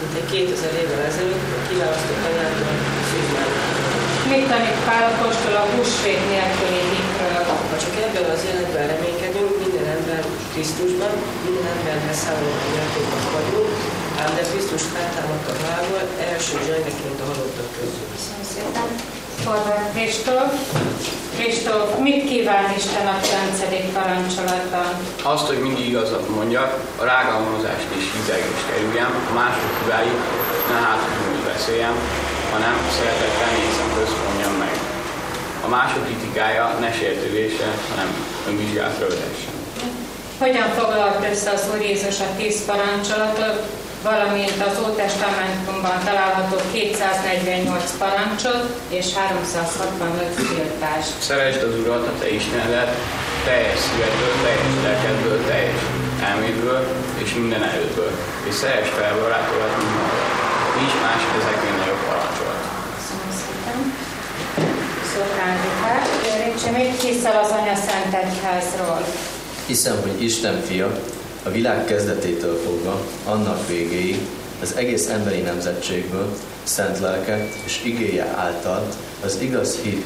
mint 0.00 0.14
egy 0.20 0.28
2000 0.30 0.74
évvel 0.82 1.02
ezelőtt 1.10 1.48
a 1.58 1.60
kiválasztott 1.68 2.22
anyától 2.28 2.74
szűzmány. 3.10 3.52
Mit 4.30 4.46
tanít 4.50 4.80
Pál 4.86 5.04
apostol 5.12 5.54
a 5.62 5.64
húsvét 5.72 6.22
nélküli 6.32 6.82
hitről? 6.94 7.42
Ha 7.70 7.76
csak 7.82 7.94
ebben 8.06 8.26
az 8.34 8.42
életben 8.50 8.86
reménykedünk, 8.92 9.52
minden 9.64 9.86
ember 9.96 10.22
Krisztusban, 10.52 11.12
minden 11.46 11.66
emberhez 11.74 12.18
számolva 12.24 12.62
mértékben 12.74 13.24
vagyunk, 13.36 13.70
ám 14.22 14.30
de 14.36 14.42
Krisztus 14.50 14.84
feltámadt 14.94 15.46
a 15.50 15.54
halálból 15.60 16.04
első 16.30 16.56
zsengeként 16.66 17.18
a 17.22 17.26
halottak 17.30 17.68
közül. 17.76 18.04
Köszönöm 18.14 18.44
szépen. 18.52 19.19
Horváth 19.44 19.92
Kristóf. 19.94 20.50
Kristóf, 21.38 21.98
mit 21.98 22.24
kíván 22.30 22.74
Isten 22.76 23.06
a 23.06 23.16
9. 23.58 23.92
parancsolatban? 23.92 24.90
Azt, 25.22 25.46
hogy 25.46 25.60
mindig 25.66 25.86
igazat 25.86 26.28
mondjak, 26.28 26.70
a 27.02 27.04
rágalmazást 27.04 27.88
és 27.98 28.04
hidegést 28.14 28.66
kerüljem, 28.70 29.10
a 29.30 29.34
mások 29.34 29.70
hibáit 29.80 30.20
ne 30.70 30.78
hátratunk 30.86 31.40
beszéljem, 31.52 31.94
hanem 32.52 32.74
szeretettel 32.96 33.50
nézem 33.58 33.90
közponjam 33.98 34.54
meg. 34.64 34.74
A 35.66 35.68
mások 35.68 36.04
kritikája 36.04 36.64
ne 36.80 36.92
sértődése, 36.92 37.68
hanem 37.90 38.08
önvizsgálatra 38.48 39.06
vezessen. 39.06 39.54
hogyan 40.38 40.68
foglalt 40.78 41.24
össze 41.30 41.50
az 41.50 41.64
Úr 41.72 41.80
Jézus 41.88 42.20
a 42.20 42.28
tíz 42.36 42.64
parancsolatot, 42.64 43.58
valamint 44.02 44.58
az 44.68 44.76
Ótestamentumban 44.86 45.98
található 46.04 46.56
248 46.72 47.96
parancsot 47.98 48.64
és 48.88 49.14
365 49.14 50.24
tiltást. 50.34 51.12
Szeresd 51.28 51.62
az 51.62 51.74
Urat, 51.82 52.06
a 52.06 52.12
te 52.20 52.28
Istenedet, 52.38 52.96
teljes 53.44 53.78
szívedből, 53.78 54.34
teljes 54.44 54.74
lelkedből, 54.84 55.44
teljes 55.50 55.80
elmédből 56.28 56.80
és 57.22 57.34
minden 57.34 57.62
erődből, 57.62 58.12
és 58.48 58.54
szeresd 58.54 58.92
fel 58.98 59.14
barátodat, 59.20 59.72
mint 59.78 59.92
magad. 59.96 60.24
Nincs 60.78 60.96
más 61.04 61.22
ezeknél 61.40 61.74
nagyobb 61.80 62.02
parancsolat. 62.08 62.62
Köszönöm 62.96 63.32
szépen. 63.42 63.78
Szokán 65.12 65.54
Rikár, 65.64 66.02
Ricsi, 66.44 66.70
mit 66.78 67.00
hiszel 67.02 67.36
az 67.44 67.50
Anya 67.58 67.76
Szent 67.86 68.14
Egyházról? 68.24 69.02
Hiszem, 69.66 69.96
hogy 70.02 70.22
Isten 70.22 70.62
fia 70.68 70.88
a 71.42 71.50
világ 71.50 71.84
kezdetétől 71.84 72.60
fogva, 72.64 73.00
annak 73.24 73.68
végéig, 73.68 74.18
az 74.62 74.76
egész 74.76 75.08
emberi 75.08 75.40
nemzetségből, 75.40 76.36
szent 76.62 76.98
lelke 76.98 77.46
és 77.64 77.80
igéje 77.84 78.34
által 78.36 78.88
az 79.24 79.38
igaz 79.40 79.76
hit 79.82 80.04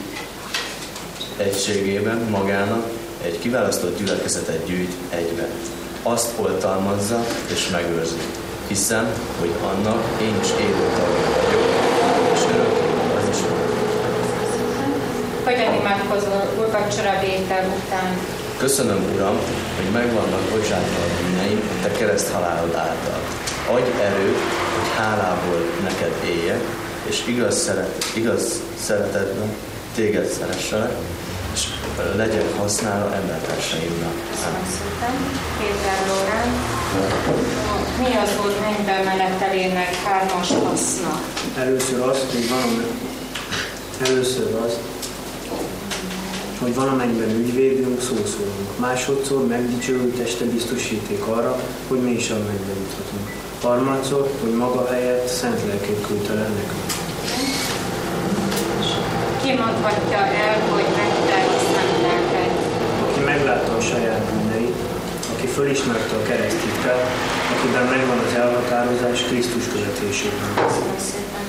egységében 1.37 2.17
magának 2.31 2.91
egy 3.25 3.39
kiválasztott 3.39 3.99
gyülekezetet 3.99 4.67
gyűjt 4.67 4.93
egybe. 5.09 5.49
Azt 6.03 6.33
oltalmazza 6.37 7.25
és 7.53 7.69
megőrzi. 7.69 8.21
Hiszem, 8.69 9.13
hogy 9.41 9.51
annak 9.63 10.21
én 10.21 10.35
is 10.41 10.51
élő 10.61 10.87
tagja 10.97 11.29
vagyok, 11.35 11.65
és 12.33 12.41
örökké 12.53 12.85
az 13.17 13.29
is 13.29 13.43
Hogyan 15.45 15.75
imádkozol 15.81 16.53
úrvacsora 16.59 17.21
vétel 17.21 17.75
után? 17.77 18.43
Köszönöm, 18.59 19.05
Uram, 19.15 19.39
hogy 19.77 19.91
megvannak 19.93 20.41
bocsátva 20.51 21.03
a 21.03 21.23
bűneim 21.23 21.61
a 21.79 21.83
Te 21.83 21.91
kereszt 21.93 22.31
halálod 22.33 22.75
által. 22.75 23.21
Adj 23.71 24.03
erőt, 24.03 24.39
hogy 24.75 24.89
hálából 24.97 25.61
neked 25.83 26.13
éljek, 26.25 26.61
és 27.05 27.23
igaz, 27.27 27.59
szeret, 27.59 28.05
igaz 28.15 28.63
szeretetben 28.81 29.49
téged 29.95 30.27
szeresselek, 30.27 30.93
és 31.55 31.65
legyek 32.17 32.57
használva 32.57 33.15
embertársaimnak. 33.15 34.15
Köszönöm 34.31 34.67
szépen. 34.77 35.15
Péter 35.59 35.99
Lórán. 36.09 36.49
Mi 37.99 38.17
az 38.17 38.31
Úr 38.45 38.55
mennybe 38.61 39.03
menetelének 39.05 39.95
hármas 39.95 40.49
haszna? 40.49 41.21
Először 41.59 42.01
azt, 42.01 42.31
hogy 42.33 42.49
valami, 42.49 42.87
először 44.07 44.55
azt, 44.67 44.79
hogy 46.59 46.75
valamennyiben 46.75 47.31
ügyvédünk, 47.31 48.01
szószólunk. 48.01 48.79
Másodszor 48.79 49.47
megdicsőlő 49.47 50.11
teste 50.11 50.45
biztosíték 50.45 51.23
arra, 51.27 51.57
hogy 51.89 51.99
mi 51.99 52.11
is 52.11 52.31
a 52.31 52.35
mennybe 52.35 52.73
juthatunk. 52.81 53.27
Harmadszor, 53.63 54.31
hogy 54.43 54.55
maga 54.55 54.87
helyett 54.91 55.27
szent 55.27 55.61
lelkét 55.67 56.07
küldte 56.07 56.33
le 56.35 56.41
nekünk. 56.41 56.85
Ki 59.43 59.53
mondhatja 59.53 60.19
el, 60.19 60.57
hogy 60.73 60.89
megte 60.97 61.39
a 61.57 61.59
szent 61.73 61.97
lelket? 62.03 62.53
Aki 63.11 63.21
meglátta 63.25 63.77
a 63.77 63.81
saját 63.81 64.23
bűneit, 64.31 64.77
aki 65.37 65.47
fölismerte 65.47 66.17
a 66.17 66.23
keresztitet, 66.23 67.07
akiben 67.55 67.87
megvan 67.87 68.19
az 68.19 68.35
elhatározás 68.35 69.23
Krisztus 69.23 69.69
követésében. 69.69 70.55
Köszönöm 70.55 70.99
szépen. 70.99 71.44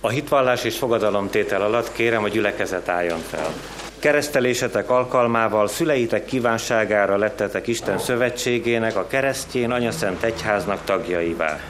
A 0.00 0.08
hitvallás 0.08 0.64
és 0.64 0.78
fogadalomtétel 0.78 1.62
alatt 1.62 1.92
kérem 1.92 2.24
a 2.24 2.28
gyülekezet 2.28 2.88
álljon 2.88 3.18
fel. 3.18 3.52
Keresztelésetek 3.98 4.90
alkalmával 4.90 5.68
szüleitek 5.68 6.24
kívánságára 6.24 7.16
lettetek 7.16 7.66
Isten 7.66 7.98
szövetségének, 7.98 8.96
a 8.96 9.06
keresztjén 9.06 9.70
anyaszent 9.70 10.22
egyháznak 10.22 10.84
tagjaivá. 10.84 11.60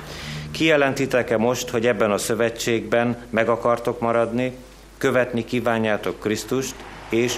Kijelentitek-e 0.50 1.36
most, 1.36 1.68
hogy 1.68 1.86
ebben 1.86 2.10
a 2.10 2.18
szövetségben 2.18 3.16
meg 3.30 3.48
akartok 3.48 4.00
maradni, 4.00 4.56
követni 4.98 5.44
kívánjátok 5.44 6.20
Krisztust, 6.20 6.74
és 7.08 7.34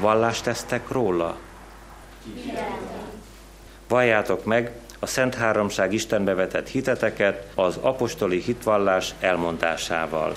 vallást 0.00 0.44
tesztek 0.44 0.88
róla? 0.88 1.36
Valljátok 3.88 4.44
meg 4.44 4.72
a 5.06 5.08
Szent 5.08 5.34
Háromság 5.34 5.92
Istenbe 5.92 6.34
vetett 6.34 6.68
hiteteket 6.68 7.46
az 7.54 7.76
apostoli 7.80 8.40
hitvallás 8.40 9.14
elmondásával. 9.20 10.32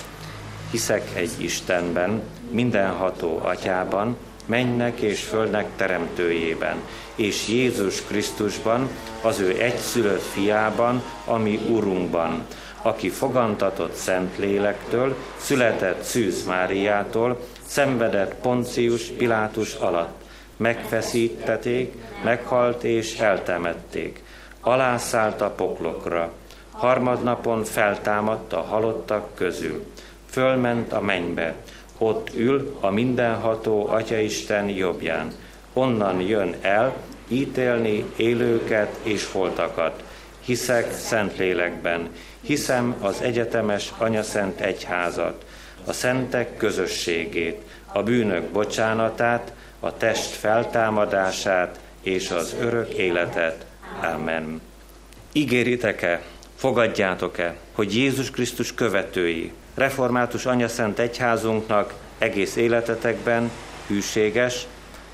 Hiszek 0.70 1.02
egy 1.14 1.30
Istenben, 1.36 2.22
mindenható 2.50 3.40
atyában, 3.42 4.16
mennek 4.46 5.00
és 5.00 5.22
földnek 5.22 5.66
teremtőjében, 5.76 6.76
és 7.14 7.48
Jézus 7.48 8.02
Krisztusban, 8.02 8.88
az 9.22 9.38
ő 9.38 9.60
egyszülött 9.60 10.22
fiában, 10.22 11.02
ami 11.24 11.60
Urunkban, 11.68 12.46
aki 12.82 13.08
fogantatott 13.08 13.94
Szent 13.94 14.38
Lélektől, 14.38 15.16
született 15.36 16.02
Szűz 16.02 16.44
Máriától, 16.46 17.40
szenvedett 17.66 18.34
Poncius 18.34 19.02
Pilátus 19.02 19.74
alatt, 19.74 20.20
megfeszítették, 20.56 21.94
meghalt 22.24 22.84
és 22.84 23.18
eltemették, 23.18 24.22
alászállt 24.60 25.40
a 25.40 25.50
poklokra, 25.50 26.32
harmadnapon 26.70 27.64
feltámadt 27.64 28.52
a 28.52 28.60
halottak 28.60 29.34
közül, 29.34 29.84
fölment 30.30 30.92
a 30.92 31.00
mennybe, 31.00 31.54
ott 31.98 32.30
ül 32.34 32.76
a 32.80 32.90
mindenható 32.90 33.86
Atyaisten 33.88 34.68
jobbján, 34.68 35.32
onnan 35.72 36.20
jön 36.20 36.54
el 36.60 36.94
ítélni 37.28 38.04
élőket 38.16 38.98
és 39.02 39.32
holtakat. 39.32 40.02
Hiszek 40.40 40.92
Szentlélekben, 40.92 42.08
hiszem 42.40 42.94
az 43.00 43.20
egyetemes 43.20 43.92
Anyaszent 43.98 44.60
Egyházat, 44.60 45.44
a 45.84 45.92
szentek 45.92 46.56
közösségét, 46.56 47.62
a 47.92 48.02
bűnök 48.02 48.42
bocsánatát, 48.42 49.52
a 49.80 49.96
test 49.96 50.30
feltámadását 50.30 51.80
és 52.02 52.30
az 52.30 52.56
örök 52.60 52.92
életet. 52.92 53.64
Amen. 54.00 54.60
Ígéritek-e, 55.32 56.22
fogadjátok-e, 56.56 57.56
hogy 57.72 57.96
Jézus 57.96 58.30
Krisztus 58.30 58.74
követői, 58.74 59.52
református 59.74 60.46
anyaszent 60.46 60.98
egyházunknak 60.98 61.94
egész 62.18 62.56
életetekben 62.56 63.50
hűséges, 63.86 64.66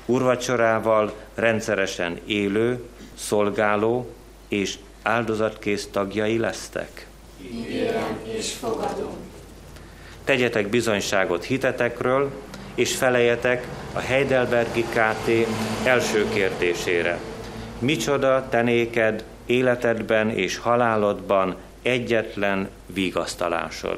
urvacsorával 0.05 1.13
rendszeresen 1.35 2.19
élő, 2.25 2.83
szolgáló 3.17 4.13
és 4.47 4.77
áldozatkész 5.03 5.87
tagjai 5.91 6.37
lesztek? 6.37 7.07
Ígérem 7.51 8.19
és 8.23 8.53
fogadom. 8.53 9.15
Tegyetek 10.23 10.67
bizonyságot 10.67 11.43
hitetekről, 11.43 12.31
és 12.75 12.95
feleljetek 12.95 13.67
a 13.93 13.99
Heidelbergi 13.99 14.83
KT 14.83 15.47
első 15.83 16.29
kérdésére. 16.33 17.19
Micsoda 17.79 18.47
tenéked 18.49 19.23
életedben 19.45 20.29
és 20.29 20.57
halálodban 20.57 21.55
egyetlen 21.81 22.69
vigasztalásod? 22.85 23.97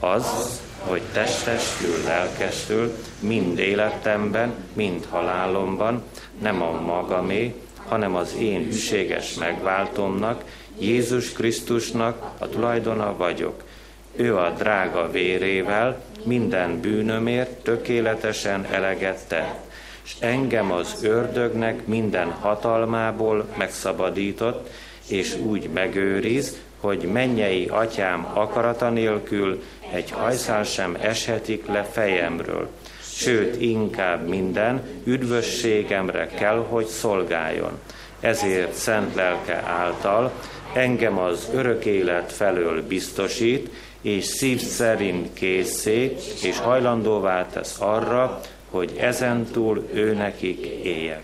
Az, 0.00 0.60
hogy 0.80 1.02
testestül, 1.12 2.04
lelkestül, 2.04 2.92
mind 3.20 3.58
életemben, 3.58 4.54
mind 4.72 5.06
halálomban, 5.10 6.02
nem 6.40 6.62
a 6.62 6.80
magamé, 6.80 7.54
hanem 7.88 8.14
az 8.14 8.36
én 8.40 8.64
hűséges 8.64 9.34
megváltomnak, 9.34 10.44
Jézus 10.78 11.32
Krisztusnak 11.32 12.30
a 12.38 12.48
tulajdona 12.48 13.16
vagyok. 13.16 13.62
Ő 14.16 14.36
a 14.36 14.50
drága 14.50 15.10
vérével 15.10 16.00
minden 16.24 16.80
bűnömért 16.80 17.50
tökéletesen 17.50 18.64
eleget 18.70 19.28
tett, 19.28 19.66
és 20.06 20.16
engem 20.18 20.72
az 20.72 21.02
ördögnek 21.02 21.86
minden 21.86 22.30
hatalmából 22.30 23.46
megszabadított, 23.56 24.70
és 25.08 25.36
úgy 25.36 25.68
megőriz, 25.74 26.56
hogy 26.80 27.02
mennyei 27.12 27.66
atyám 27.66 28.26
akarata 28.34 28.90
nélkül 28.90 29.62
egy 29.92 30.10
hajszál 30.10 30.64
sem 30.64 30.96
eshetik 31.00 31.66
le 31.66 31.84
fejemről, 31.84 32.68
sőt, 33.00 33.60
inkább 33.60 34.28
minden 34.28 34.82
üdvösségemre 35.04 36.26
kell, 36.26 36.64
hogy 36.68 36.86
szolgáljon. 36.86 37.78
Ezért 38.20 38.72
szent 38.72 39.14
lelke 39.14 39.62
által 39.66 40.32
engem 40.72 41.18
az 41.18 41.48
örök 41.54 41.84
élet 41.84 42.32
felől 42.32 42.86
biztosít, 42.86 43.70
és 44.00 44.24
szív 44.24 44.60
szerint 44.60 45.34
készé, 45.34 46.16
és 46.42 46.58
hajlandóvá 46.58 47.46
tesz 47.46 47.76
arra, 47.80 48.40
hogy 48.76 48.96
ezentúl 48.96 49.88
ő 49.92 50.14
nekik 50.14 50.66
éljek. 50.82 51.22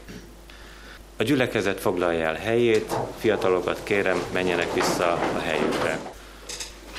A 1.16 1.22
gyülekezet 1.22 1.80
foglalja 1.80 2.24
el 2.24 2.34
helyét, 2.34 2.94
fiatalokat 3.18 3.80
kérem, 3.82 4.22
menjenek 4.32 4.74
vissza 4.74 5.12
a 5.12 5.38
helyükre. 5.38 5.98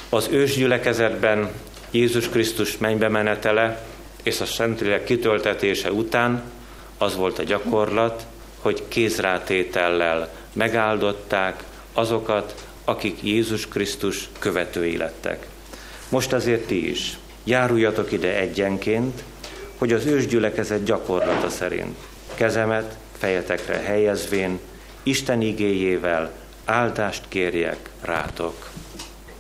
Az 0.10 0.28
ős 0.32 0.56
gyülekezetben 0.56 1.52
Jézus 1.92 2.30
Krisztus 2.30 2.78
mennybe 2.78 3.08
menetele 3.08 3.86
és 4.24 4.42
a 4.42 4.46
Szentlélek 4.46 5.04
kitöltetése 5.04 5.92
után 5.92 6.44
az 6.98 7.16
volt 7.16 7.40
a 7.40 7.44
gyakorlat, 7.44 8.26
hogy 8.60 8.84
kézrátétellel 8.88 10.34
megáldották 10.54 11.64
azokat, 11.94 12.66
akik 12.86 13.18
Jézus 13.22 13.68
Krisztus 13.68 14.30
követői 14.40 14.98
lettek. 14.98 15.48
Most 16.10 16.34
azért 16.34 16.68
ti 16.68 16.90
is 16.90 17.18
járuljatok 17.44 18.12
ide 18.12 18.38
egyenként, 18.38 19.24
hogy 19.84 19.94
az 19.94 20.06
ősgyülekezet 20.06 20.84
gyakorlata 20.84 21.50
szerint 21.50 21.98
kezemet 22.36 22.98
fejetekre 23.18 23.76
helyezvén 23.76 24.60
Isten 25.04 25.42
igéjével 25.42 26.32
áldást 26.66 27.24
kérjek 27.28 27.90
rátok. 28.02 28.70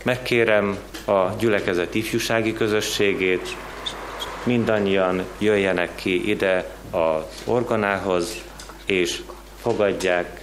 Megkérem 0.04 0.78
a 1.06 1.30
gyülekezet 1.40 1.96
ifjúsági 1.96 2.54
közösségét, 2.54 3.56
mindannyian 4.44 5.24
jöjjenek 5.38 5.96
ki 5.96 6.30
ide 6.30 6.70
az 6.92 7.24
organához, 7.46 8.42
és 8.86 9.22
fogadják 9.62 10.42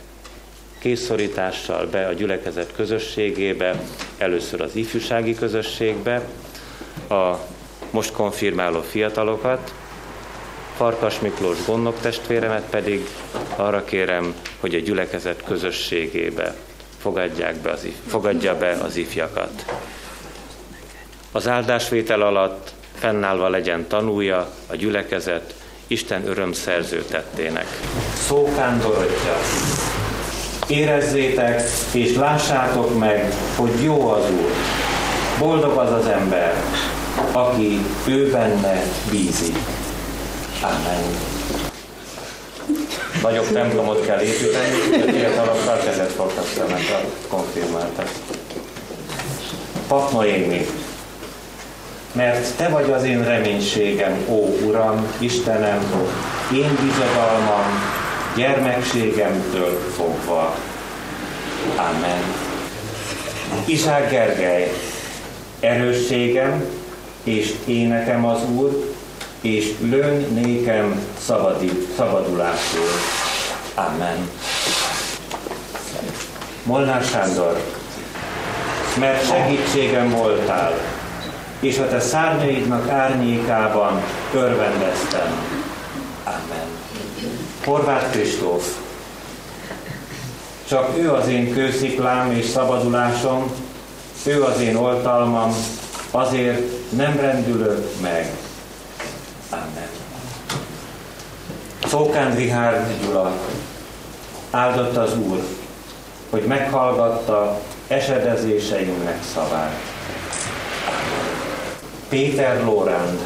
készszorítással 0.78 1.86
be 1.86 2.06
a 2.06 2.12
gyülekezet 2.12 2.72
közösségébe, 2.76 3.82
először 4.18 4.60
az 4.60 4.76
ifjúsági 4.76 5.34
közösségbe, 5.34 6.28
a 7.08 7.34
most 7.90 8.12
konfirmáló 8.12 8.80
fiatalokat, 8.80 9.74
Farkas 10.80 11.18
Miklós 11.18 11.64
gondnok 11.66 12.00
testvéremet 12.00 12.62
pedig 12.70 13.08
arra 13.56 13.84
kérem, 13.84 14.34
hogy 14.60 14.74
a 14.74 14.78
gyülekezet 14.78 15.42
közösségébe 15.44 16.54
fogadják 16.98 17.56
be 17.56 17.70
az, 17.70 17.86
fogadja 18.06 18.56
be 18.56 18.70
az 18.70 18.96
ifjakat. 18.96 19.64
Az 21.32 21.48
áldásvétel 21.48 22.20
alatt 22.20 22.72
fennállva 22.94 23.48
legyen 23.48 23.86
tanúja 23.88 24.50
a 24.66 24.76
gyülekezet 24.76 25.54
Isten 25.86 26.28
örömszerző 26.28 27.04
tettének. 27.10 27.66
Szókán 28.26 28.78
Dorottya, 28.78 29.36
érezzétek 30.68 31.62
és 31.92 32.14
lássátok 32.16 32.98
meg, 32.98 33.32
hogy 33.56 33.82
jó 33.82 34.08
az 34.08 34.30
Úr. 34.30 34.50
Boldog 35.38 35.78
az 35.78 35.92
az 35.92 36.06
ember, 36.06 36.54
aki 37.32 37.80
ő 38.06 38.30
benne 38.30 38.82
bízik. 39.10 39.56
Amen. 40.62 41.02
Nagyobb 43.22 43.52
templomot 43.52 44.06
kell 44.06 44.20
építeni, 44.20 45.00
hogy 45.00 45.14
fiatalokkal 45.14 45.78
kezet 45.84 46.10
fogtassanak 46.10 46.78
a 46.78 47.26
konfirmáltak. 47.28 48.08
Pap 49.88 50.12
Noémi, 50.12 50.66
mert 52.12 52.56
Te 52.56 52.68
vagy 52.68 52.90
az 52.90 53.04
én 53.04 53.24
reménységem, 53.24 54.24
ó 54.28 54.58
Uram, 54.66 55.06
Istenem, 55.18 56.08
én 56.52 56.78
bizodalmam, 56.80 57.98
gyermekségemtől 58.36 59.92
fogva. 59.96 60.56
Amen. 61.76 62.22
Izsák 63.64 64.10
Gergely, 64.10 64.72
erősségem 65.60 66.64
és 67.24 67.54
énekem 67.66 68.26
az 68.26 68.40
Úr, 68.54 68.89
és 69.40 69.74
lőn 69.80 70.26
nékem 70.32 71.06
szabadi, 71.18 71.86
szabadulásul. 71.96 72.88
Amen. 73.74 74.30
Molnár 76.62 77.04
Sándor, 77.04 77.60
mert 78.98 79.26
segítségem 79.26 80.10
voltál, 80.10 80.72
és 81.60 81.78
a 81.78 81.88
te 81.88 82.00
szárnyaidnak 82.00 82.88
árnyékában 82.88 84.02
örvendeztem. 84.34 85.32
Amen. 86.24 86.68
Horváth 87.64 88.10
Kristóf, 88.10 88.64
csak 90.68 90.98
ő 90.98 91.12
az 91.12 91.28
én 91.28 91.52
kősziklám 91.52 92.32
és 92.32 92.44
szabadulásom, 92.44 93.52
ő 94.26 94.42
az 94.42 94.60
én 94.60 94.76
oltalmam, 94.76 95.54
azért 96.10 96.92
nem 96.96 97.16
rendülök 97.16 98.00
meg. 98.00 98.30
Amen. 99.50 99.88
Szókán 101.90 102.34
Rihárd 102.34 102.86
Gyula, 103.02 103.32
áldott 104.50 104.96
az 104.96 105.18
Úr, 105.18 105.38
hogy 106.30 106.42
meghallgatta 106.42 107.60
esedezéseinknek 107.88 109.22
szavát. 109.34 109.80
Péter 112.08 112.64
Lóránd, 112.64 113.20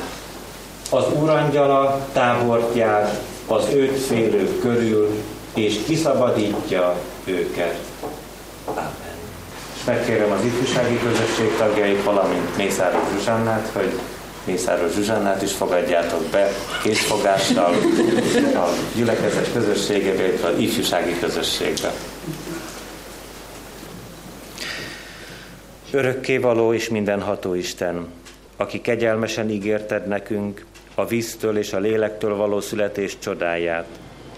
az 0.91 1.05
Úrangyala 1.21 2.07
tábort 2.13 2.75
jár 2.77 3.19
az 3.47 3.69
őt 3.73 4.01
félők 4.01 4.61
körül, 4.61 5.23
és 5.55 5.81
kiszabadítja 5.87 6.95
őket. 7.25 7.79
Amen. 8.65 8.91
És 9.77 9.85
megkérem 9.85 10.33
az 10.33 10.45
ifjúsági 10.45 10.99
közösség 10.99 11.57
tagjait, 11.59 12.05
valamint 12.05 12.57
Mészáros 12.57 13.03
Zsuzsannát, 13.13 13.71
hogy 13.73 13.99
Mészáros 14.45 14.93
Zsuzsannát 14.93 15.43
is 15.43 15.53
fogadjátok 15.53 16.23
be 16.23 16.49
készfogással 16.83 17.75
a 18.55 18.69
gyülekezet 18.97 19.53
közösségébe, 19.53 20.27
illetve 20.27 20.49
az 20.49 20.59
ifjúsági 20.59 21.19
közösségbe. 21.19 21.93
Örökkévaló 25.91 26.73
és 26.73 26.89
mindenható 26.89 27.55
Isten, 27.55 28.07
aki 28.57 28.81
kegyelmesen 28.81 29.51
ígérted 29.51 30.07
nekünk 30.07 30.65
a 30.95 31.07
víztől 31.07 31.59
és 31.59 31.73
a 31.73 31.79
lélektől 31.79 32.37
való 32.37 32.61
születés 32.61 33.19
csodáját, 33.19 33.87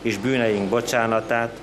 és 0.03 0.19
bűneink 0.19 0.69
bocsánatát, 0.69 1.61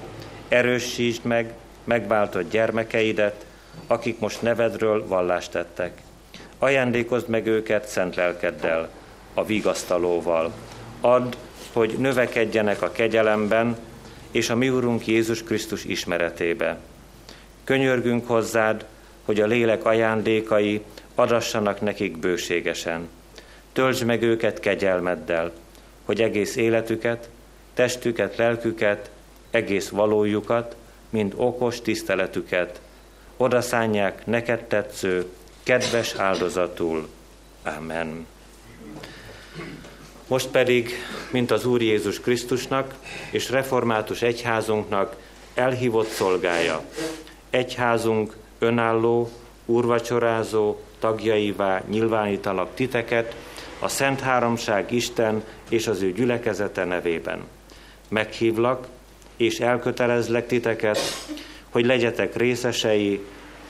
erősítsd 0.47 1.25
meg 1.25 1.53
megváltott 1.83 2.49
gyermekeidet, 2.49 3.45
akik 3.87 4.19
most 4.19 4.41
nevedről 4.41 5.07
vallást 5.07 5.51
tettek. 5.51 6.01
Ajándékozd 6.63 7.27
meg 7.27 7.47
őket 7.47 7.87
szent 7.87 8.15
lelkeddel, 8.15 8.89
a 9.33 9.45
vigasztalóval. 9.45 10.53
Add, 11.01 11.35
hogy 11.73 11.95
növekedjenek 11.97 12.81
a 12.81 12.91
kegyelemben 12.91 13.77
és 14.31 14.49
a 14.49 14.55
mi 14.55 14.69
Urunk 14.69 15.07
Jézus 15.07 15.43
Krisztus 15.43 15.83
ismeretébe. 15.83 16.77
Könyörgünk 17.63 18.27
hozzád, 18.27 18.85
hogy 19.25 19.41
a 19.41 19.45
lélek 19.45 19.85
ajándékai 19.85 20.81
adassanak 21.15 21.81
nekik 21.81 22.17
bőségesen. 22.17 23.09
Töltsd 23.73 24.05
meg 24.05 24.21
őket 24.21 24.59
kegyelmeddel, 24.59 25.51
hogy 26.05 26.21
egész 26.21 26.55
életüket, 26.55 27.29
testüket, 27.73 28.37
lelküket, 28.37 29.09
egész 29.51 29.89
valójukat, 29.89 30.75
mind 31.09 31.33
okos 31.35 31.81
tiszteletüket, 31.81 32.81
odaszánják 33.37 34.25
neked 34.25 34.63
tetsző, 34.63 35.25
kedves 35.63 36.13
áldozatul. 36.13 37.07
Amen. 37.63 38.25
Most 40.27 40.47
pedig, 40.47 40.89
mint 41.31 41.51
az 41.51 41.65
Úr 41.65 41.81
Jézus 41.81 42.19
Krisztusnak 42.19 42.93
és 43.29 43.49
református 43.49 44.21
egyházunknak 44.21 45.15
elhívott 45.53 46.09
szolgája, 46.09 46.81
egyházunk 47.49 48.35
önálló, 48.59 49.31
úrvacsorázó 49.65 50.79
tagjaivá 50.99 51.83
nyilvánítalak 51.89 52.75
titeket, 52.75 53.35
a 53.79 53.87
Szent 53.87 54.19
Háromság 54.19 54.91
Isten 54.91 55.43
és 55.69 55.87
az 55.87 56.01
ő 56.01 56.11
gyülekezete 56.11 56.85
nevében. 56.85 57.43
Meghívlak 58.07 58.87
és 59.37 59.59
elkötelezlek 59.59 60.47
titeket, 60.47 60.99
hogy 61.69 61.85
legyetek 61.85 62.35
részesei 62.35 63.25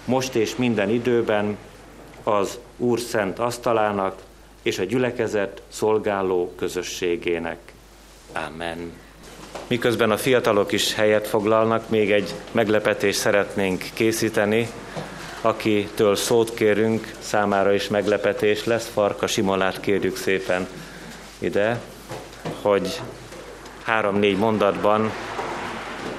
most 0.05 0.35
és 0.35 0.55
minden 0.55 0.89
időben 0.89 1.57
az 2.23 2.57
Úr 2.77 2.99
szent 2.99 3.39
asztalának 3.39 4.21
és 4.61 4.79
a 4.79 4.83
gyülekezet 4.83 5.61
szolgáló 5.67 6.53
közösségének. 6.57 7.57
Amen. 8.47 8.91
Miközben 9.67 10.11
a 10.11 10.17
fiatalok 10.17 10.71
is 10.71 10.93
helyet 10.93 11.27
foglalnak, 11.27 11.89
még 11.89 12.11
egy 12.11 12.33
meglepetést 12.51 13.19
szeretnénk 13.19 13.83
készíteni, 13.93 14.69
akitől 15.41 16.15
szót 16.15 16.53
kérünk, 16.53 17.13
számára 17.19 17.73
is 17.73 17.87
meglepetés 17.87 18.65
lesz. 18.65 18.89
Farka 18.93 19.27
Simonát 19.27 19.79
kérjük 19.79 20.17
szépen 20.17 20.67
ide, 21.39 21.79
hogy 22.61 23.01
három-négy 23.83 24.37
mondatban 24.37 25.11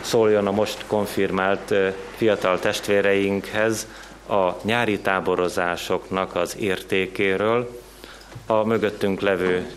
szóljon 0.00 0.46
a 0.46 0.50
most 0.50 0.84
konfirmált 0.86 1.74
fiatal 2.16 2.58
testvéreinkhez 2.58 3.86
a 4.28 4.50
nyári 4.62 4.98
táborozásoknak 4.98 6.34
az 6.34 6.56
értékéről. 6.58 7.80
A 8.46 8.64
mögöttünk 8.64 9.20
levő 9.20 9.70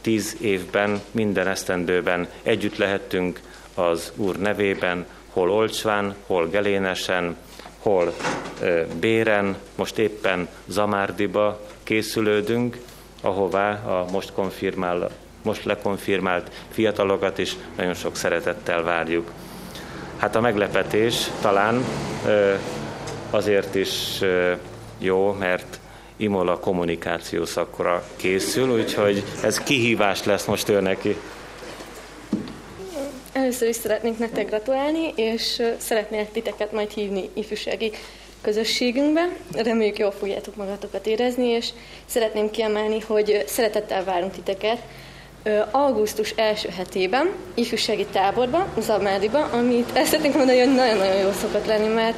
tíz 0.00 0.36
évben, 0.40 1.00
minden 1.10 1.46
esztendőben 1.46 2.28
együtt 2.42 2.76
lehettünk 2.76 3.40
az 3.74 4.12
Úr 4.16 4.36
nevében, 4.36 5.06
hol 5.32 5.50
Olcsván, 5.50 6.14
hol 6.26 6.48
Gelénesen, 6.48 7.36
hol 7.78 8.14
Béren, 9.00 9.56
most 9.74 9.98
éppen 9.98 10.48
Zamárdiba 10.66 11.60
készülődünk, 11.82 12.78
ahová 13.22 13.72
a 13.72 14.06
most 14.10 14.32
konfirmál, 14.32 15.10
most 15.42 15.64
lekonfirmált 15.64 16.50
fiatalokat 16.70 17.38
is 17.38 17.56
nagyon 17.76 17.94
sok 17.94 18.16
szeretettel 18.16 18.82
várjuk. 18.82 19.30
Hát 20.16 20.36
a 20.36 20.40
meglepetés 20.40 21.30
talán 21.40 21.84
azért 23.30 23.74
is 23.74 24.20
jó, 24.98 25.32
mert 25.32 25.78
Imola 26.16 26.58
kommunikáció 26.58 27.44
szakra 27.44 28.04
készül, 28.16 28.70
úgyhogy 28.80 29.24
ez 29.42 29.58
kihívás 29.58 30.24
lesz 30.24 30.44
most 30.44 30.68
ő 30.68 30.80
neki. 30.80 31.16
Először 33.32 33.68
is 33.68 33.76
szeretnénk 33.76 34.18
nektek 34.18 34.48
gratulálni, 34.48 35.12
és 35.16 35.62
szeretnék 35.76 36.30
titeket 36.32 36.72
majd 36.72 36.90
hívni 36.90 37.28
ifjúsági 37.32 37.92
közösségünkbe. 38.40 39.28
Reméljük 39.54 39.98
jól 39.98 40.10
fogjátok 40.10 40.56
magatokat 40.56 41.06
érezni, 41.06 41.46
és 41.46 41.68
szeretném 42.06 42.50
kiemelni, 42.50 43.00
hogy 43.00 43.44
szeretettel 43.46 44.04
várunk 44.04 44.32
titeket 44.32 44.78
augusztus 45.70 46.30
első 46.30 46.68
hetében, 46.68 47.30
ifjúsági 47.54 48.06
táborban, 48.12 48.66
Zamádiba, 48.78 49.44
amit 49.44 49.90
ezt 49.92 50.10
szeretnénk 50.10 50.34
mondani, 50.34 50.58
hogy 50.58 50.74
nagyon-nagyon 50.74 51.16
jó 51.16 51.32
szokott 51.32 51.66
lenni, 51.66 51.94
mert 51.94 52.16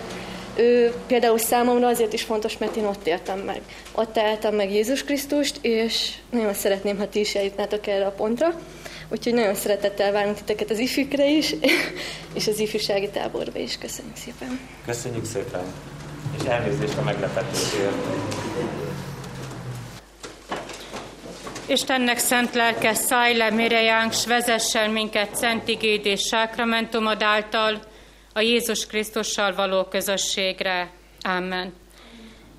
ő 0.56 0.92
például 1.06 1.38
számomra 1.38 1.86
azért 1.86 2.12
is 2.12 2.22
fontos, 2.22 2.58
mert 2.58 2.76
én 2.76 2.84
ott 2.84 3.06
éltem 3.06 3.38
meg. 3.38 3.60
Ott 3.92 4.18
álltam 4.18 4.54
meg 4.54 4.72
Jézus 4.72 5.04
Krisztust, 5.04 5.58
és 5.60 6.12
nagyon 6.30 6.54
szeretném, 6.54 6.98
ha 6.98 7.08
ti 7.08 7.20
is 7.20 7.34
eljutnátok 7.34 7.86
erre 7.86 8.06
a 8.06 8.10
pontra. 8.10 8.60
Úgyhogy 9.08 9.34
nagyon 9.34 9.54
szeretettel 9.54 10.12
várunk 10.12 10.36
titeket 10.36 10.70
az 10.70 10.78
ifjükre 10.78 11.28
is, 11.28 11.54
és 12.34 12.46
az 12.46 12.58
ifjúsági 12.58 13.08
táborba 13.08 13.58
is. 13.58 13.78
Köszönjük 13.78 14.16
szépen! 14.16 14.60
Köszönjük 14.86 15.24
szépen! 15.24 15.64
És 16.38 16.44
elnézést 16.48 16.96
a 16.96 17.02
meglepetésért! 17.02 17.94
Istennek 21.66 22.18
szent 22.18 22.54
lelke, 22.54 22.94
szállj 22.94 23.36
le 23.36 23.50
mirejánk, 23.50 24.12
s 24.12 24.26
vezessen 24.26 24.90
minket 24.90 25.36
szent 25.36 25.68
igéd 25.68 26.06
és 26.06 26.20
sákramentumod 26.20 27.22
által 27.22 27.80
a 28.32 28.40
Jézus 28.40 28.86
Krisztussal 28.86 29.54
való 29.54 29.84
közösségre. 29.84 30.90
Amen. 31.22 31.72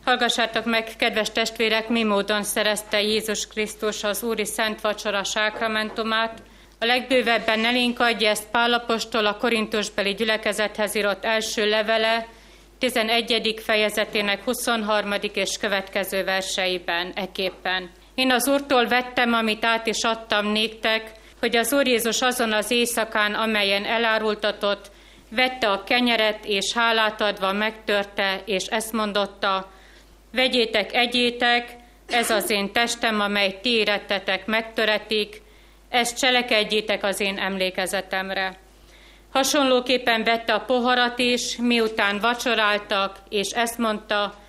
Hallgassátok 0.05 0.65
meg, 0.65 0.95
kedves 0.97 1.31
testvérek, 1.31 1.89
mi 1.89 2.03
módon 2.03 2.43
szerezte 2.43 3.01
Jézus 3.01 3.47
Krisztus 3.47 4.03
az 4.03 4.23
Úri 4.23 4.45
Szent 4.45 4.81
Vacsora 4.81 5.23
sákramentumát. 5.23 6.41
A 6.79 6.85
legbővebben 6.85 7.65
elénk 7.65 7.99
adja 7.99 8.29
ezt 8.29 8.49
Pálapostól 8.51 9.25
a 9.25 9.37
korintusbeli 9.37 10.13
gyülekezethez 10.13 10.95
írott 10.95 11.25
első 11.25 11.69
levele, 11.69 12.27
11. 12.79 13.61
fejezetének 13.63 14.43
23. 14.43 15.13
és 15.33 15.57
következő 15.59 16.23
verseiben, 16.23 17.11
eképpen. 17.15 17.89
Én 18.15 18.31
az 18.31 18.47
Úrtól 18.47 18.87
vettem, 18.87 19.33
amit 19.33 19.65
át 19.65 19.87
is 19.87 20.03
adtam 20.03 20.47
néktek, 20.47 21.11
hogy 21.39 21.55
az 21.55 21.73
Úr 21.73 21.87
Jézus 21.87 22.21
azon 22.21 22.53
az 22.53 22.71
éjszakán, 22.71 23.33
amelyen 23.33 23.85
elárultatott, 23.85 24.91
vette 25.35 25.69
a 25.69 25.83
kenyeret, 25.83 26.45
és 26.45 26.73
hálát 26.73 27.21
adva 27.21 27.53
megtörte, 27.53 28.41
és 28.45 28.65
ezt 28.65 28.91
mondotta, 28.91 29.71
vegyétek, 30.31 30.93
egyétek, 30.93 31.75
ez 32.07 32.29
az 32.29 32.49
én 32.49 32.71
testem, 32.71 33.19
amely 33.19 33.59
ti 33.61 33.69
érettetek, 33.69 34.45
megtöretik, 34.45 35.41
ezt 35.89 36.17
cselekedjétek 36.17 37.03
az 37.03 37.19
én 37.19 37.37
emlékezetemre. 37.37 38.57
Hasonlóképpen 39.31 40.23
vette 40.23 40.53
a 40.53 40.59
poharat 40.59 41.19
is, 41.19 41.57
miután 41.57 42.19
vacsoráltak, 42.19 43.17
és 43.29 43.49
ezt 43.49 43.77
mondta, 43.77 44.41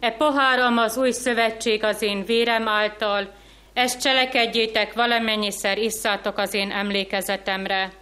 E 0.00 0.10
poháram 0.10 0.78
az 0.78 0.96
új 0.96 1.10
szövetség 1.10 1.84
az 1.84 2.02
én 2.02 2.24
vérem 2.24 2.68
által, 2.68 3.32
ezt 3.72 4.00
cselekedjétek, 4.00 4.92
valamennyiszer 4.92 5.78
isszátok 5.78 6.38
az 6.38 6.54
én 6.54 6.70
emlékezetemre. 6.70 7.92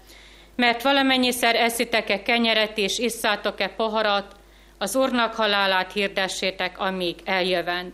Mert 0.56 0.82
valamennyiszer 0.82 1.54
eszitek-e 1.54 2.22
kenyeret 2.22 2.78
és 2.78 2.98
isszátok-e 2.98 3.68
poharat, 3.68 4.36
az 4.78 4.96
Úrnak 4.96 5.34
halálát 5.34 5.92
hirdessétek, 5.92 6.78
amíg 6.78 7.16
eljövend. 7.24 7.92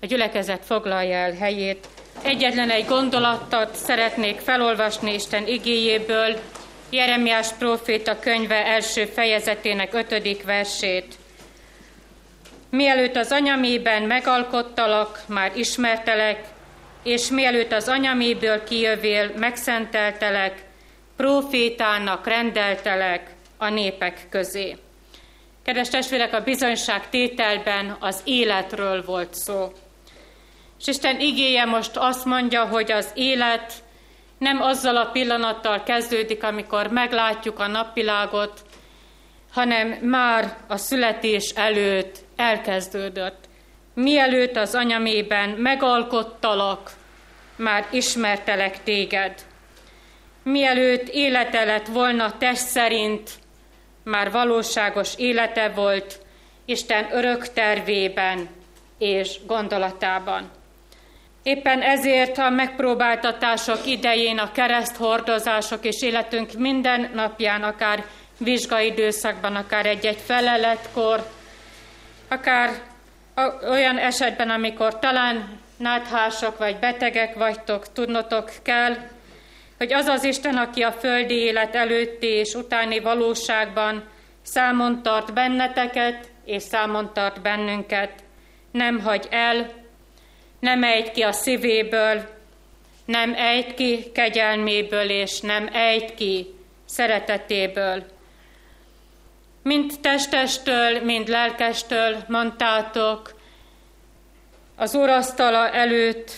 A 0.00 0.06
gyülekezet 0.06 0.64
foglalja 0.64 1.16
el 1.16 1.32
helyét. 1.32 1.86
Egyetlen 2.22 2.70
egy 2.70 2.86
gondolatot 2.86 3.74
szeretnék 3.74 4.38
felolvasni 4.38 5.14
Isten 5.14 5.46
igéjéből, 5.46 6.36
Jeremiás 6.90 7.52
próféta 7.52 8.18
könyve 8.18 8.66
első 8.66 9.04
fejezetének 9.04 9.94
ötödik 9.94 10.44
versét. 10.44 11.14
Mielőtt 12.70 13.16
az 13.16 13.32
anyamében 13.32 14.02
megalkottalak, 14.02 15.20
már 15.26 15.52
ismertelek, 15.56 16.44
és 17.02 17.28
mielőtt 17.28 17.72
az 17.72 17.88
anyaméből 17.88 18.64
kijövél, 18.64 19.32
megszenteltelek, 19.36 20.64
profétának 21.16 22.26
rendeltelek 22.26 23.34
a 23.56 23.68
népek 23.68 24.26
közé. 24.30 24.76
Kedves 25.64 25.88
testvérek, 25.88 26.32
a 26.34 26.40
bizonyság 26.40 27.08
tételben 27.08 27.96
az 28.00 28.20
életről 28.24 29.04
volt 29.04 29.34
szó. 29.34 29.72
És 30.80 30.86
Isten 30.86 31.20
igéje 31.20 31.64
most 31.64 31.96
azt 31.96 32.24
mondja, 32.24 32.64
hogy 32.64 32.92
az 32.92 33.10
élet 33.14 33.72
nem 34.38 34.62
azzal 34.62 34.96
a 34.96 35.10
pillanattal 35.10 35.82
kezdődik, 35.82 36.42
amikor 36.42 36.86
meglátjuk 36.86 37.58
a 37.58 37.66
napvilágot, 37.66 38.62
hanem 39.52 39.88
már 39.88 40.56
a 40.68 40.76
születés 40.76 41.50
előtt 41.54 42.18
elkezdődött. 42.36 43.44
Mielőtt 43.94 44.56
az 44.56 44.74
anyamében 44.74 45.48
megalkottalak, 45.48 46.90
már 47.56 47.86
ismertelek 47.90 48.82
téged. 48.82 49.34
Mielőtt 50.48 51.08
élete 51.08 51.64
lett 51.64 51.86
volna 51.86 52.38
test 52.38 52.66
szerint, 52.66 53.30
már 54.04 54.30
valóságos 54.30 55.14
élete 55.16 55.68
volt 55.68 56.20
Isten 56.64 57.08
örök 57.12 57.52
tervében 57.52 58.48
és 58.98 59.38
gondolatában. 59.46 60.50
Éppen 61.42 61.82
ezért 61.82 62.38
a 62.38 62.50
megpróbáltatások 62.50 63.86
idején, 63.86 64.38
a 64.38 64.52
kereszthordozások 64.52 65.84
és 65.84 66.02
életünk 66.02 66.52
minden 66.52 67.10
napján, 67.14 67.62
akár 67.62 68.04
vizsgaidőszakban, 68.38 69.56
akár 69.56 69.86
egy-egy 69.86 70.20
feleletkor, 70.24 71.26
akár 72.28 72.70
olyan 73.70 73.98
esetben, 73.98 74.50
amikor 74.50 74.98
talán 74.98 75.60
náthások 75.76 76.58
vagy 76.58 76.76
betegek 76.76 77.34
vagytok, 77.34 77.92
tudnotok 77.92 78.50
kell, 78.62 78.96
hogy 79.78 79.92
az 79.92 80.06
az 80.06 80.24
Isten, 80.24 80.56
aki 80.56 80.82
a 80.82 80.92
földi 80.92 81.34
élet 81.34 81.74
előtti 81.74 82.26
és 82.26 82.54
utáni 82.54 83.00
valóságban 83.00 84.08
számon 84.42 85.02
tart 85.02 85.32
benneteket, 85.32 86.30
és 86.44 86.62
számon 86.62 87.12
tart 87.12 87.42
bennünket, 87.42 88.12
nem 88.70 89.00
hagy 89.00 89.26
el, 89.30 89.70
nem 90.60 90.82
ejt 90.82 91.10
ki 91.10 91.22
a 91.22 91.32
szívéből, 91.32 92.28
nem 93.04 93.34
ejt 93.34 93.74
ki 93.74 94.10
kegyelméből, 94.12 95.10
és 95.10 95.40
nem 95.40 95.68
ejt 95.72 96.14
ki 96.14 96.46
szeretetéből. 96.84 98.04
Mind 99.62 99.92
testestől, 100.00 101.00
mind 101.00 101.28
lelkestől 101.28 102.16
mondtátok, 102.28 103.34
az 104.76 104.94
urasztala 104.94 105.70
előtt 105.70 106.32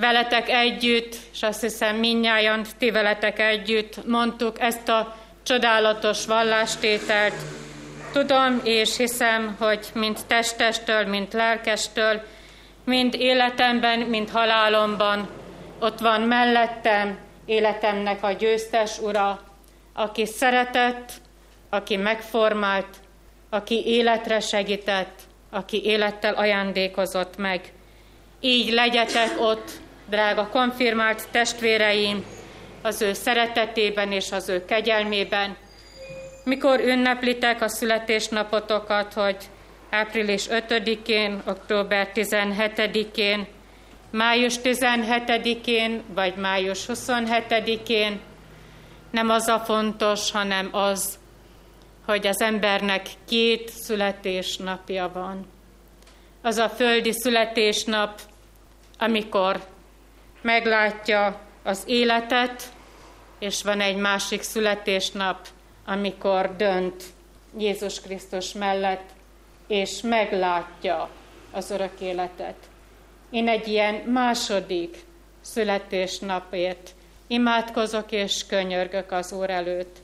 veletek 0.00 0.48
együtt, 0.48 1.16
és 1.32 1.42
azt 1.42 1.60
hiszem 1.60 1.96
minnyáján 1.96 2.64
ti 2.78 2.90
veletek 2.90 3.38
együtt 3.38 4.06
mondtuk 4.06 4.60
ezt 4.60 4.88
a 4.88 5.16
csodálatos 5.42 6.26
vallástételt. 6.26 7.34
Tudom 8.12 8.60
és 8.64 8.96
hiszem, 8.96 9.56
hogy 9.58 9.86
mind 9.94 10.18
testestől, 10.26 11.06
mind 11.06 11.32
lelkestől, 11.32 12.22
mind 12.84 13.14
életemben, 13.14 13.98
mind 13.98 14.30
halálomban 14.30 15.28
ott 15.80 15.98
van 15.98 16.20
mellettem 16.20 17.18
életemnek 17.44 18.22
a 18.22 18.32
győztes 18.32 18.98
ura, 18.98 19.40
aki 19.92 20.26
szeretett, 20.26 21.12
aki 21.70 21.96
megformált, 21.96 22.96
aki 23.50 23.86
életre 23.86 24.40
segített, 24.40 25.20
aki 25.50 25.84
élettel 25.84 26.34
ajándékozott 26.34 27.36
meg. 27.36 27.72
Így 28.40 28.72
legyetek 28.72 29.40
ott, 29.40 29.70
drága 30.08 30.48
konfirmált 30.48 31.28
testvéreim, 31.30 32.24
az 32.82 33.02
ő 33.02 33.12
szeretetében 33.12 34.12
és 34.12 34.32
az 34.32 34.48
ő 34.48 34.64
kegyelmében, 34.64 35.56
mikor 36.44 36.80
ünneplitek 36.80 37.62
a 37.62 37.68
születésnapotokat, 37.68 39.12
hogy 39.12 39.36
április 39.90 40.46
5-én, 40.50 41.42
október 41.46 42.10
17-én, 42.14 43.46
május 44.10 44.54
17-én 44.62 46.02
vagy 46.14 46.34
május 46.36 46.84
27-én, 46.88 48.20
nem 49.10 49.30
az 49.30 49.48
a 49.48 49.58
fontos, 49.58 50.30
hanem 50.30 50.68
az, 50.72 51.18
hogy 52.06 52.26
az 52.26 52.40
embernek 52.40 53.06
két 53.28 53.68
születésnapja 53.68 55.10
van. 55.12 55.46
Az 56.42 56.56
a 56.56 56.68
földi 56.68 57.12
születésnap, 57.12 58.20
amikor 58.98 59.64
meglátja 60.46 61.40
az 61.62 61.82
életet, 61.86 62.62
és 63.38 63.62
van 63.62 63.80
egy 63.80 63.96
másik 63.96 64.42
születésnap, 64.42 65.46
amikor 65.86 66.56
dönt 66.56 67.04
Jézus 67.58 68.00
Krisztus 68.00 68.52
mellett, 68.52 69.08
és 69.66 70.00
meglátja 70.00 71.10
az 71.50 71.70
örök 71.70 72.00
életet. 72.00 72.54
Én 73.30 73.48
egy 73.48 73.68
ilyen 73.68 73.94
második 73.94 74.96
születésnapért 75.40 76.94
imádkozok 77.26 78.12
és 78.12 78.46
könyörgök 78.46 79.12
az 79.12 79.32
Úr 79.32 79.50
előtt, 79.50 79.96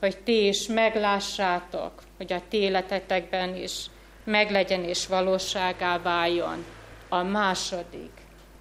hogy 0.00 0.16
ti 0.18 0.46
is 0.46 0.66
meglássátok, 0.66 1.92
hogy 2.16 2.32
a 2.32 2.42
ti 2.48 2.56
életetekben 2.56 3.56
is 3.56 3.86
meglegyen 4.24 4.84
és 4.84 5.06
valóságá 5.06 5.98
váljon 5.98 6.64
a 7.08 7.22
második 7.22 8.17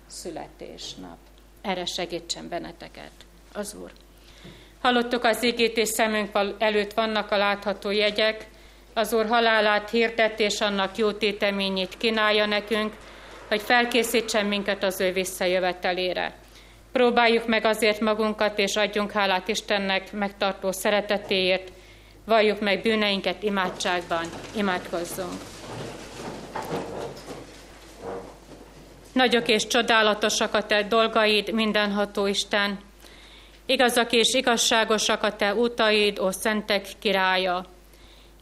születésnap. 0.08 1.18
Erre 1.62 1.86
segítsen 1.86 2.50
benneteket 2.50 3.12
az 3.54 3.76
Úr. 3.82 3.92
Hallottuk 4.82 5.24
az 5.24 5.44
igét, 5.44 5.78
és 5.78 5.88
szemünk 5.88 6.30
előtt 6.58 6.94
vannak 6.94 7.32
a 7.32 7.38
látható 7.38 7.92
jegyek. 7.92 8.48
Az 8.94 9.14
Úr 9.14 9.28
halálát 9.28 9.90
hirdet, 9.90 10.40
és 10.40 10.62
annak 10.62 10.98
jó 10.98 11.12
téteményét 11.12 11.98
kínálja 11.98 12.46
nekünk, 12.46 12.94
hogy 13.48 13.62
felkészítsen 13.62 14.46
minket 14.46 14.84
az 14.84 15.02
ő 15.02 15.12
visszajövetelére. 15.12 16.36
Próbáljuk 16.92 17.48
meg 17.48 17.66
azért 17.66 18.00
magunkat, 18.00 18.60
és 18.60 18.76
adjunk 18.76 19.12
hálát 19.12 19.48
Istennek 19.48 20.12
megtartó 20.12 20.72
szeretetéért, 20.72 21.72
valljuk 22.26 22.60
meg 22.60 22.82
bűneinket 22.82 23.44
imádságban, 23.44 24.26
imádkozzunk. 24.56 25.57
Nagyok 29.18 29.48
és 29.48 29.68
csodálatosak 29.68 30.54
a 30.54 30.64
te 30.64 30.84
dolgaid, 30.84 31.54
mindenható 31.54 32.28
Isten. 32.28 32.80
Igazak 33.66 34.12
és 34.12 34.34
igazságosak 34.34 35.24
a 35.24 35.36
te 35.36 35.54
utaid, 35.54 36.20
ó 36.20 36.32
szentek 36.32 36.88
királya. 37.00 37.66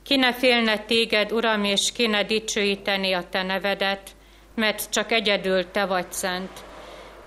Ki 0.03 0.15
ne 0.15 0.33
félne 0.33 0.77
téged, 0.77 1.31
Uram, 1.31 1.63
és 1.63 1.91
ki 1.93 2.07
ne 2.07 2.23
dicsőíteni 2.23 3.13
a 3.13 3.23
te 3.29 3.43
nevedet, 3.43 4.09
mert 4.55 4.89
csak 4.89 5.11
egyedül 5.11 5.71
te 5.71 5.85
vagy 5.85 6.11
szent. 6.11 6.51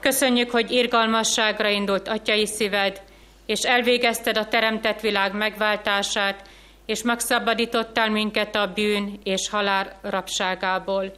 Köszönjük, 0.00 0.50
hogy 0.50 0.70
irgalmasságra 0.70 1.68
indult 1.68 2.08
atyai 2.08 2.46
szíved, 2.46 3.02
és 3.46 3.60
elvégezted 3.60 4.36
a 4.36 4.48
teremtett 4.48 5.00
világ 5.00 5.34
megváltását, 5.34 6.48
és 6.86 7.02
megszabadítottál 7.02 8.10
minket 8.10 8.56
a 8.56 8.72
bűn 8.74 9.20
és 9.22 9.48
halál 9.48 9.98
rabságából. 10.02 11.12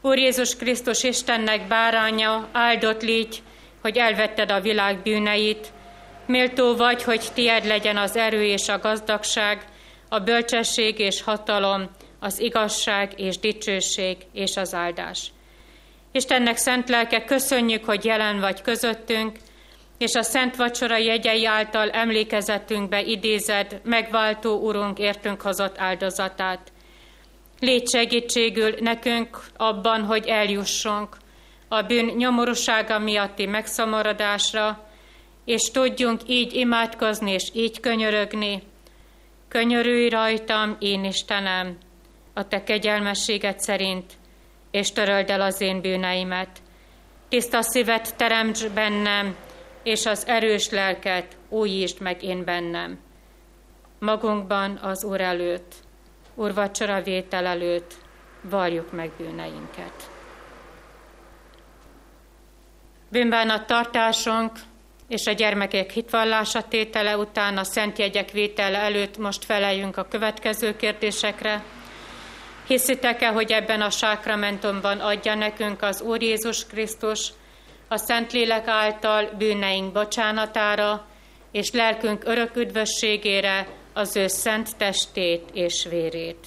Úr 0.00 0.18
Jézus 0.18 0.56
Krisztus 0.56 1.02
Istennek 1.02 1.66
báránya, 1.66 2.48
áldott 2.52 3.02
légy, 3.02 3.42
hogy 3.82 3.96
elvetted 3.96 4.50
a 4.50 4.60
világ 4.60 5.02
bűneit, 5.02 5.72
méltó 6.26 6.76
vagy, 6.76 7.02
hogy 7.02 7.28
tied 7.34 7.66
legyen 7.66 7.96
az 7.96 8.16
erő 8.16 8.44
és 8.44 8.68
a 8.68 8.78
gazdagság, 8.78 9.64
a 10.08 10.18
bölcsesség 10.18 10.98
és 10.98 11.22
hatalom, 11.22 11.90
az 12.20 12.40
igazság 12.40 13.20
és 13.20 13.38
dicsőség 13.38 14.16
és 14.32 14.56
az 14.56 14.74
áldás. 14.74 15.32
Istennek 16.12 16.56
szent 16.56 16.88
lelke, 16.88 17.24
köszönjük, 17.24 17.84
hogy 17.84 18.04
jelen 18.04 18.40
vagy 18.40 18.62
közöttünk, 18.62 19.36
és 19.98 20.14
a 20.14 20.22
Szent 20.22 20.56
Vacsora 20.56 20.96
jegyei 20.96 21.46
által 21.46 21.90
emlékezetünkbe 21.90 23.02
idézed 23.02 23.80
megváltó 23.84 24.58
Urunk 24.58 24.98
értünk 24.98 25.40
hozott 25.40 25.78
áldozatát. 25.78 26.72
Légy 27.60 27.88
segítségül 27.88 28.74
nekünk 28.80 29.40
abban, 29.56 30.02
hogy 30.02 30.26
eljussunk 30.26 31.16
a 31.68 31.82
bűn 31.82 32.04
nyomorúsága 32.16 32.98
miatti 32.98 33.46
megszomorodásra, 33.46 34.88
és 35.44 35.60
tudjunk 35.60 36.20
így 36.26 36.54
imádkozni 36.54 37.30
és 37.30 37.50
így 37.52 37.80
könyörögni. 37.80 38.62
Könyörülj 39.48 40.08
rajtam, 40.08 40.76
én 40.78 41.04
Istenem, 41.04 41.78
a 42.34 42.48
te 42.48 42.62
kegyelmességet 42.62 43.60
szerint, 43.60 44.12
és 44.70 44.92
töröld 44.92 45.30
el 45.30 45.40
az 45.40 45.60
én 45.60 45.80
bűneimet. 45.80 46.58
Tiszta 47.28 47.62
szívet 47.62 48.16
teremts 48.16 48.68
bennem, 48.68 49.36
és 49.82 50.06
az 50.06 50.26
erős 50.26 50.70
lelket 50.70 51.36
újítsd 51.48 52.00
meg 52.00 52.22
én 52.22 52.44
bennem. 52.44 52.98
Magunkban 53.98 54.76
az 54.82 55.04
Úr 55.04 55.20
előtt, 55.20 55.74
Úrvacsora 56.38 57.02
vétel 57.02 57.46
előtt 57.46 57.94
valljuk 58.40 58.92
meg 58.92 59.10
bűneinket. 59.16 60.10
Bűnbánat 63.08 63.66
tartásunk 63.66 64.52
és 65.08 65.26
a 65.26 65.32
gyermekek 65.32 65.90
hitvallása 65.90 66.62
tétele 66.62 67.16
után 67.16 67.58
a 67.58 67.64
szent 67.64 67.98
jegyek 67.98 68.30
vétele 68.30 68.78
előtt 68.78 69.18
most 69.18 69.44
feleljünk 69.44 69.96
a 69.96 70.08
következő 70.08 70.76
kérdésekre. 70.76 71.62
Hiszitek-e, 72.66 73.28
hogy 73.28 73.52
ebben 73.52 73.80
a 73.80 73.90
sákramentumban 73.90 75.00
adja 75.00 75.34
nekünk 75.34 75.82
az 75.82 76.00
Úr 76.00 76.22
Jézus 76.22 76.66
Krisztus 76.66 77.32
a 77.88 77.96
Szentlélek 77.96 78.66
által 78.66 79.30
bűneink 79.38 79.92
bocsánatára 79.92 81.06
és 81.52 81.70
lelkünk 81.70 82.22
örök 82.24 82.56
üdvösségére 82.56 83.66
az 83.96 84.16
ő 84.16 84.26
szent 84.26 84.76
testét 84.76 85.42
és 85.52 85.86
vérét? 85.90 86.46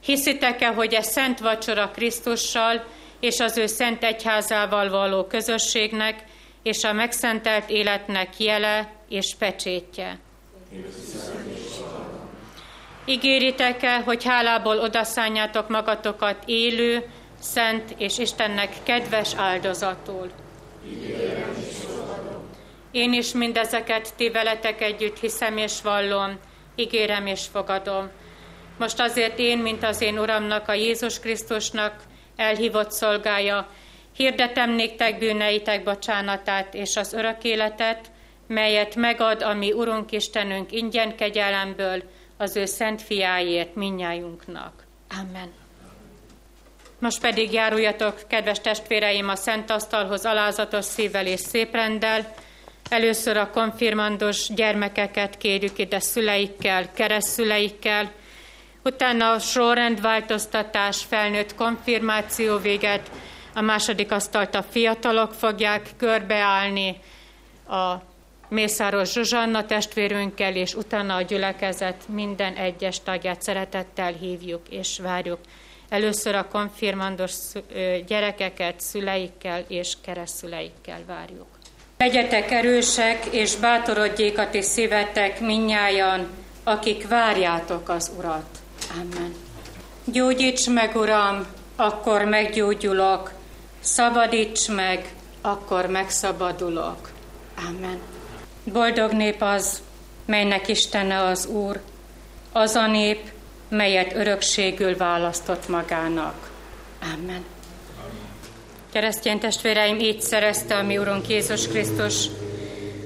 Hiszitek-e, 0.00 0.66
hogy 0.66 0.94
e 0.94 1.02
szent 1.02 1.38
vacsora 1.38 1.90
Krisztussal 1.90 2.84
és 3.20 3.40
az 3.40 3.56
ő 3.56 3.66
szent 3.66 4.04
egyházával 4.04 4.90
való 4.90 5.24
közösségnek 5.24 6.24
és 6.62 6.84
a 6.84 6.92
megszentelt 6.92 7.70
életnek 7.70 8.38
jele 8.38 8.92
és 9.08 9.34
pecsétje? 9.38 10.18
Ígéritek-e, 13.04 14.00
hogy 14.00 14.24
hálából 14.24 14.78
odaszánjátok 14.78 15.68
magatokat 15.68 16.42
élő, 16.46 17.04
szent 17.40 17.94
és 17.98 18.18
Istennek 18.18 18.72
kedves 18.82 19.34
áldozatul? 19.36 20.30
Én 22.90 23.12
is 23.12 23.32
mindezeket 23.32 24.14
ti 24.16 24.30
veletek 24.30 24.80
együtt 24.80 25.18
hiszem 25.18 25.56
és 25.56 25.82
vallom, 25.82 26.38
ígérem 26.74 27.26
és 27.26 27.46
fogadom. 27.52 28.10
Most 28.78 29.00
azért 29.00 29.38
én, 29.38 29.58
mint 29.58 29.84
az 29.84 30.00
én 30.00 30.18
Uramnak, 30.18 30.68
a 30.68 30.72
Jézus 30.72 31.20
Krisztusnak 31.20 32.02
elhívott 32.36 32.90
szolgája, 32.90 33.68
hirdetem 34.16 34.70
néktek 34.70 35.18
bűneitek 35.18 35.82
bocsánatát 35.82 36.74
és 36.74 36.96
az 36.96 37.12
örök 37.12 37.44
életet, 37.44 38.10
melyet 38.46 38.94
megad 38.94 39.42
a 39.42 39.54
mi 39.54 39.72
Urunk 39.72 40.12
Istenünk 40.12 40.72
ingyen 40.72 41.16
kegyelemből, 41.16 42.02
az 42.36 42.56
ő 42.56 42.64
szent 42.64 43.02
fiáért 43.02 43.74
minnyájunknak. 43.74 44.84
Amen. 45.20 45.52
Most 46.98 47.20
pedig 47.20 47.52
járuljatok, 47.52 48.20
kedves 48.28 48.60
testvéreim, 48.60 49.28
a 49.28 49.36
szent 49.36 49.70
asztalhoz 49.70 50.24
alázatos 50.24 50.84
szívvel 50.84 51.26
és 51.26 51.40
szép 51.40 51.72
rendel. 51.74 52.34
Először 52.88 53.36
a 53.36 53.50
konfirmandos 53.50 54.48
gyermekeket 54.54 55.38
kérjük 55.38 55.78
ide 55.78 56.00
szüleikkel, 56.00 56.92
keresztszüleikkel, 56.92 58.12
utána 58.84 59.30
a 59.30 59.38
sorrendváltoztatás, 59.38 61.04
felnőtt 61.04 61.54
konfirmáció 61.54 62.56
véget, 62.56 63.10
a 63.54 63.60
második 63.60 64.12
asztalt 64.12 64.54
a 64.54 64.62
fiatalok 64.62 65.32
fogják 65.32 65.90
körbeállni, 65.96 67.00
a 67.68 67.94
Mészáros 68.48 69.12
Zsuzsanna 69.12 69.66
testvérünkkel, 69.66 70.56
és 70.56 70.74
utána 70.74 71.14
a 71.14 71.22
gyülekezet 71.22 72.08
minden 72.08 72.54
egyes 72.54 73.02
tagját 73.02 73.42
szeretettel 73.42 74.12
hívjuk 74.12 74.68
és 74.68 74.98
várjuk. 74.98 75.38
Először 75.88 76.34
a 76.34 76.48
konfirmandos 76.48 77.34
gyerekeket 78.06 78.80
szüleikkel 78.80 79.64
és 79.68 79.92
keresztszüleikkel 80.02 81.00
várjuk. 81.06 81.57
Legyetek 81.98 82.50
erősek, 82.50 83.26
és 83.26 83.56
bátorodjék 83.56 84.38
a 84.38 84.50
ti 84.50 84.62
szívetek 84.62 85.40
minnyájan, 85.40 86.28
akik 86.64 87.08
várjátok 87.08 87.88
az 87.88 88.10
Urat. 88.18 88.58
Amen. 88.92 89.34
Gyógyíts 90.04 90.68
meg, 90.68 90.96
Uram, 90.96 91.46
akkor 91.76 92.24
meggyógyulok, 92.24 93.32
szabadíts 93.80 94.68
meg, 94.68 95.12
akkor 95.40 95.86
megszabadulok. 95.86 97.10
Amen. 97.68 98.00
Boldog 98.64 99.12
nép 99.12 99.42
az, 99.42 99.82
melynek 100.24 100.68
Istene 100.68 101.22
az 101.22 101.46
Úr, 101.46 101.80
az 102.52 102.74
a 102.74 102.86
nép, 102.86 103.30
melyet 103.68 104.14
örökségül 104.14 104.96
választott 104.96 105.68
magának. 105.68 106.50
Amen. 107.14 107.44
Keresztény 108.92 109.38
testvéreim, 109.38 109.98
így 109.98 110.20
szerezte 110.20 110.76
a 110.76 110.82
mi 110.82 110.98
Urunk 110.98 111.28
Jézus 111.28 111.68
Krisztus 111.68 112.26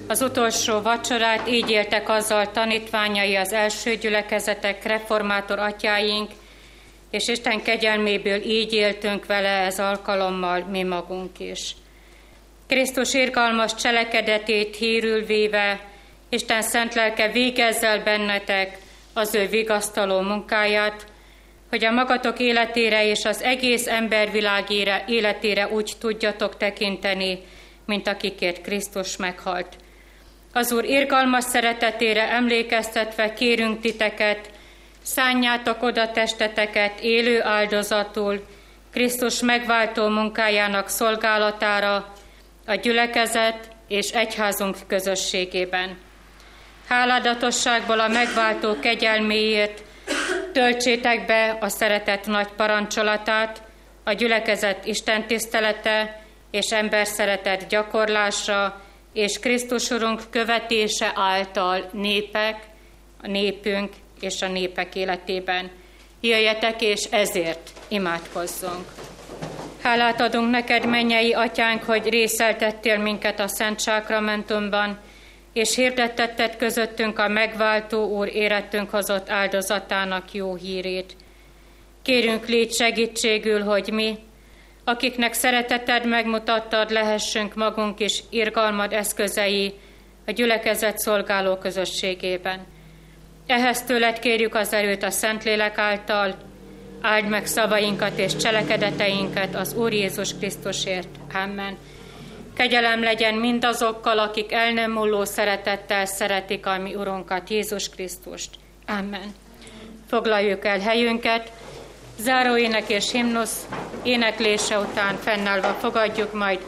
az 0.08 0.22
utolsó 0.22 0.80
vacsorát, 0.80 1.48
így 1.48 1.70
éltek 1.70 2.08
azzal 2.08 2.50
tanítványai 2.50 3.36
az 3.36 3.52
első 3.52 3.94
gyülekezetek, 3.96 4.84
reformátor 4.84 5.58
atyáink, 5.58 6.30
és 7.10 7.28
Isten 7.28 7.62
kegyelméből 7.62 8.42
így 8.42 8.72
éltünk 8.72 9.26
vele 9.26 9.48
ez 9.48 9.78
alkalommal 9.78 10.66
mi 10.70 10.82
magunk 10.82 11.38
is. 11.38 11.74
Krisztus 12.66 13.14
irgalmas 13.14 13.74
cselekedetét 13.74 14.76
hírül 14.76 15.24
véve, 15.24 15.80
Isten 16.28 16.62
szent 16.62 16.94
lelke 16.94 17.28
végezzel 17.28 18.02
bennetek 18.02 18.78
az 19.12 19.34
ő 19.34 19.46
vigasztaló 19.46 20.20
munkáját, 20.20 21.06
hogy 21.72 21.84
a 21.84 21.90
magatok 21.90 22.38
életére 22.38 23.06
és 23.06 23.24
az 23.24 23.42
egész 23.42 23.86
embervilág 23.86 24.64
életére 25.06 25.68
úgy 25.68 25.92
tudjatok 26.00 26.56
tekinteni, 26.56 27.38
mint 27.86 28.08
akikért 28.08 28.60
Krisztus 28.60 29.16
meghalt. 29.16 29.76
Az 30.52 30.72
Úr 30.72 30.84
irgalmas 30.84 31.44
szeretetére 31.44 32.30
emlékeztetve 32.30 33.32
kérünk 33.32 33.80
titeket, 33.80 34.50
szánjátok 35.02 35.82
oda 35.82 36.10
testeteket 36.10 37.00
élő 37.00 37.42
áldozatul, 37.42 38.46
Krisztus 38.92 39.40
megváltó 39.40 40.08
munkájának 40.08 40.88
szolgálatára, 40.88 42.12
a 42.66 42.74
gyülekezet 42.74 43.68
és 43.88 44.10
egyházunk 44.10 44.76
közösségében. 44.86 45.98
Háládatosságból 46.88 48.00
a 48.00 48.08
megváltó 48.08 48.78
kegyelméért 48.80 49.82
töltsétek 50.52 51.26
be 51.26 51.56
a 51.60 51.68
szeretet 51.68 52.26
nagy 52.26 52.48
parancsolatát, 52.56 53.62
a 54.04 54.12
gyülekezet 54.12 54.86
Isten 54.86 55.26
tisztelete 55.26 56.22
és 56.50 56.70
ember 56.70 57.06
szeretet 57.06 57.66
gyakorlása, 57.66 58.80
és 59.12 59.38
Krisztus 59.38 59.90
Urunk 59.90 60.22
követése 60.30 61.12
által 61.14 61.90
népek, 61.92 62.56
a 63.22 63.26
népünk 63.26 63.92
és 64.20 64.42
a 64.42 64.48
népek 64.48 64.94
életében. 64.94 65.70
Jöjjetek, 66.20 66.82
és 66.82 67.04
ezért 67.10 67.70
imádkozzunk. 67.88 68.84
Hálát 69.82 70.20
adunk 70.20 70.50
neked, 70.50 70.86
mennyei 70.86 71.32
atyánk, 71.32 71.82
hogy 71.82 72.08
részeltettél 72.08 72.98
minket 72.98 73.40
a 73.40 73.48
Szent 73.48 73.80
Sákramentumban, 73.80 74.98
és 75.52 75.74
hirdettetted 75.74 76.56
közöttünk 76.56 77.18
a 77.18 77.28
megváltó 77.28 78.04
Úr 78.04 78.28
érettünk 78.34 78.90
hozott 78.90 79.30
áldozatának 79.30 80.32
jó 80.32 80.54
hírét. 80.54 81.16
Kérünk, 82.02 82.46
légy 82.46 82.72
segítségül, 82.72 83.62
hogy 83.62 83.90
mi, 83.92 84.18
akiknek 84.84 85.32
szereteted 85.32 86.06
megmutattad, 86.06 86.90
lehessünk 86.90 87.54
magunk 87.54 88.00
is 88.00 88.22
irgalmad 88.30 88.92
eszközei 88.92 89.74
a 90.26 90.30
gyülekezet 90.30 90.98
szolgáló 90.98 91.56
közösségében. 91.56 92.66
Ehhez 93.46 93.82
tőled 93.82 94.18
kérjük 94.18 94.54
az 94.54 94.72
erőt 94.72 95.02
a 95.02 95.10
Szentlélek 95.10 95.78
által, 95.78 96.34
áld 97.00 97.28
meg 97.28 97.46
szavainkat 97.46 98.18
és 98.18 98.36
cselekedeteinket 98.36 99.54
az 99.54 99.74
Úr 99.74 99.92
Jézus 99.92 100.34
Krisztusért. 100.34 101.08
Amen. 101.34 101.76
Kegyelem 102.54 103.02
legyen 103.02 103.34
mindazokkal, 103.34 104.18
akik 104.18 104.52
el 104.52 104.72
nem 104.72 104.92
múló 104.92 105.24
szeretettel 105.24 106.04
szeretik 106.06 106.66
a 106.66 106.78
mi 106.78 106.94
Urunkat, 106.94 107.50
Jézus 107.50 107.88
Krisztust. 107.88 108.50
Amen. 108.86 109.34
Foglaljuk 110.08 110.64
el 110.64 110.78
helyünket, 110.78 111.52
záróének 112.18 112.88
és 112.88 113.10
himnusz 113.10 113.66
éneklése 114.02 114.78
után 114.78 115.16
fennállva 115.16 115.68
fogadjuk 115.68 116.32
majd 116.32 116.58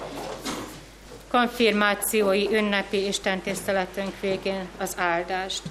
konfirmációi 1.31 2.49
ünnepi 2.53 3.07
istentiszteletünk 3.07 4.13
végén 4.21 4.69
az 4.79 4.95
áldást. 4.99 5.63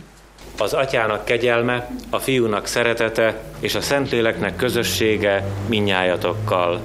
Az 0.58 0.74
atyának 0.74 1.26
kegyelme, 1.26 1.90
a 2.10 2.20
fiúnak 2.20 2.66
szeretete 2.66 3.42
és 3.60 3.76
a 3.76 3.82
Szentléleknek 3.82 4.56
közössége 4.56 5.44
minnyájatokkal. 5.68 6.82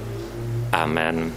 Amen. 0.71 1.33